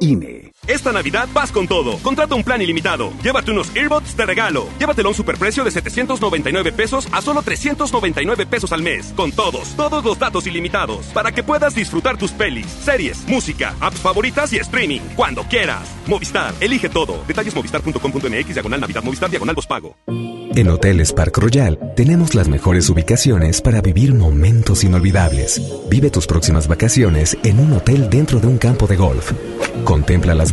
INE. 0.00 0.43
Esta 0.66 0.92
Navidad 0.92 1.28
vas 1.32 1.50
con 1.50 1.66
todo. 1.66 1.98
Contrata 1.98 2.34
un 2.34 2.44
plan 2.44 2.60
ilimitado. 2.60 3.12
Llévate 3.22 3.50
unos 3.50 3.74
earbuds 3.74 4.16
de 4.16 4.26
regalo. 4.26 4.68
Llévatelo 4.78 5.08
a 5.08 5.12
un 5.12 5.16
superprecio 5.16 5.64
de 5.64 5.70
799 5.70 6.72
pesos 6.72 7.08
a 7.10 7.22
solo 7.22 7.42
399 7.42 8.46
pesos 8.46 8.72
al 8.72 8.82
mes. 8.82 9.12
Con 9.16 9.32
todos, 9.32 9.74
todos 9.76 10.04
los 10.04 10.18
datos 10.18 10.46
ilimitados. 10.46 11.06
Para 11.06 11.32
que 11.32 11.42
puedas 11.42 11.74
disfrutar 11.74 12.18
tus 12.18 12.32
pelis, 12.32 12.66
series, 12.66 13.26
música, 13.26 13.74
apps 13.80 14.00
favoritas 14.00 14.52
y 14.52 14.58
streaming. 14.58 15.00
Cuando 15.16 15.44
quieras. 15.44 15.88
Movistar, 16.06 16.54
elige 16.60 16.88
todo. 16.88 17.24
Detalles 17.26 17.54
movistar.com.mx, 17.54 18.54
diagonal 18.54 18.80
Navidad, 18.80 19.02
Movistar, 19.02 19.30
diagonal 19.30 19.54
pago. 19.62 19.96
En 20.56 20.68
Hoteles 20.68 21.12
Park 21.12 21.38
Royal 21.38 21.78
tenemos 21.96 22.34
las 22.34 22.48
mejores 22.48 22.88
ubicaciones 22.88 23.60
para 23.60 23.80
vivir 23.80 24.14
momentos 24.14 24.84
inolvidables. 24.84 25.60
Vive 25.90 26.10
tus 26.10 26.26
próximas 26.26 26.68
vacaciones 26.68 27.36
en 27.42 27.58
un 27.58 27.72
hotel 27.72 28.08
dentro 28.08 28.38
de 28.38 28.46
un 28.46 28.58
campo 28.58 28.86
de 28.86 28.96
golf. 28.96 29.32
Contempla 29.84 30.34
las 30.34 30.52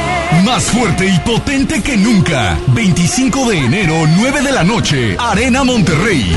Más 0.45 0.63
fuerte 0.63 1.05
y 1.07 1.19
potente 1.19 1.83
que 1.83 1.97
nunca. 1.97 2.57
25 2.67 3.49
de 3.49 3.57
enero, 3.59 3.93
9 4.07 4.41
de 4.41 4.51
la 4.51 4.63
noche. 4.63 5.15
Arena 5.19 5.63
Monterrey. 5.63 6.35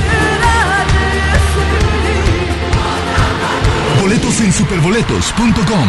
Boletos 4.01 4.41
en 4.41 4.53
superboletos.com. 4.53 5.89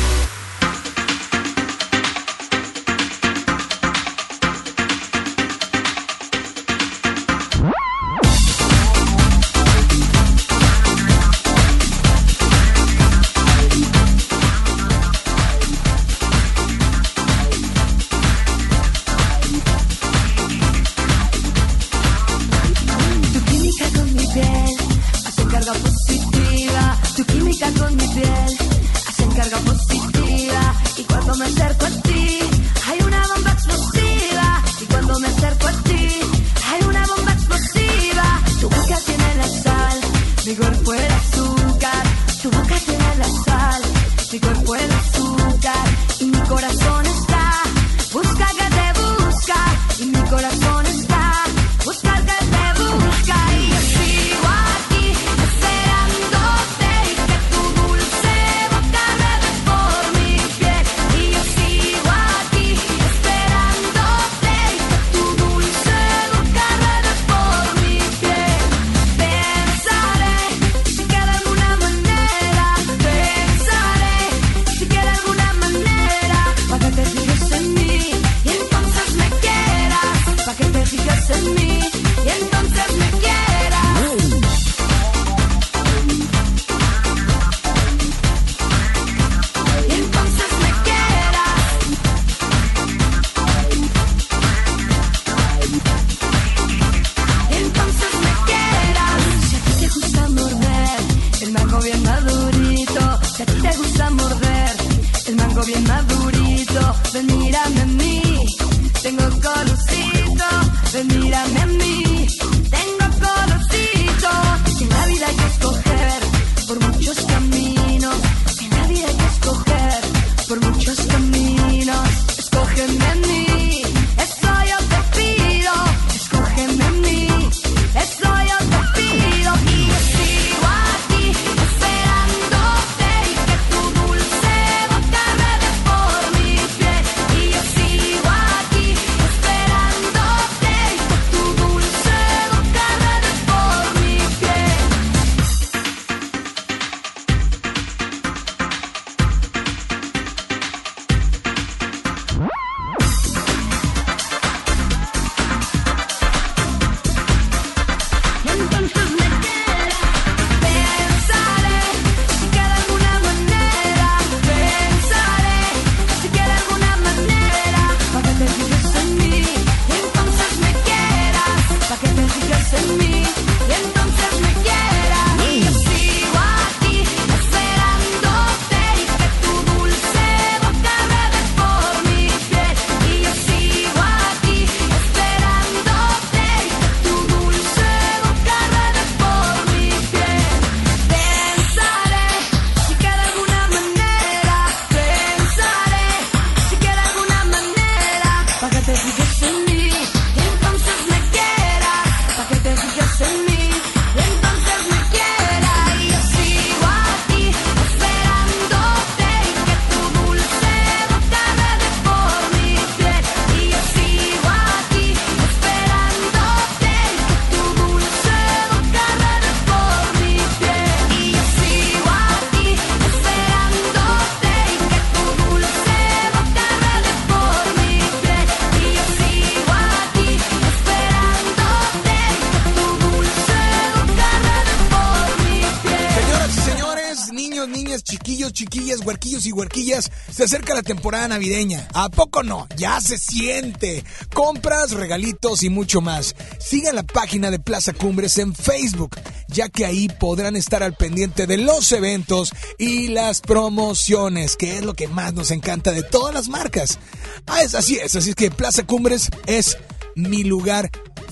Huerquillas, 239.51 240.11
se 240.31 240.43
acerca 240.43 240.73
la 240.73 240.83
temporada 240.83 241.27
navideña. 241.27 241.87
¿A 241.93 242.09
poco 242.09 242.43
no? 242.43 242.67
Ya 242.77 242.99
se 243.01 243.17
siente. 243.17 244.03
Compras, 244.33 244.91
regalitos 244.91 245.63
y 245.63 245.69
mucho 245.69 246.01
más. 246.01 246.35
Sigan 246.59 246.95
la 246.95 247.03
página 247.03 247.51
de 247.51 247.59
Plaza 247.59 247.93
Cumbres 247.93 248.37
en 248.37 248.55
Facebook, 248.55 249.17
ya 249.47 249.69
que 249.69 249.85
ahí 249.85 250.07
podrán 250.07 250.55
estar 250.55 250.83
al 250.83 250.95
pendiente 250.95 251.47
de 251.47 251.57
los 251.57 251.91
eventos 251.91 252.51
y 252.77 253.07
las 253.09 253.41
promociones, 253.41 254.55
que 254.55 254.77
es 254.77 254.85
lo 254.85 254.93
que 254.93 255.07
más 255.07 255.33
nos 255.33 255.51
encanta 255.51 255.91
de 255.91 256.03
todas 256.03 256.33
las 256.33 256.49
marcas. 256.49 256.99
Ah, 257.47 257.61
es 257.61 257.75
así 257.75 257.97
es, 257.97 258.15
así 258.15 258.31
es 258.31 258.35
que 258.35 258.51
Plaza 258.51 258.83
Cumbres 258.83 259.29
es 259.45 259.77
mi 260.15 260.43
lugar 260.43 260.89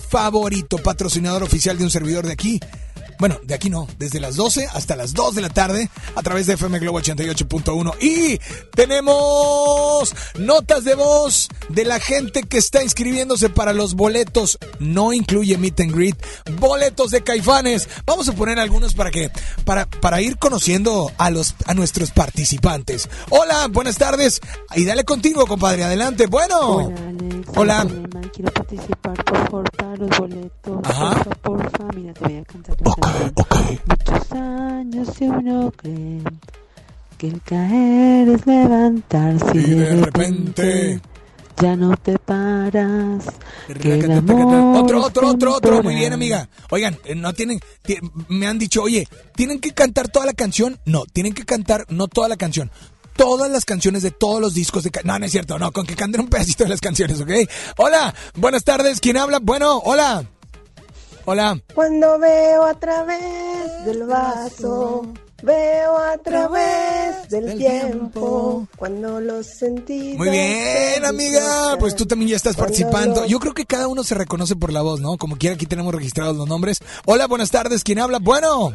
favorito, 0.10 0.78
patrocinador 0.78 1.44
oficial 1.44 1.78
de 1.78 1.84
un 1.84 1.92
servidor 1.92 2.26
de 2.26 2.34
aquí. 2.34 2.60
Bueno, 3.20 3.38
de 3.44 3.54
aquí 3.54 3.70
no, 3.70 3.86
desde 3.98 4.22
las 4.22 4.38
12 4.38 4.70
hasta 4.74 4.96
las 4.96 5.14
2 5.14 5.36
de 5.36 5.42
la 5.42 5.50
tarde 5.50 5.90
a 6.16 6.24
través 6.24 6.48
de 6.48 6.54
FM 6.54 6.80
Globo 6.80 7.02
88.1. 7.02 8.02
Y 8.02 8.40
tenemos 8.74 10.16
notas 10.38 10.86
de 10.86 10.96
voz 10.96 11.50
de 11.68 11.84
la 11.84 12.00
gente 12.00 12.44
que 12.44 12.58
está 12.58 12.82
inscribiéndose 12.82 13.50
para 13.50 13.74
los 13.74 13.96
boletos. 13.96 14.58
No 14.80 15.12
incluye 15.12 15.58
Meet 15.58 15.82
and 15.82 15.94
Greet, 15.94 16.16
boletos 16.60 17.12
de 17.12 17.22
caifanes. 17.22 17.90
Vamos 18.06 18.30
a 18.30 18.32
poner 18.32 18.58
algunos 18.58 18.94
para 18.94 19.12
que, 19.12 19.30
para, 19.66 19.86
para 19.86 20.22
ir 20.22 20.38
conociendo 20.38 21.12
a 21.18 21.30
los, 21.30 21.56
a 21.66 21.74
nuestros 21.74 22.12
participantes. 22.12 23.10
Hola, 23.32 23.68
buenas 23.70 23.98
tardes. 23.98 24.40
Y 24.76 24.86
dale 24.86 25.04
contigo, 25.04 25.46
compadre, 25.46 25.84
adelante. 25.84 26.28
Bueno. 26.28 26.94
Hola. 27.56 27.86
Quiero 28.34 28.54
participar, 28.54 29.24
por 29.26 29.38
favor, 29.38 29.72
para 29.72 29.96
los 29.98 30.18
boletos. 30.18 30.80
Ajá. 30.86 31.16
Porfa, 31.16 31.32
porfa, 31.42 31.84
mira, 31.94 32.14
te 32.14 32.24
voy 32.24 32.38
a 32.38 32.44
cantar 32.46 32.78
la 32.80 33.09
Muchos 33.86 34.32
años 34.32 35.10
y 35.20 35.24
uno 35.26 35.72
cree 35.76 36.22
que 37.18 37.28
el 37.28 37.42
caer 37.42 38.30
es 38.30 38.46
levantarse 38.46 39.58
y 39.58 39.72
de 39.72 39.96
repente 40.06 41.02
ya 41.62 41.76
no 41.76 41.96
te 41.98 42.18
paras. 42.20 43.26
Que 43.82 44.00
el 44.00 44.12
amor 44.12 44.78
Otro, 44.84 45.04
otro, 45.04 45.28
otro, 45.30 45.54
otro. 45.56 45.84
Muy 45.84 45.96
bien, 45.96 46.14
amiga. 46.14 46.48
Oigan, 46.72 46.98
eh, 47.04 47.16
no 47.16 47.34
tienen, 47.34 47.60
ti- 47.82 47.98
me 48.30 48.48
han 48.48 48.58
dicho, 48.58 48.82
oye, 48.82 49.08
¿tienen 49.36 49.60
que 49.60 49.72
cantar 49.74 50.08
toda 50.08 50.26
la 50.26 50.34
canción? 50.34 50.80
No, 50.86 51.04
tienen 51.06 51.34
que 51.34 51.44
cantar 51.46 51.86
no 51.90 52.08
toda 52.08 52.30
la 52.30 52.38
canción. 52.38 52.72
Todas 53.18 53.52
las 53.52 53.66
canciones 53.66 54.02
de 54.04 54.12
todos 54.12 54.40
los 54.40 54.54
discos 54.54 54.84
de... 54.86 54.92
No, 55.04 55.20
no 55.20 55.26
es 55.26 55.32
cierto, 55.34 55.60
no, 55.60 55.74
con 55.74 55.86
que 55.86 55.96
canten 55.98 56.22
un 56.22 56.28
pedacito 56.30 56.64
de 56.64 56.70
las 56.70 56.80
canciones, 56.80 57.20
¿ok? 57.20 57.32
Hola, 57.76 58.16
buenas 58.36 58.64
tardes, 58.64 59.02
¿quién 59.02 59.18
habla? 59.18 59.40
Bueno, 59.42 59.80
hola. 59.80 60.24
Hola. 61.26 61.60
Cuando 61.74 62.20
veo 62.20 62.64
a 62.64 62.74
través 62.74 63.86
del 63.86 64.04
vaso 64.06 65.14
Veo 65.42 65.98
a 65.98 66.18
través 66.18 67.30
del 67.30 67.58
tiempo 67.58 68.68
cuando 68.76 69.22
los 69.22 69.46
sentidos. 69.46 70.18
Muy 70.18 70.30
bien, 70.30 71.06
amiga. 71.06 71.78
Pues 71.80 71.96
tú 71.96 72.06
también 72.06 72.32
ya 72.32 72.36
estás 72.36 72.58
participando. 72.58 73.26
Yo 73.26 73.40
creo 73.40 73.54
que 73.54 73.66
cada 73.66 73.88
uno 73.88 74.04
se 74.04 74.16
reconoce 74.16 74.56
por 74.58 74.74
la 74.74 74.82
voz, 74.82 75.00
¿no? 75.00 75.18
Como 75.18 75.38
quiera, 75.38 75.56
aquí 75.56 75.66
tenemos 75.66 75.96
registrados 75.96 76.36
los 76.36 76.48
nombres. 76.48 76.80
Hola, 77.06 77.28
buenas 77.28 77.52
tardes. 77.52 77.84
¿Quién 77.84 78.00
habla? 78.00 78.20
Bueno. 78.20 78.74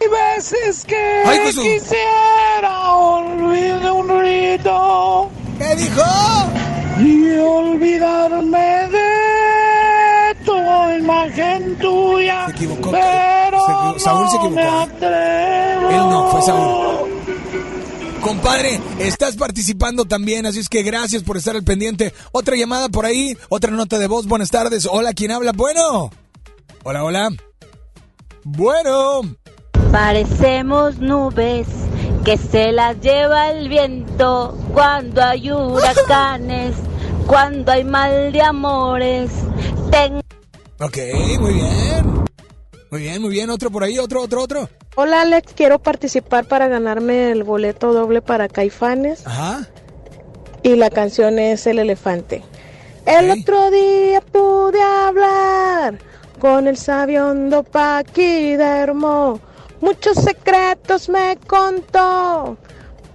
Hay 0.00 0.36
veces 0.36 0.84
que 0.84 1.22
Ay, 1.26 1.40
quisiera 1.50 2.94
olvidar 2.94 3.92
un 3.92 4.20
rito. 4.20 5.30
¿Qué 5.58 5.76
dijo? 5.76 6.02
Y 7.00 7.38
olvidarme 7.38 8.87
imagen 11.26 11.76
tuya. 11.78 12.46
Se 12.46 12.52
equivocó. 12.52 12.90
Pero 12.90 13.66
Se 13.66 13.72
equivo- 13.72 13.98
Saúl 13.98 14.28
se 14.30 14.36
equivocó, 14.36 14.60
atrevo. 14.80 15.90
Él 15.90 15.96
no, 16.10 16.28
fue 16.30 16.42
Saúl. 16.42 17.08
Compadre, 18.20 18.80
estás 18.98 19.36
participando 19.36 20.04
también, 20.04 20.44
así 20.44 20.58
es 20.58 20.68
que 20.68 20.82
gracias 20.82 21.22
por 21.22 21.36
estar 21.36 21.54
al 21.56 21.62
pendiente. 21.64 22.12
Otra 22.32 22.56
llamada 22.56 22.88
por 22.88 23.06
ahí, 23.06 23.36
otra 23.48 23.70
nota 23.70 23.98
de 23.98 24.06
voz. 24.06 24.26
Buenas 24.26 24.50
tardes. 24.50 24.86
Hola, 24.90 25.12
¿quién 25.14 25.30
habla? 25.30 25.52
Bueno. 25.52 26.10
Hola, 26.82 27.04
hola. 27.04 27.28
Bueno. 28.44 29.22
Parecemos 29.92 30.98
nubes 30.98 31.66
que 32.24 32.36
se 32.36 32.72
las 32.72 33.00
lleva 33.00 33.50
el 33.52 33.68
viento 33.68 34.58
cuando 34.74 35.22
hay 35.22 35.50
huracanes, 35.50 36.74
cuando 37.26 37.72
hay 37.72 37.84
mal 37.84 38.32
de 38.32 38.42
amores. 38.42 39.30
Ten- 39.90 40.20
Ok, 40.80 40.96
muy 41.40 41.54
bien. 41.54 42.24
Muy 42.90 43.00
bien, 43.00 43.20
muy 43.20 43.30
bien. 43.30 43.50
Otro 43.50 43.70
por 43.70 43.82
ahí, 43.82 43.98
otro, 43.98 44.22
otro, 44.22 44.42
otro. 44.42 44.68
Hola 44.94 45.22
Alex, 45.22 45.52
quiero 45.54 45.78
participar 45.80 46.46
para 46.46 46.68
ganarme 46.68 47.32
el 47.32 47.42
boleto 47.42 47.92
doble 47.92 48.22
para 48.22 48.48
Caifanes. 48.48 49.26
Ajá. 49.26 49.66
Y 50.62 50.76
la 50.76 50.90
canción 50.90 51.38
es 51.38 51.66
El 51.66 51.78
Elefante. 51.80 52.42
El 53.06 53.30
otro 53.30 53.70
día 53.70 54.20
pude 54.20 54.80
hablar 54.82 55.98
con 56.38 56.68
el 56.68 56.76
sabiondo 56.76 57.64
paquidermo. 57.64 59.40
Muchos 59.80 60.16
secretos 60.18 61.08
me 61.08 61.38
contó, 61.46 62.56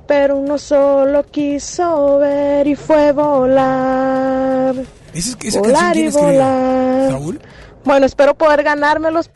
pero 0.08 0.38
uno 0.38 0.58
solo 0.58 1.24
quiso 1.24 2.18
ver 2.18 2.68
y 2.68 2.76
fue 2.76 3.12
volar. 3.12 4.76
¿Esa, 5.14 5.38
esa 5.42 5.60
volar 5.60 5.94
canción 5.94 5.94
quién 5.94 6.08
y 6.08 6.32
volar. 6.34 7.12
¿Saúl? 7.12 7.42
Bueno, 7.84 8.06
espero 8.06 8.36
poder 8.38 8.64
ganármelos. 8.64 9.30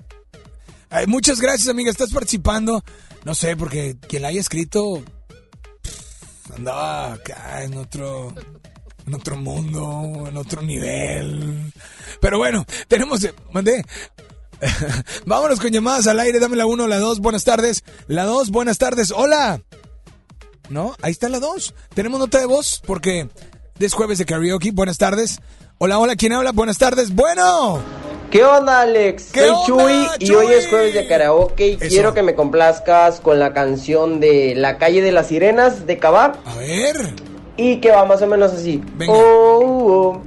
Ay, 0.90 1.06
muchas 1.08 1.42
gracias, 1.42 1.68
amiga. 1.68 1.92
Estás 1.92 2.12
participando. 2.12 2.84
No 3.26 3.36
sé, 3.36 3.58
porque 3.58 3.98
quien 4.08 4.22
la 4.22 4.30
haya 4.30 4.40
escrito 4.40 5.04
pff, 5.82 6.52
andaba 6.56 7.14
acá 7.14 7.64
en 7.64 7.78
otro, 7.78 8.34
en 9.06 9.14
otro 9.14 9.36
mundo, 9.36 10.26
en 10.30 10.38
otro 10.38 10.62
nivel. 10.62 11.74
Pero 12.22 12.38
bueno, 12.38 12.66
tenemos, 12.88 13.28
mandé. 13.52 13.84
Vámonos 15.26 15.60
con 15.60 15.72
llamadas 15.72 16.08
al 16.08 16.20
aire. 16.20 16.40
Dame 16.40 16.56
la 16.56 16.66
1, 16.66 16.88
la 16.88 17.00
2. 17.00 17.20
Buenas 17.20 17.44
tardes. 17.44 17.84
La 18.08 18.24
2, 18.24 18.50
buenas 18.50 18.78
tardes. 18.78 19.12
Hola. 19.12 19.62
¿No? 20.70 20.96
Ahí 21.02 21.12
está 21.12 21.30
la 21.30 21.40
2. 21.40 21.74
Tenemos 21.94 22.20
nota 22.20 22.40
de 22.40 22.46
voz 22.46 22.82
porque 22.86 23.30
es 23.80 23.94
jueves 23.94 24.18
de 24.18 24.26
karaoke. 24.26 24.72
Buenas 24.72 24.98
tardes. 24.98 25.40
Hola, 25.80 26.00
hola. 26.00 26.16
¿Quién 26.16 26.34
habla? 26.34 26.52
Buenas 26.52 26.78
tardes. 26.78 27.14
Bueno. 27.14 27.80
¿Qué 28.32 28.44
onda, 28.44 28.82
Alex? 28.82 29.28
¿Qué 29.32 29.42
Soy 29.42 29.84
onda, 29.84 30.18
Chuy 30.18 30.28
y 30.28 30.32
hoy 30.32 30.48
es 30.48 30.68
jueves 30.68 30.94
de 30.94 31.08
karaoke 31.08 31.68
y 31.68 31.74
Eso. 31.76 31.88
quiero 31.88 32.14
que 32.14 32.24
me 32.24 32.36
complazcas 32.36 33.22
con 33.22 33.40
la 33.40 33.54
canción 33.54 34.20
de 34.20 34.54
La 34.56 34.78
calle 34.80 35.02
de 35.02 35.12
las 35.12 35.28
sirenas 35.28 35.86
de 35.86 35.98
Cabá. 35.98 36.34
A 36.46 36.56
ver. 36.56 37.14
Y 37.56 37.78
que 37.78 37.92
va 37.92 38.06
más 38.06 38.22
o 38.22 38.28
menos 38.28 38.52
así. 38.54 38.82
Venga. 38.96 39.14
Oh, 39.14 40.18
oh, 40.18 40.22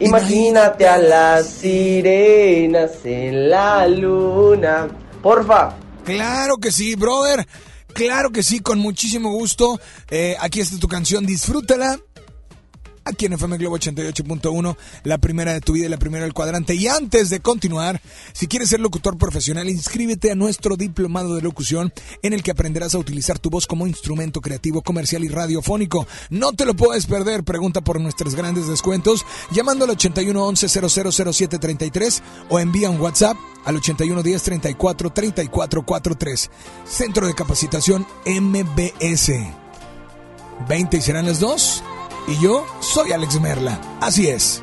Imagínate 0.00 0.86
a 0.86 0.98
las 0.98 1.46
sirenas 1.46 2.90
en 3.04 3.50
la 3.50 3.86
luna. 3.86 4.88
Porfa. 5.22 5.74
Claro 6.04 6.58
que 6.58 6.70
sí, 6.70 6.96
brother. 6.96 7.46
Claro 7.92 8.30
que 8.30 8.42
sí, 8.42 8.60
con 8.60 8.78
muchísimo 8.78 9.30
gusto. 9.32 9.80
Eh, 10.10 10.36
aquí 10.40 10.60
está 10.60 10.78
tu 10.78 10.86
canción, 10.86 11.24
disfrútala. 11.26 11.98
Aquí 13.08 13.24
en 13.24 13.32
FM 13.32 13.56
Globo 13.56 13.78
88.1, 13.78 14.76
la 15.04 15.16
primera 15.16 15.54
de 15.54 15.62
tu 15.62 15.72
vida 15.72 15.86
y 15.86 15.88
la 15.88 15.96
primera 15.96 16.24
del 16.24 16.34
cuadrante. 16.34 16.74
Y 16.74 16.88
antes 16.88 17.30
de 17.30 17.40
continuar, 17.40 18.02
si 18.34 18.48
quieres 18.48 18.68
ser 18.68 18.80
locutor 18.80 19.16
profesional, 19.16 19.66
inscríbete 19.70 20.30
a 20.30 20.34
nuestro 20.34 20.76
diplomado 20.76 21.34
de 21.34 21.40
locución 21.40 21.90
en 22.22 22.34
el 22.34 22.42
que 22.42 22.50
aprenderás 22.50 22.94
a 22.94 22.98
utilizar 22.98 23.38
tu 23.38 23.48
voz 23.48 23.66
como 23.66 23.86
instrumento 23.86 24.42
creativo, 24.42 24.82
comercial 24.82 25.24
y 25.24 25.28
radiofónico. 25.28 26.06
No 26.28 26.52
te 26.52 26.66
lo 26.66 26.74
puedes 26.74 27.06
perder. 27.06 27.44
Pregunta 27.44 27.80
por 27.80 27.98
nuestros 27.98 28.34
grandes 28.34 28.68
descuentos 28.68 29.24
llamando 29.52 29.86
al 29.86 29.92
81 29.92 30.44
11 30.44 30.68
000733 30.68 32.22
o 32.50 32.58
envía 32.60 32.90
un 32.90 33.00
WhatsApp 33.00 33.38
al 33.64 33.76
81 33.76 34.22
10 34.22 34.42
34 34.42 35.10
34 35.10 35.82
43. 35.82 36.50
Centro 36.84 37.26
de 37.26 37.34
Capacitación 37.34 38.06
MBS. 38.26 39.32
20 40.68 40.96
y 40.98 41.00
serán 41.00 41.24
las 41.24 41.40
dos. 41.40 41.82
Y 42.28 42.38
yo 42.38 42.66
soy 42.80 43.12
Alex 43.12 43.40
Merla. 43.40 43.80
Así 44.00 44.28
es. 44.28 44.62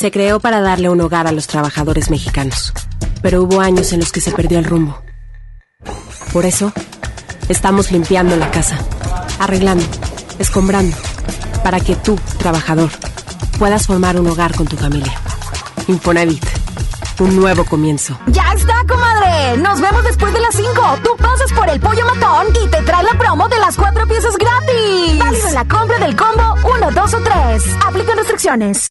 se 0.00 0.10
creó 0.10 0.40
para 0.40 0.62
darle 0.62 0.88
un 0.88 0.98
hogar 1.02 1.26
a 1.26 1.32
los 1.32 1.46
trabajadores 1.46 2.08
mexicanos, 2.08 2.72
pero 3.20 3.42
hubo 3.42 3.60
años 3.60 3.92
en 3.92 4.00
los 4.00 4.12
que 4.12 4.22
se 4.22 4.30
perdió 4.30 4.58
el 4.58 4.64
rumbo. 4.64 4.98
Por 6.32 6.46
eso, 6.46 6.72
estamos 7.50 7.92
limpiando 7.92 8.34
la 8.36 8.50
casa, 8.50 8.78
arreglando, 9.38 9.84
escombrando, 10.38 10.96
para 11.62 11.80
que 11.80 11.96
tú, 11.96 12.18
trabajador, 12.38 12.88
puedas 13.58 13.88
formar 13.88 14.18
un 14.18 14.26
hogar 14.28 14.56
con 14.56 14.66
tu 14.66 14.78
familia. 14.78 15.12
Infonavit, 15.86 16.46
un 17.18 17.36
nuevo 17.36 17.66
comienzo. 17.66 18.18
¡Ya 18.28 18.54
está, 18.54 18.82
comadre! 18.88 19.58
Nos 19.58 19.82
vemos 19.82 20.02
después 20.02 20.32
de 20.32 20.40
las 20.40 20.54
5. 20.54 20.72
Tú 21.04 21.10
pasas 21.18 21.52
por 21.52 21.68
el 21.68 21.78
pollo 21.78 22.06
matón 22.06 22.46
y 22.64 22.68
te 22.70 22.80
trae 22.84 23.04
la 23.04 23.18
promo 23.18 23.48
de 23.50 23.58
las 23.58 23.76
cuatro 23.76 24.06
piezas 24.08 24.34
gratis. 24.38 25.18
Válido 25.18 25.48
en 25.48 25.54
la 25.54 25.68
compra 25.68 25.98
del 25.98 26.16
combo 26.16 26.54
1, 26.76 26.90
2 26.90 27.14
o 27.14 27.20
3. 27.20 27.62
Aplican 27.86 28.16
restricciones. 28.16 28.90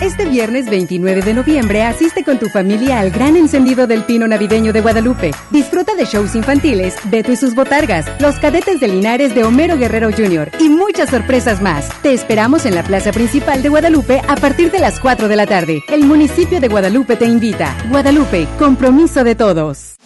Este 0.00 0.26
viernes 0.26 0.70
29 0.70 1.22
de 1.22 1.34
noviembre 1.34 1.82
asiste 1.82 2.22
con 2.22 2.38
tu 2.38 2.48
familia 2.48 3.00
al 3.00 3.10
gran 3.10 3.36
encendido 3.36 3.88
del 3.88 4.04
Pino 4.04 4.28
Navideño 4.28 4.72
de 4.72 4.80
Guadalupe. 4.80 5.32
Disfruta 5.50 5.96
de 5.96 6.04
shows 6.04 6.36
infantiles, 6.36 6.94
Beto 7.04 7.32
y 7.32 7.36
sus 7.36 7.56
botargas, 7.56 8.06
los 8.20 8.36
cadetes 8.36 8.78
de 8.78 8.86
Linares 8.86 9.34
de 9.34 9.42
Homero 9.42 9.76
Guerrero 9.76 10.10
Jr. 10.12 10.52
y 10.60 10.68
muchas 10.68 11.10
sorpresas 11.10 11.60
más. 11.60 11.88
Te 12.00 12.12
esperamos 12.12 12.64
en 12.64 12.76
la 12.76 12.84
plaza 12.84 13.10
principal 13.10 13.60
de 13.60 13.70
Guadalupe 13.70 14.22
a 14.28 14.36
partir 14.36 14.70
de 14.70 14.78
las 14.78 15.00
4 15.00 15.26
de 15.26 15.36
la 15.36 15.46
tarde. 15.46 15.82
El 15.88 16.04
municipio 16.04 16.60
de 16.60 16.68
Guadalupe 16.68 17.16
te 17.16 17.26
invita. 17.26 17.76
Guadalupe, 17.90 18.46
compromiso 18.56 19.24
de 19.24 19.34
todos. 19.34 19.96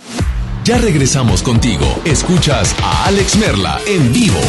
Ya 0.65 0.79
regresamos 0.79 1.43
contigo. 1.43 1.85
Escuchas 2.07 2.75
a 2.83 3.07
Alex 3.09 3.37
Merla 3.37 3.79
en 3.87 4.11
vivo. 4.11 4.41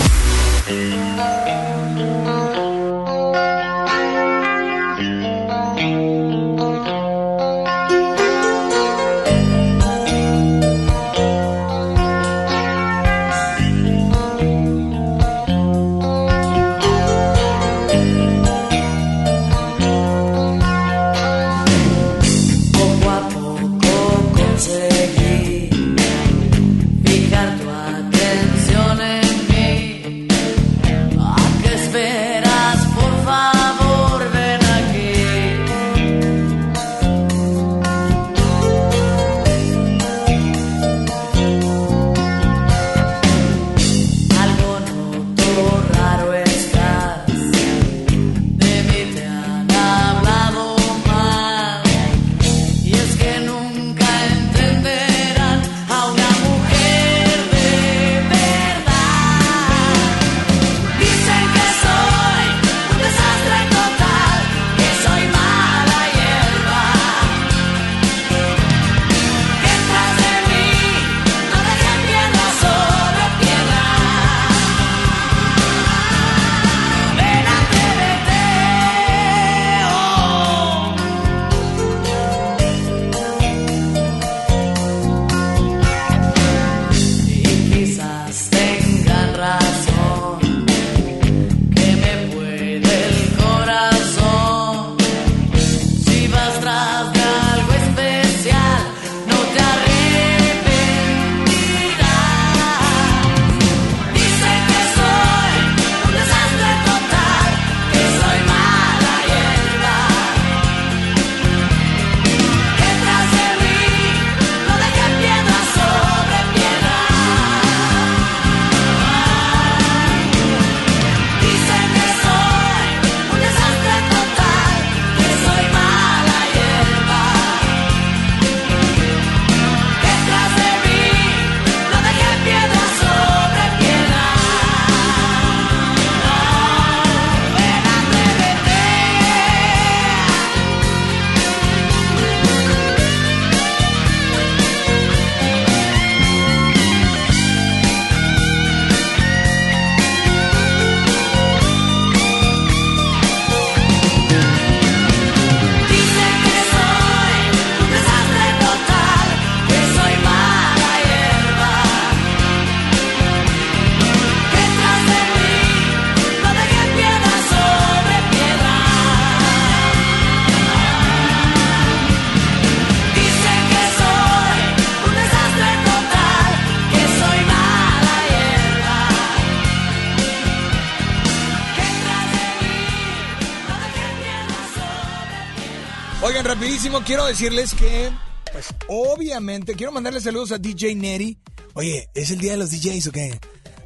Quiero 187.13 187.27
decirles 187.27 187.75
que, 187.75 188.09
pues, 188.51 188.73
obviamente, 188.87 189.75
quiero 189.75 189.91
mandarle 189.91 190.19
saludos 190.19 190.51
a 190.51 190.57
DJ 190.57 190.95
Neri. 190.95 191.37
Oye, 191.75 192.09
¿es 192.15 192.31
el 192.31 192.39
día 192.39 192.53
de 192.53 192.57
los 192.57 192.71
DJs 192.71 193.05
o 193.05 193.11
qué? 193.11 193.39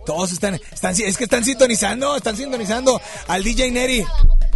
Todos 0.06 0.32
están, 0.32 0.56
están, 0.72 0.95
es 0.98 1.18
que 1.18 1.26
están 1.26 1.44
sintonizando, 1.44 2.16
están 2.16 2.38
sintonizando 2.38 3.02
al 3.28 3.44
DJ 3.44 3.72
Neri. 3.72 4.06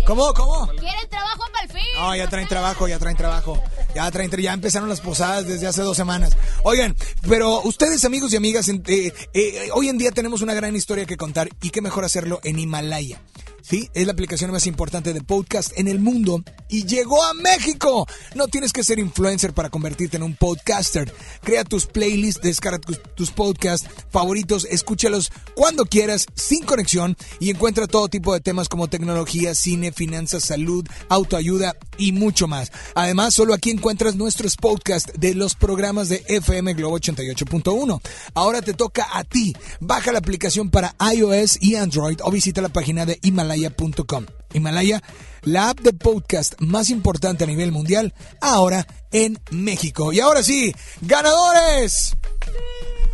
¿Cómo, 0.07 0.33
cómo? 0.33 0.67
¿Quieren 0.67 1.09
trabajo 1.09 1.43
para 1.51 1.65
el 1.65 1.69
fin? 1.69 1.93
No, 1.97 2.15
ya 2.15 2.29
traen 2.29 2.47
trabajo, 2.47 2.87
ya 2.87 2.97
traen 2.97 3.17
trabajo. 3.17 3.61
Ya 3.93 4.09
traen, 4.09 4.31
ya 4.31 4.53
empezaron 4.53 4.87
las 4.87 5.01
posadas 5.01 5.45
desde 5.45 5.67
hace 5.67 5.81
dos 5.81 5.97
semanas. 5.97 6.31
Oigan, 6.63 6.95
pero 7.27 7.59
ustedes, 7.63 8.05
amigos 8.05 8.31
y 8.31 8.37
amigas, 8.37 8.69
eh, 8.69 9.13
eh, 9.33 9.69
hoy 9.73 9.89
en 9.89 9.97
día 9.97 10.11
tenemos 10.11 10.41
una 10.41 10.53
gran 10.53 10.77
historia 10.77 11.05
que 11.05 11.17
contar 11.17 11.49
y 11.61 11.71
qué 11.71 11.81
mejor 11.81 12.05
hacerlo 12.05 12.39
en 12.45 12.57
Himalaya. 12.57 13.19
Sí, 13.61 13.89
es 13.93 14.05
la 14.05 14.13
aplicación 14.13 14.51
más 14.51 14.65
importante 14.65 15.13
de 15.13 15.21
podcast 15.21 15.77
en 15.77 15.87
el 15.87 15.99
mundo 15.99 16.43
y 16.67 16.85
llegó 16.85 17.23
a 17.23 17.33
México. 17.33 18.07
No 18.35 18.47
tienes 18.47 18.73
que 18.73 18.83
ser 18.83 18.97
influencer 18.97 19.53
para 19.53 19.69
convertirte 19.69 20.17
en 20.17 20.23
un 20.23 20.35
podcaster. 20.35 21.13
Crea 21.43 21.63
tus 21.63 21.85
playlists, 21.85 22.41
descarga 22.41 22.79
tus, 22.79 23.31
podcasts 23.31 23.87
favoritos, 24.09 24.65
escúchalos 24.65 25.31
cuando 25.55 25.85
quieras, 25.85 26.25
sin 26.35 26.63
conexión 26.63 27.15
y 27.39 27.49
encuentra 27.49 27.87
todo 27.87 28.07
tipo 28.07 28.33
de 28.33 28.41
temas 28.41 28.67
como 28.67 28.89
tecnología, 28.89 29.53
cine, 29.53 29.91
finanzas, 29.91 30.43
salud, 30.43 30.85
autoayuda 31.09 31.75
y 31.97 32.13
mucho 32.13 32.47
más. 32.47 32.71
Además, 32.95 33.33
solo 33.33 33.53
aquí 33.53 33.69
encuentras 33.69 34.15
nuestros 34.15 34.55
podcasts 34.57 35.11
de 35.17 35.35
los 35.35 35.55
programas 35.55 36.09
de 36.09 36.23
FM 36.27 36.73
Globo 36.73 36.97
88.1. 36.99 38.01
Ahora 38.33 38.61
te 38.61 38.73
toca 38.73 39.07
a 39.13 39.23
ti. 39.23 39.55
Baja 39.79 40.11
la 40.11 40.19
aplicación 40.19 40.69
para 40.69 40.95
iOS 41.13 41.61
y 41.61 41.75
Android 41.75 42.19
o 42.23 42.31
visita 42.31 42.61
la 42.61 42.69
página 42.69 43.05
de 43.05 43.19
himalaya.com. 43.55 44.25
Himalaya, 44.53 45.01
la 45.43 45.69
app 45.69 45.79
de 45.79 45.93
podcast 45.93 46.59
más 46.59 46.89
importante 46.89 47.43
a 47.43 47.47
nivel 47.47 47.71
mundial, 47.71 48.13
ahora 48.41 48.85
en 49.11 49.39
México. 49.49 50.11
Y 50.11 50.19
ahora 50.19 50.43
sí, 50.43 50.73
ganadores. 51.01 52.15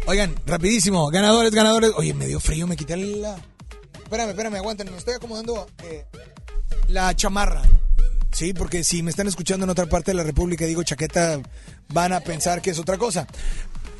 Oigan, 0.07 0.35
rapidísimo, 0.45 1.09
ganadores, 1.09 1.51
ganadores. 1.53 1.91
Oye, 1.95 2.13
me 2.13 2.27
dio 2.27 2.39
frío, 2.39 2.65
me 2.65 2.75
quité 2.75 2.97
la... 2.97 3.35
Espérame, 4.03 4.29
espérame, 4.29 4.55
aguanten, 4.55 4.89
me 4.89 4.97
estoy 4.97 5.15
acomodando 5.15 5.67
eh, 5.83 6.05
la 6.87 7.13
chamarra. 7.15 7.61
Sí, 8.31 8.53
porque 8.53 8.83
si 8.83 9.03
me 9.03 9.09
están 9.09 9.27
escuchando 9.27 9.65
en 9.65 9.69
otra 9.69 9.87
parte 9.87 10.11
de 10.11 10.15
la 10.15 10.23
República 10.23 10.63
y 10.65 10.69
digo 10.69 10.83
chaqueta, 10.83 11.41
van 11.89 12.13
a 12.13 12.19
pensar 12.19 12.61
que 12.61 12.69
es 12.69 12.79
otra 12.79 12.97
cosa. 12.97 13.27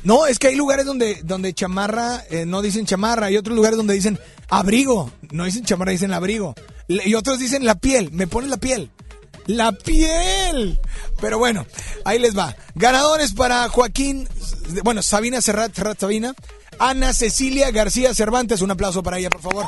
No, 0.04 0.26
es 0.26 0.38
que 0.38 0.48
hay 0.48 0.54
lugares 0.54 0.86
donde, 0.86 1.20
donde 1.24 1.52
chamarra 1.52 2.24
eh, 2.30 2.46
no 2.46 2.62
dicen 2.62 2.86
chamarra, 2.86 3.26
hay 3.26 3.36
otros 3.36 3.56
lugares 3.56 3.76
donde 3.76 3.94
dicen 3.94 4.18
abrigo, 4.48 5.10
no 5.30 5.44
dicen 5.44 5.64
chamarra, 5.64 5.92
dicen 5.92 6.12
abrigo. 6.12 6.54
Y 6.88 7.14
otros 7.14 7.38
dicen 7.38 7.64
la 7.64 7.74
piel, 7.74 8.10
me 8.12 8.26
ponen 8.26 8.50
la 8.50 8.56
piel. 8.56 8.90
La 9.46 9.72
piel. 9.72 10.78
Pero 11.20 11.38
bueno, 11.38 11.66
ahí 12.04 12.18
les 12.18 12.36
va. 12.36 12.54
Ganadores 12.74 13.32
para 13.32 13.68
Joaquín, 13.68 14.28
bueno, 14.84 15.02
Sabina 15.02 15.40
Serrat, 15.42 15.74
Serrat 15.74 15.98
Sabina, 15.98 16.34
Ana 16.78 17.12
Cecilia 17.12 17.70
García 17.70 18.14
Cervantes, 18.14 18.62
un 18.62 18.70
aplauso 18.70 19.02
para 19.02 19.18
ella, 19.18 19.30
por 19.30 19.42
favor. 19.42 19.66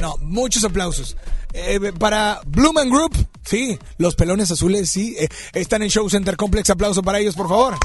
No, 0.00 0.16
muchos 0.20 0.64
aplausos. 0.64 1.16
Eh, 1.52 1.92
para 1.98 2.40
Blumen 2.46 2.90
Group, 2.90 3.14
sí, 3.44 3.78
los 3.98 4.16
pelones 4.16 4.50
azules, 4.50 4.90
sí, 4.90 5.14
eh, 5.18 5.28
están 5.52 5.82
en 5.82 5.88
Show 5.88 6.10
Center 6.10 6.36
Complex, 6.36 6.70
aplauso 6.70 7.02
para 7.02 7.20
ellos, 7.20 7.36
por 7.36 7.48
favor. 7.48 7.76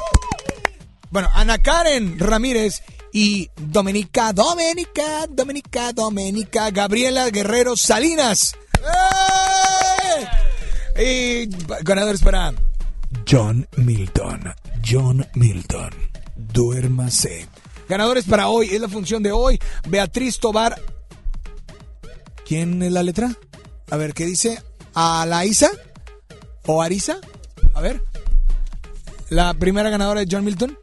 Bueno, 1.12 1.30
Ana 1.34 1.58
Karen 1.58 2.20
Ramírez 2.20 2.84
y 3.12 3.50
Domenica, 3.56 4.34
Domenica, 4.34 5.26
Domenica, 5.28 5.92
Domenica, 5.94 6.70
Gabriela 6.72 7.30
Guerrero 7.30 7.76
Salinas. 7.76 8.56
Y 10.98 11.48
ganadores 11.84 12.22
para 12.22 12.54
John 13.30 13.68
Milton, 13.78 14.54
John 14.88 15.26
Milton, 15.36 15.92
duérmase. 16.36 17.48
Ganadores 17.88 18.26
para 18.26 18.50
hoy, 18.50 18.68
es 18.72 18.82
la 18.82 18.90
función 18.90 19.24
de 19.24 19.32
hoy, 19.32 19.60
Beatriz 19.88 20.40
Tobar 20.40 20.80
¿Quién 22.50 22.82
es 22.82 22.92
la 22.92 23.04
letra? 23.04 23.32
A 23.92 23.98
ver, 23.98 24.16
¿qué 24.16 24.26
dice? 24.26 24.60
¿Alaisa? 24.96 25.70
¿O 26.66 26.82
Arisa? 26.82 27.20
A 27.76 27.82
ver. 27.82 28.02
La 29.30 29.54
primera 29.54 29.92
ganadora 29.92 30.22
de 30.22 30.28
John 30.28 30.44
Milton. 30.44 30.76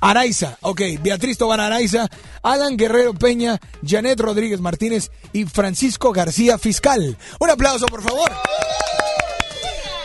Araiza, 0.00 0.58
ok, 0.62 0.80
Beatriz 1.02 1.38
Tobar 1.38 1.60
Araiza, 1.60 2.08
Alan 2.42 2.76
Guerrero 2.76 3.14
Peña, 3.14 3.58
Janet 3.86 4.20
Rodríguez 4.20 4.60
Martínez 4.60 5.10
y 5.32 5.44
Francisco 5.44 6.12
García 6.12 6.58
Fiscal. 6.58 7.16
Un 7.40 7.50
aplauso, 7.50 7.86
por 7.86 8.02
favor. 8.02 8.32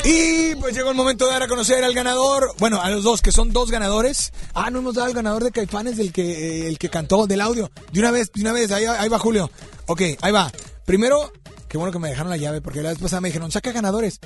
Y 0.06 0.56
pues 0.56 0.76
llegó 0.76 0.90
el 0.90 0.98
momento 0.98 1.26
de 1.26 1.32
dar 1.32 1.44
a 1.44 1.48
conocer 1.48 1.82
al 1.82 1.94
ganador, 1.94 2.54
bueno, 2.60 2.82
a 2.82 2.90
los 2.90 3.04
dos, 3.04 3.22
que 3.22 3.32
son 3.32 3.54
dos 3.54 3.72
ganadores. 3.72 4.34
Ah, 4.54 4.70
no 4.70 4.80
hemos 4.80 4.96
dado 4.96 5.08
al 5.08 5.14
ganador 5.14 5.46
de 5.46 5.52
Caifanes, 5.52 5.96
del 5.96 6.12
que, 6.12 6.24
eh, 6.24 6.68
el 6.68 6.78
que 6.78 6.90
cantó, 6.90 7.26
del 7.26 7.40
audio. 7.40 7.72
De 7.94 8.02
una 8.02 8.12
vez, 8.12 8.30
de 8.34 8.42
una 8.42 8.52
vez, 8.52 8.72
ahí, 8.72 8.84
ahí 8.84 9.08
va 9.08 9.18
Julio. 9.18 9.50
Ok, 9.86 10.02
ahí 10.20 10.32
va. 10.34 10.52
Primero, 10.86 11.32
qué 11.70 11.78
bueno 11.78 11.94
que 11.94 12.00
me 12.00 12.10
dejaron 12.10 12.30
la 12.30 12.38
llave, 12.38 12.60
porque 12.60 12.82
la 12.82 12.90
vez 12.90 13.00
pasada 13.00 13.22
me 13.22 13.30
dijeron, 13.30 13.50
saca 13.50 13.72
ganadores 13.72 14.20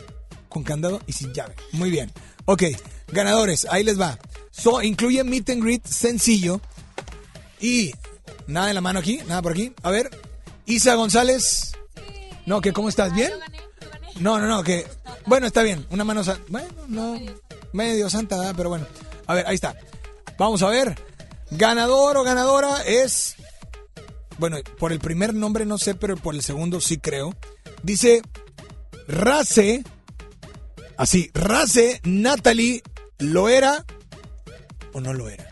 con 0.50 0.64
candado 0.64 1.00
y 1.06 1.14
sin 1.14 1.32
llave. 1.32 1.56
Muy 1.74 1.92
bien. 1.92 2.12
Ok, 2.46 2.64
ganadores, 3.12 3.68
ahí 3.70 3.84
les 3.84 4.02
va. 4.02 4.18
So, 4.58 4.82
incluye 4.82 5.24
meet 5.24 5.50
and 5.50 5.62
greet 5.62 5.86
sencillo. 5.86 6.60
Y 7.60 7.94
nada 8.48 8.70
en 8.70 8.76
la 8.76 8.82
mano 8.82 9.00
aquí, 9.00 9.20
nada 9.28 9.42
por 9.42 9.52
aquí. 9.52 9.74
A 9.84 9.92
ver, 9.92 10.10
Isa 10.66 10.96
González. 10.96 11.74
No, 12.46 12.62
que 12.62 12.74
¿cómo 12.74 12.90
estás? 12.90 13.14
¿Bien? 13.14 13.32
No, 14.20 14.40
no, 14.40 14.48
no, 14.48 14.64
que... 14.64 14.88
Bueno, 15.26 15.48
está 15.48 15.62
bien, 15.62 15.86
una 15.92 16.04
mano... 16.04 16.22
Bueno, 16.48 16.68
no, 16.88 17.20
medio 17.74 18.10
santa, 18.10 18.38
¿verdad? 18.38 18.54
pero 18.56 18.70
bueno. 18.70 18.88
A 19.28 19.36
ver, 19.36 19.46
ahí 19.48 19.56
está. 19.56 19.76
Vamos 20.38 20.64
a 20.64 20.70
ver. 20.70 20.98
Ganador 21.52 22.18
o 22.18 22.24
ganadora 22.24 22.82
es... 22.84 23.36
Bueno, 24.40 24.58
por 24.80 24.92
el 24.92 25.00
primer 25.00 25.34
nombre 25.34 25.66
no 25.66 25.78
sé, 25.78 25.96
pero 25.96 26.16
por 26.16 26.36
el 26.36 26.42
segundo 26.42 26.82
sí 26.82 26.98
creo. 26.98 27.36
Dice 27.84 28.22
Race... 29.08 29.84
Así, 30.98 31.30
Race 31.34 32.02
Natalie 32.04 32.82
lo 33.20 33.50
era 33.50 33.86
no 35.00 35.14
lo 35.14 35.30
era. 35.30 35.48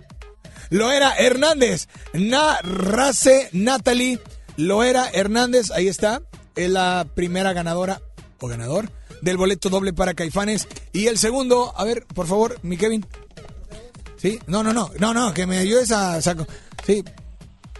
Lo 0.69 0.91
era 0.91 1.15
Hernández. 1.15 1.87
Na 2.13 2.59
Race 2.61 3.49
Natalie 3.51 4.19
lo 4.57 4.83
era 4.83 5.09
Hernández. 5.09 5.71
Ahí 5.71 5.87
está. 5.87 6.21
Es 6.55 6.69
la 6.69 7.05
primera 7.13 7.53
ganadora 7.53 8.01
o 8.39 8.47
ganador 8.47 8.89
del 9.21 9.37
boleto 9.37 9.69
doble 9.69 9.93
para 9.93 10.13
Caifanes. 10.13 10.67
Y 10.93 11.07
el 11.07 11.17
segundo, 11.17 11.73
a 11.75 11.83
ver, 11.83 12.05
por 12.05 12.27
favor, 12.27 12.59
mi 12.63 12.77
Kevin. 12.77 13.05
¿Sí? 14.17 14.39
No, 14.47 14.63
no, 14.63 14.73
no. 14.73 14.91
No, 14.99 15.13
no, 15.13 15.33
que 15.33 15.45
me 15.45 15.57
ayudes 15.57 15.91
a 15.91 16.21
saco. 16.21 16.47
Sí. 16.85 17.03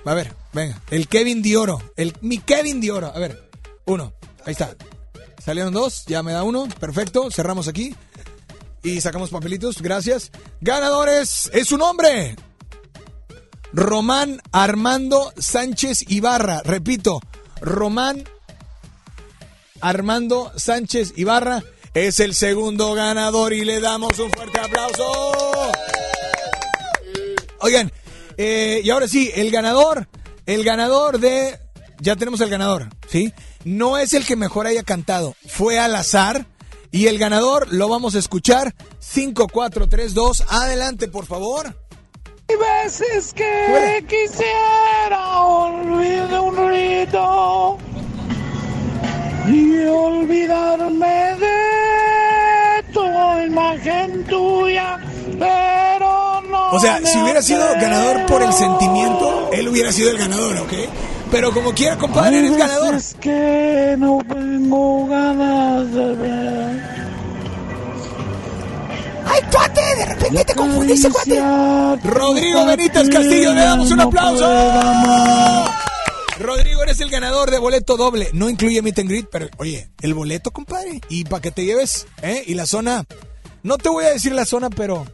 A 0.05 0.13
ver, 0.13 0.33
venga. 0.53 0.81
El 0.91 1.07
Kevin 1.07 1.41
Dioro. 1.41 1.81
El, 1.95 2.13
mi 2.21 2.39
Kevin 2.39 2.81
Dioro. 2.81 3.11
A 3.13 3.19
ver. 3.19 3.49
Uno. 3.85 4.13
Ahí 4.45 4.51
está. 4.51 4.75
Salieron 5.43 5.73
dos. 5.73 6.05
Ya 6.07 6.21
me 6.21 6.33
da 6.33 6.43
uno. 6.43 6.67
Perfecto. 6.79 7.31
Cerramos 7.31 7.67
aquí. 7.67 7.95
Y 8.85 9.01
sacamos 9.01 9.31
papelitos. 9.31 9.81
Gracias. 9.81 10.31
Ganadores. 10.61 11.49
Es 11.53 11.67
su 11.67 11.77
nombre. 11.77 12.35
Román 13.73 14.39
Armando 14.51 15.33
Sánchez 15.37 16.05
Ibarra. 16.07 16.61
Repito. 16.63 17.19
Román 17.61 18.23
Armando 19.81 20.51
Sánchez 20.55 21.13
Ibarra 21.15 21.63
es 21.95 22.19
el 22.19 22.35
segundo 22.35 22.93
ganador 22.93 23.53
y 23.53 23.65
le 23.65 23.81
damos 23.81 24.19
un 24.19 24.29
fuerte 24.29 24.59
aplauso. 24.59 25.71
Oigan, 27.61 27.91
eh, 28.37 28.81
y 28.83 28.89
ahora 28.91 29.07
sí, 29.07 29.31
el 29.33 29.49
ganador, 29.49 30.07
el 30.45 30.63
ganador 30.63 31.19
de... 31.19 31.57
Ya 32.01 32.15
tenemos 32.15 32.39
el 32.41 32.49
ganador, 32.49 32.89
¿sí? 33.07 33.33
No 33.63 33.97
es 33.97 34.13
el 34.13 34.25
que 34.25 34.35
mejor 34.35 34.67
haya 34.67 34.83
cantado, 34.83 35.35
fue 35.47 35.79
al 35.79 35.95
azar. 35.95 36.45
Y 36.95 37.07
el 37.07 37.19
ganador 37.19 37.73
lo 37.73 37.89
vamos 37.89 38.15
a 38.15 38.19
escuchar. 38.19 38.73
5, 38.99 39.49
4, 39.51 39.89
3, 39.89 40.13
2. 40.13 40.43
Adelante, 40.47 41.09
por 41.09 41.25
favor. 41.25 41.75
Hay 42.47 42.55
veces 42.55 43.33
que 43.33 44.05
quisiera 44.07 45.41
olvidar 45.41 46.39
un 46.39 46.69
rito 46.69 47.77
y 49.45 49.85
olvidarme 49.87 51.35
de 51.35 52.93
tu 52.93 53.03
imagen 53.45 54.23
tuya, 54.23 54.97
pero 55.37 56.41
no. 56.49 56.69
O 56.71 56.79
sea, 56.79 57.01
si 57.05 57.17
hubiera 57.21 57.41
sido 57.41 57.73
ganador 57.73 58.25
por 58.25 58.41
el 58.41 58.53
sentimiento, 58.53 59.49
él 59.51 59.67
hubiera 59.67 59.91
sido 59.91 60.11
el 60.11 60.17
ganador, 60.17 60.59
¿ok? 60.59 60.73
Pero 61.31 61.51
como 61.51 61.73
quiera, 61.73 61.97
compadre, 61.97 62.39
eres 62.39 62.57
ganador. 62.57 62.93
veces 62.93 63.15
que 63.19 63.95
no 63.97 64.19
tengo 64.27 65.07
ganas 65.07 65.91
de 65.91 66.15
ver. 66.15 66.95
¡Ay, 69.25 69.41
cuate! 69.51 69.81
De 69.97 70.05
repente 70.05 70.45
te 70.45 70.55
confundiste, 70.55 71.09
cuate. 71.09 71.41
Rodrigo 72.03 72.65
Benítez 72.65 73.09
Castillo, 73.09 73.53
le 73.53 73.61
damos 73.61 73.91
un 73.91 74.01
aplauso. 74.01 74.45
Rodrigo, 76.39 76.83
eres 76.83 76.99
el 76.99 77.09
ganador 77.09 77.49
de 77.49 77.59
boleto 77.59 77.97
doble. 77.97 78.29
No 78.33 78.49
incluye 78.49 78.81
meet 78.81 78.99
and 78.99 79.09
greet, 79.09 79.27
pero 79.31 79.47
oye, 79.57 79.89
el 80.01 80.13
boleto, 80.13 80.51
compadre. 80.51 81.01
Y 81.09 81.23
para 81.25 81.41
que 81.41 81.51
te 81.51 81.65
lleves, 81.65 82.07
¿eh? 82.21 82.43
Y 82.45 82.53
la 82.53 82.65
zona. 82.65 83.05
No 83.63 83.77
te 83.77 83.89
voy 83.89 84.05
a 84.05 84.09
decir 84.09 84.31
la 84.33 84.45
zona, 84.45 84.69
pero. 84.69 85.05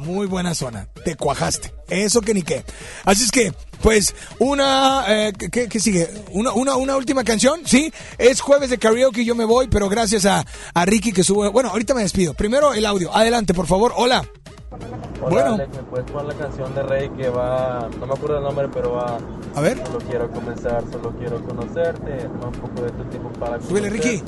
Muy 0.00 0.26
buena 0.26 0.54
zona. 0.54 0.88
Te 1.04 1.14
cuajaste. 1.14 1.72
Eso 1.88 2.20
que 2.22 2.32
ni 2.32 2.42
qué. 2.42 2.64
Así 3.04 3.24
es 3.24 3.30
que, 3.30 3.52
pues, 3.82 4.14
una. 4.38 5.04
eh, 5.08 5.32
¿qué, 5.52 5.68
qué 5.68 5.78
sigue? 5.78 6.08
Una, 6.32 6.52
una, 6.52 6.76
una 6.76 6.96
última 6.96 7.22
canción, 7.22 7.60
¿sí? 7.66 7.92
Es 8.16 8.40
jueves 8.40 8.70
de 8.70 8.78
karaoke, 8.78 9.24
yo 9.24 9.34
me 9.34 9.44
voy, 9.44 9.68
pero 9.68 9.88
gracias 9.90 10.24
a, 10.24 10.44
a 10.72 10.84
Ricky 10.86 11.12
que 11.12 11.22
sube. 11.22 11.48
Bueno, 11.48 11.68
ahorita 11.70 11.92
me 11.94 12.00
despido. 12.02 12.32
Primero 12.32 12.72
el 12.72 12.86
audio. 12.86 13.14
Adelante, 13.14 13.52
por 13.52 13.66
favor. 13.66 13.92
Hola. 13.94 14.24
Hola, 15.22 15.28
Bueno. 15.28 15.54
Alex, 15.54 15.76
¿me 15.76 15.82
puedes 15.82 16.10
poner 16.10 16.34
la 16.34 16.38
canción 16.46 16.74
de 16.74 16.82
Rey 16.82 17.10
que 17.10 17.28
va, 17.28 17.90
no 18.00 18.06
me 18.06 18.14
acuerdo 18.14 18.38
el 18.38 18.42
nombre, 18.44 18.68
pero 18.72 18.92
va... 18.92 19.18
A 19.54 19.60
ver. 19.60 19.76
Solo 19.86 19.98
quiero 20.08 20.30
comenzar, 20.30 20.82
solo 20.90 21.14
quiero 21.18 21.44
conocerte, 21.46 22.26
un 22.26 22.52
poco 22.52 22.82
de 22.82 22.90
tu 22.92 23.04
tiempo 23.10 23.28
para 23.38 23.60
Súbele, 23.60 23.90
Ricky. 23.90 24.22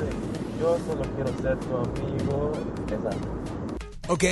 Yo 0.59 0.77
solo 0.87 1.01
quiero 1.15 1.31
ser 1.41 1.57
tu 1.61 1.77
amigo. 1.77 2.51
Esa. 2.87 3.09
Ok, 4.07 4.23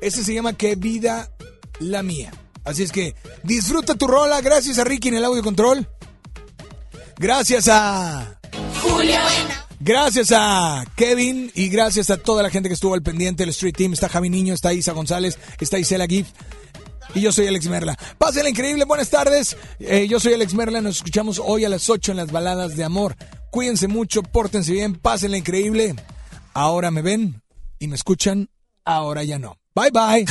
ese 0.00 0.24
se 0.24 0.34
llama 0.34 0.54
Qué 0.54 0.76
vida 0.76 1.30
la 1.78 2.02
mía. 2.02 2.32
Así 2.64 2.82
es 2.82 2.92
que 2.92 3.14
disfruta 3.42 3.94
tu 3.94 4.06
rola. 4.06 4.40
Gracias 4.40 4.78
a 4.78 4.84
Ricky 4.84 5.08
en 5.08 5.14
el 5.14 5.24
audio 5.24 5.42
control. 5.42 5.88
Gracias 7.18 7.68
a. 7.68 8.38
Julio. 8.82 9.18
Gracias 9.82 10.30
a 10.34 10.84
Kevin 10.94 11.50
y 11.54 11.70
gracias 11.70 12.10
a 12.10 12.18
toda 12.18 12.42
la 12.42 12.50
gente 12.50 12.68
que 12.68 12.74
estuvo 12.74 12.92
al 12.94 13.02
pendiente 13.02 13.42
del 13.42 13.50
Street 13.50 13.74
Team. 13.74 13.94
Está 13.94 14.10
Javi 14.10 14.28
Niño, 14.28 14.52
está 14.52 14.74
Isa 14.74 14.92
González, 14.92 15.38
está 15.58 15.78
Isela 15.78 16.06
Gift. 16.06 16.34
Y 17.14 17.22
yo 17.22 17.32
soy 17.32 17.46
Alex 17.46 17.66
Merla. 17.66 17.98
Pásenla 18.18 18.50
increíble, 18.50 18.84
buenas 18.84 19.10
tardes. 19.10 19.56
Eh, 19.78 20.06
yo 20.06 20.20
soy 20.20 20.34
Alex 20.34 20.54
Merla, 20.54 20.80
nos 20.80 20.98
escuchamos 20.98 21.40
hoy 21.42 21.64
a 21.64 21.68
las 21.68 21.88
8 21.88 22.12
en 22.12 22.18
las 22.18 22.30
baladas 22.30 22.76
de 22.76 22.84
amor. 22.84 23.16
Cuídense 23.50 23.88
mucho, 23.88 24.22
pórtense 24.22 24.72
bien, 24.72 24.94
pásenla 24.94 25.38
increíble. 25.38 25.94
Ahora 26.52 26.90
me 26.90 27.02
ven 27.02 27.42
y 27.78 27.88
me 27.88 27.96
escuchan, 27.96 28.50
ahora 28.84 29.24
ya 29.24 29.38
no. 29.38 29.56
Bye 29.74 29.90
bye. 29.90 30.26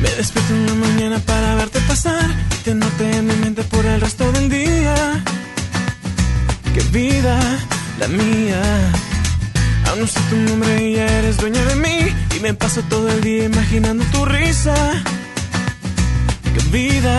Me 0.00 0.10
despierto 0.10 0.54
en 0.54 0.66
la 0.66 0.74
mañana 0.74 1.18
para 1.20 1.54
verte 1.56 1.80
pasar 1.80 2.48
te 2.68 2.74
noté 2.74 3.10
en 3.16 3.26
mi 3.26 3.34
mente 3.36 3.62
por 3.64 3.86
el 3.86 3.98
resto 3.98 4.30
del 4.32 4.50
día. 4.50 5.24
Qué 6.74 6.82
vida 6.92 7.38
la 7.98 8.08
mía. 8.08 8.60
Aún 9.86 10.00
no 10.00 10.06
sé 10.06 10.20
tu 10.28 10.36
nombre 10.36 10.84
y 10.84 10.96
ya 10.96 11.06
eres 11.18 11.38
dueña 11.38 11.64
de 11.64 11.76
mí. 11.76 12.14
Y 12.36 12.40
me 12.40 12.52
paso 12.52 12.82
todo 12.90 13.08
el 13.08 13.22
día 13.22 13.44
imaginando 13.44 14.04
tu 14.12 14.22
risa. 14.26 14.74
Qué 16.54 16.60
vida 16.70 17.18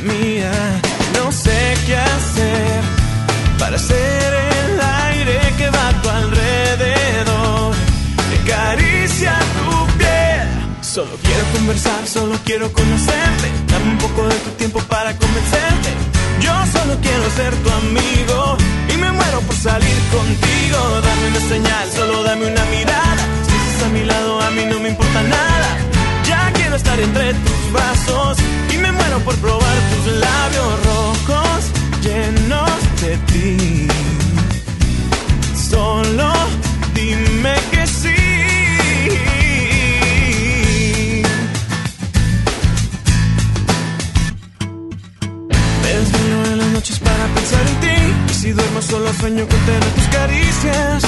No 0.00 1.32
sé 1.32 1.74
qué 1.84 1.96
hacer 1.96 2.82
para 3.58 3.76
ser 3.78 4.32
el 4.32 4.80
aire 4.80 5.40
que 5.58 5.68
va 5.70 5.88
a 5.88 6.02
tu 6.02 6.08
alrededor. 6.08 7.74
Que 8.44 8.54
acaricia 8.54 9.36
tu 9.56 9.98
piel. 9.98 10.48
Solo 10.82 11.10
quiero 11.20 11.44
conversar, 11.52 12.06
solo 12.06 12.38
quiero 12.44 12.72
conocerte. 12.72 13.50
Dame 13.66 13.90
un 13.90 13.98
poco 13.98 14.28
de 14.28 14.36
tu 14.36 14.50
tiempo 14.50 14.78
para 14.82 15.16
convencerte. 15.16 15.90
Yo 16.42 16.52
solo 16.72 16.96
quiero 17.02 17.30
ser 17.30 17.52
tu 17.56 17.70
amigo 17.70 18.56
y 18.94 18.96
me 18.98 19.10
muero 19.10 19.40
por 19.40 19.56
salir 19.56 19.98
contigo. 20.12 20.78
Dame 21.02 21.26
una 21.26 21.40
señal, 21.48 21.90
solo 21.92 22.22
dame 22.22 22.46
una 22.46 22.64
mirada. 22.66 23.22
Si 23.48 23.56
estás 23.56 23.88
a 23.88 23.88
mi 23.92 24.04
lado, 24.04 24.40
a 24.42 24.50
mí 24.52 24.64
no 24.70 24.78
me 24.78 24.90
importa 24.90 25.22
nada. 25.22 25.57
Quiero 26.68 26.76
estar 26.76 27.00
entre 27.00 27.32
tus 27.32 27.72
brazos 27.72 28.36
y 28.74 28.76
me 28.76 28.92
muero 28.92 29.18
por 29.20 29.34
probar 29.36 29.76
tus 29.90 30.12
labios 30.12 30.84
rojos 30.84 31.64
llenos 32.02 32.70
de 33.00 33.16
ti. 33.32 33.88
Solo 35.70 36.30
dime 36.92 37.54
que 37.70 37.86
sí. 37.86 38.14
Me 45.82 45.88
desvelo 45.88 46.44
en 46.52 46.58
las 46.58 46.66
noches 46.66 46.98
para 46.98 47.26
pensar 47.28 47.66
en 47.66 47.80
ti. 47.80 48.14
Y 48.30 48.34
si 48.34 48.50
duermo 48.52 48.82
solo 48.82 49.10
sueño 49.14 49.48
con 49.48 49.60
tener 49.60 49.84
tus 49.94 50.08
caricias. 50.08 51.02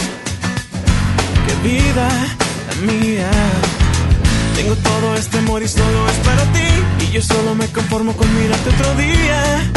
Qué 1.47 1.69
vida 1.69 2.09
la 2.66 2.93
mía. 2.93 3.31
Tengo 4.61 4.77
todo 4.77 5.15
este 5.15 5.39
amor 5.39 5.62
y 5.62 5.69
solo 5.69 6.07
es 6.11 6.16
para 6.19 6.43
ti. 6.53 7.07
Y 7.07 7.12
yo 7.12 7.23
solo 7.23 7.55
me 7.55 7.66
conformo 7.69 8.15
con 8.15 8.28
mirarte 8.39 8.69
otro 8.69 8.95
día. 8.97 9.73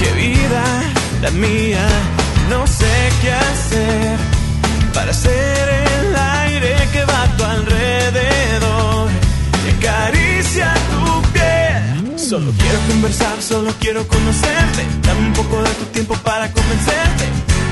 Qué 0.00 0.12
vida 0.12 0.64
la 1.20 1.30
mía. 1.32 1.86
No 2.48 2.66
sé 2.66 2.86
qué 3.20 3.32
hacer 3.32 4.16
para 4.94 5.12
ser 5.12 5.68
el 6.00 6.16
aire 6.16 6.76
que 6.94 7.04
va 7.04 7.24
a 7.24 7.36
tu 7.36 7.44
alrededor. 7.44 9.10
Que 9.64 9.86
acaricia 9.86 10.72
tu 10.90 11.22
piel. 11.34 12.18
Solo 12.18 12.50
quiero 12.58 12.78
conversar, 12.88 13.42
solo 13.42 13.70
quiero 13.78 14.08
conocerte. 14.08 14.82
Dame 15.02 15.26
un 15.26 15.32
poco 15.34 15.62
de 15.62 15.70
tu 15.74 15.84
tiempo 15.92 16.14
para 16.24 16.50
convencerte. 16.50 17.55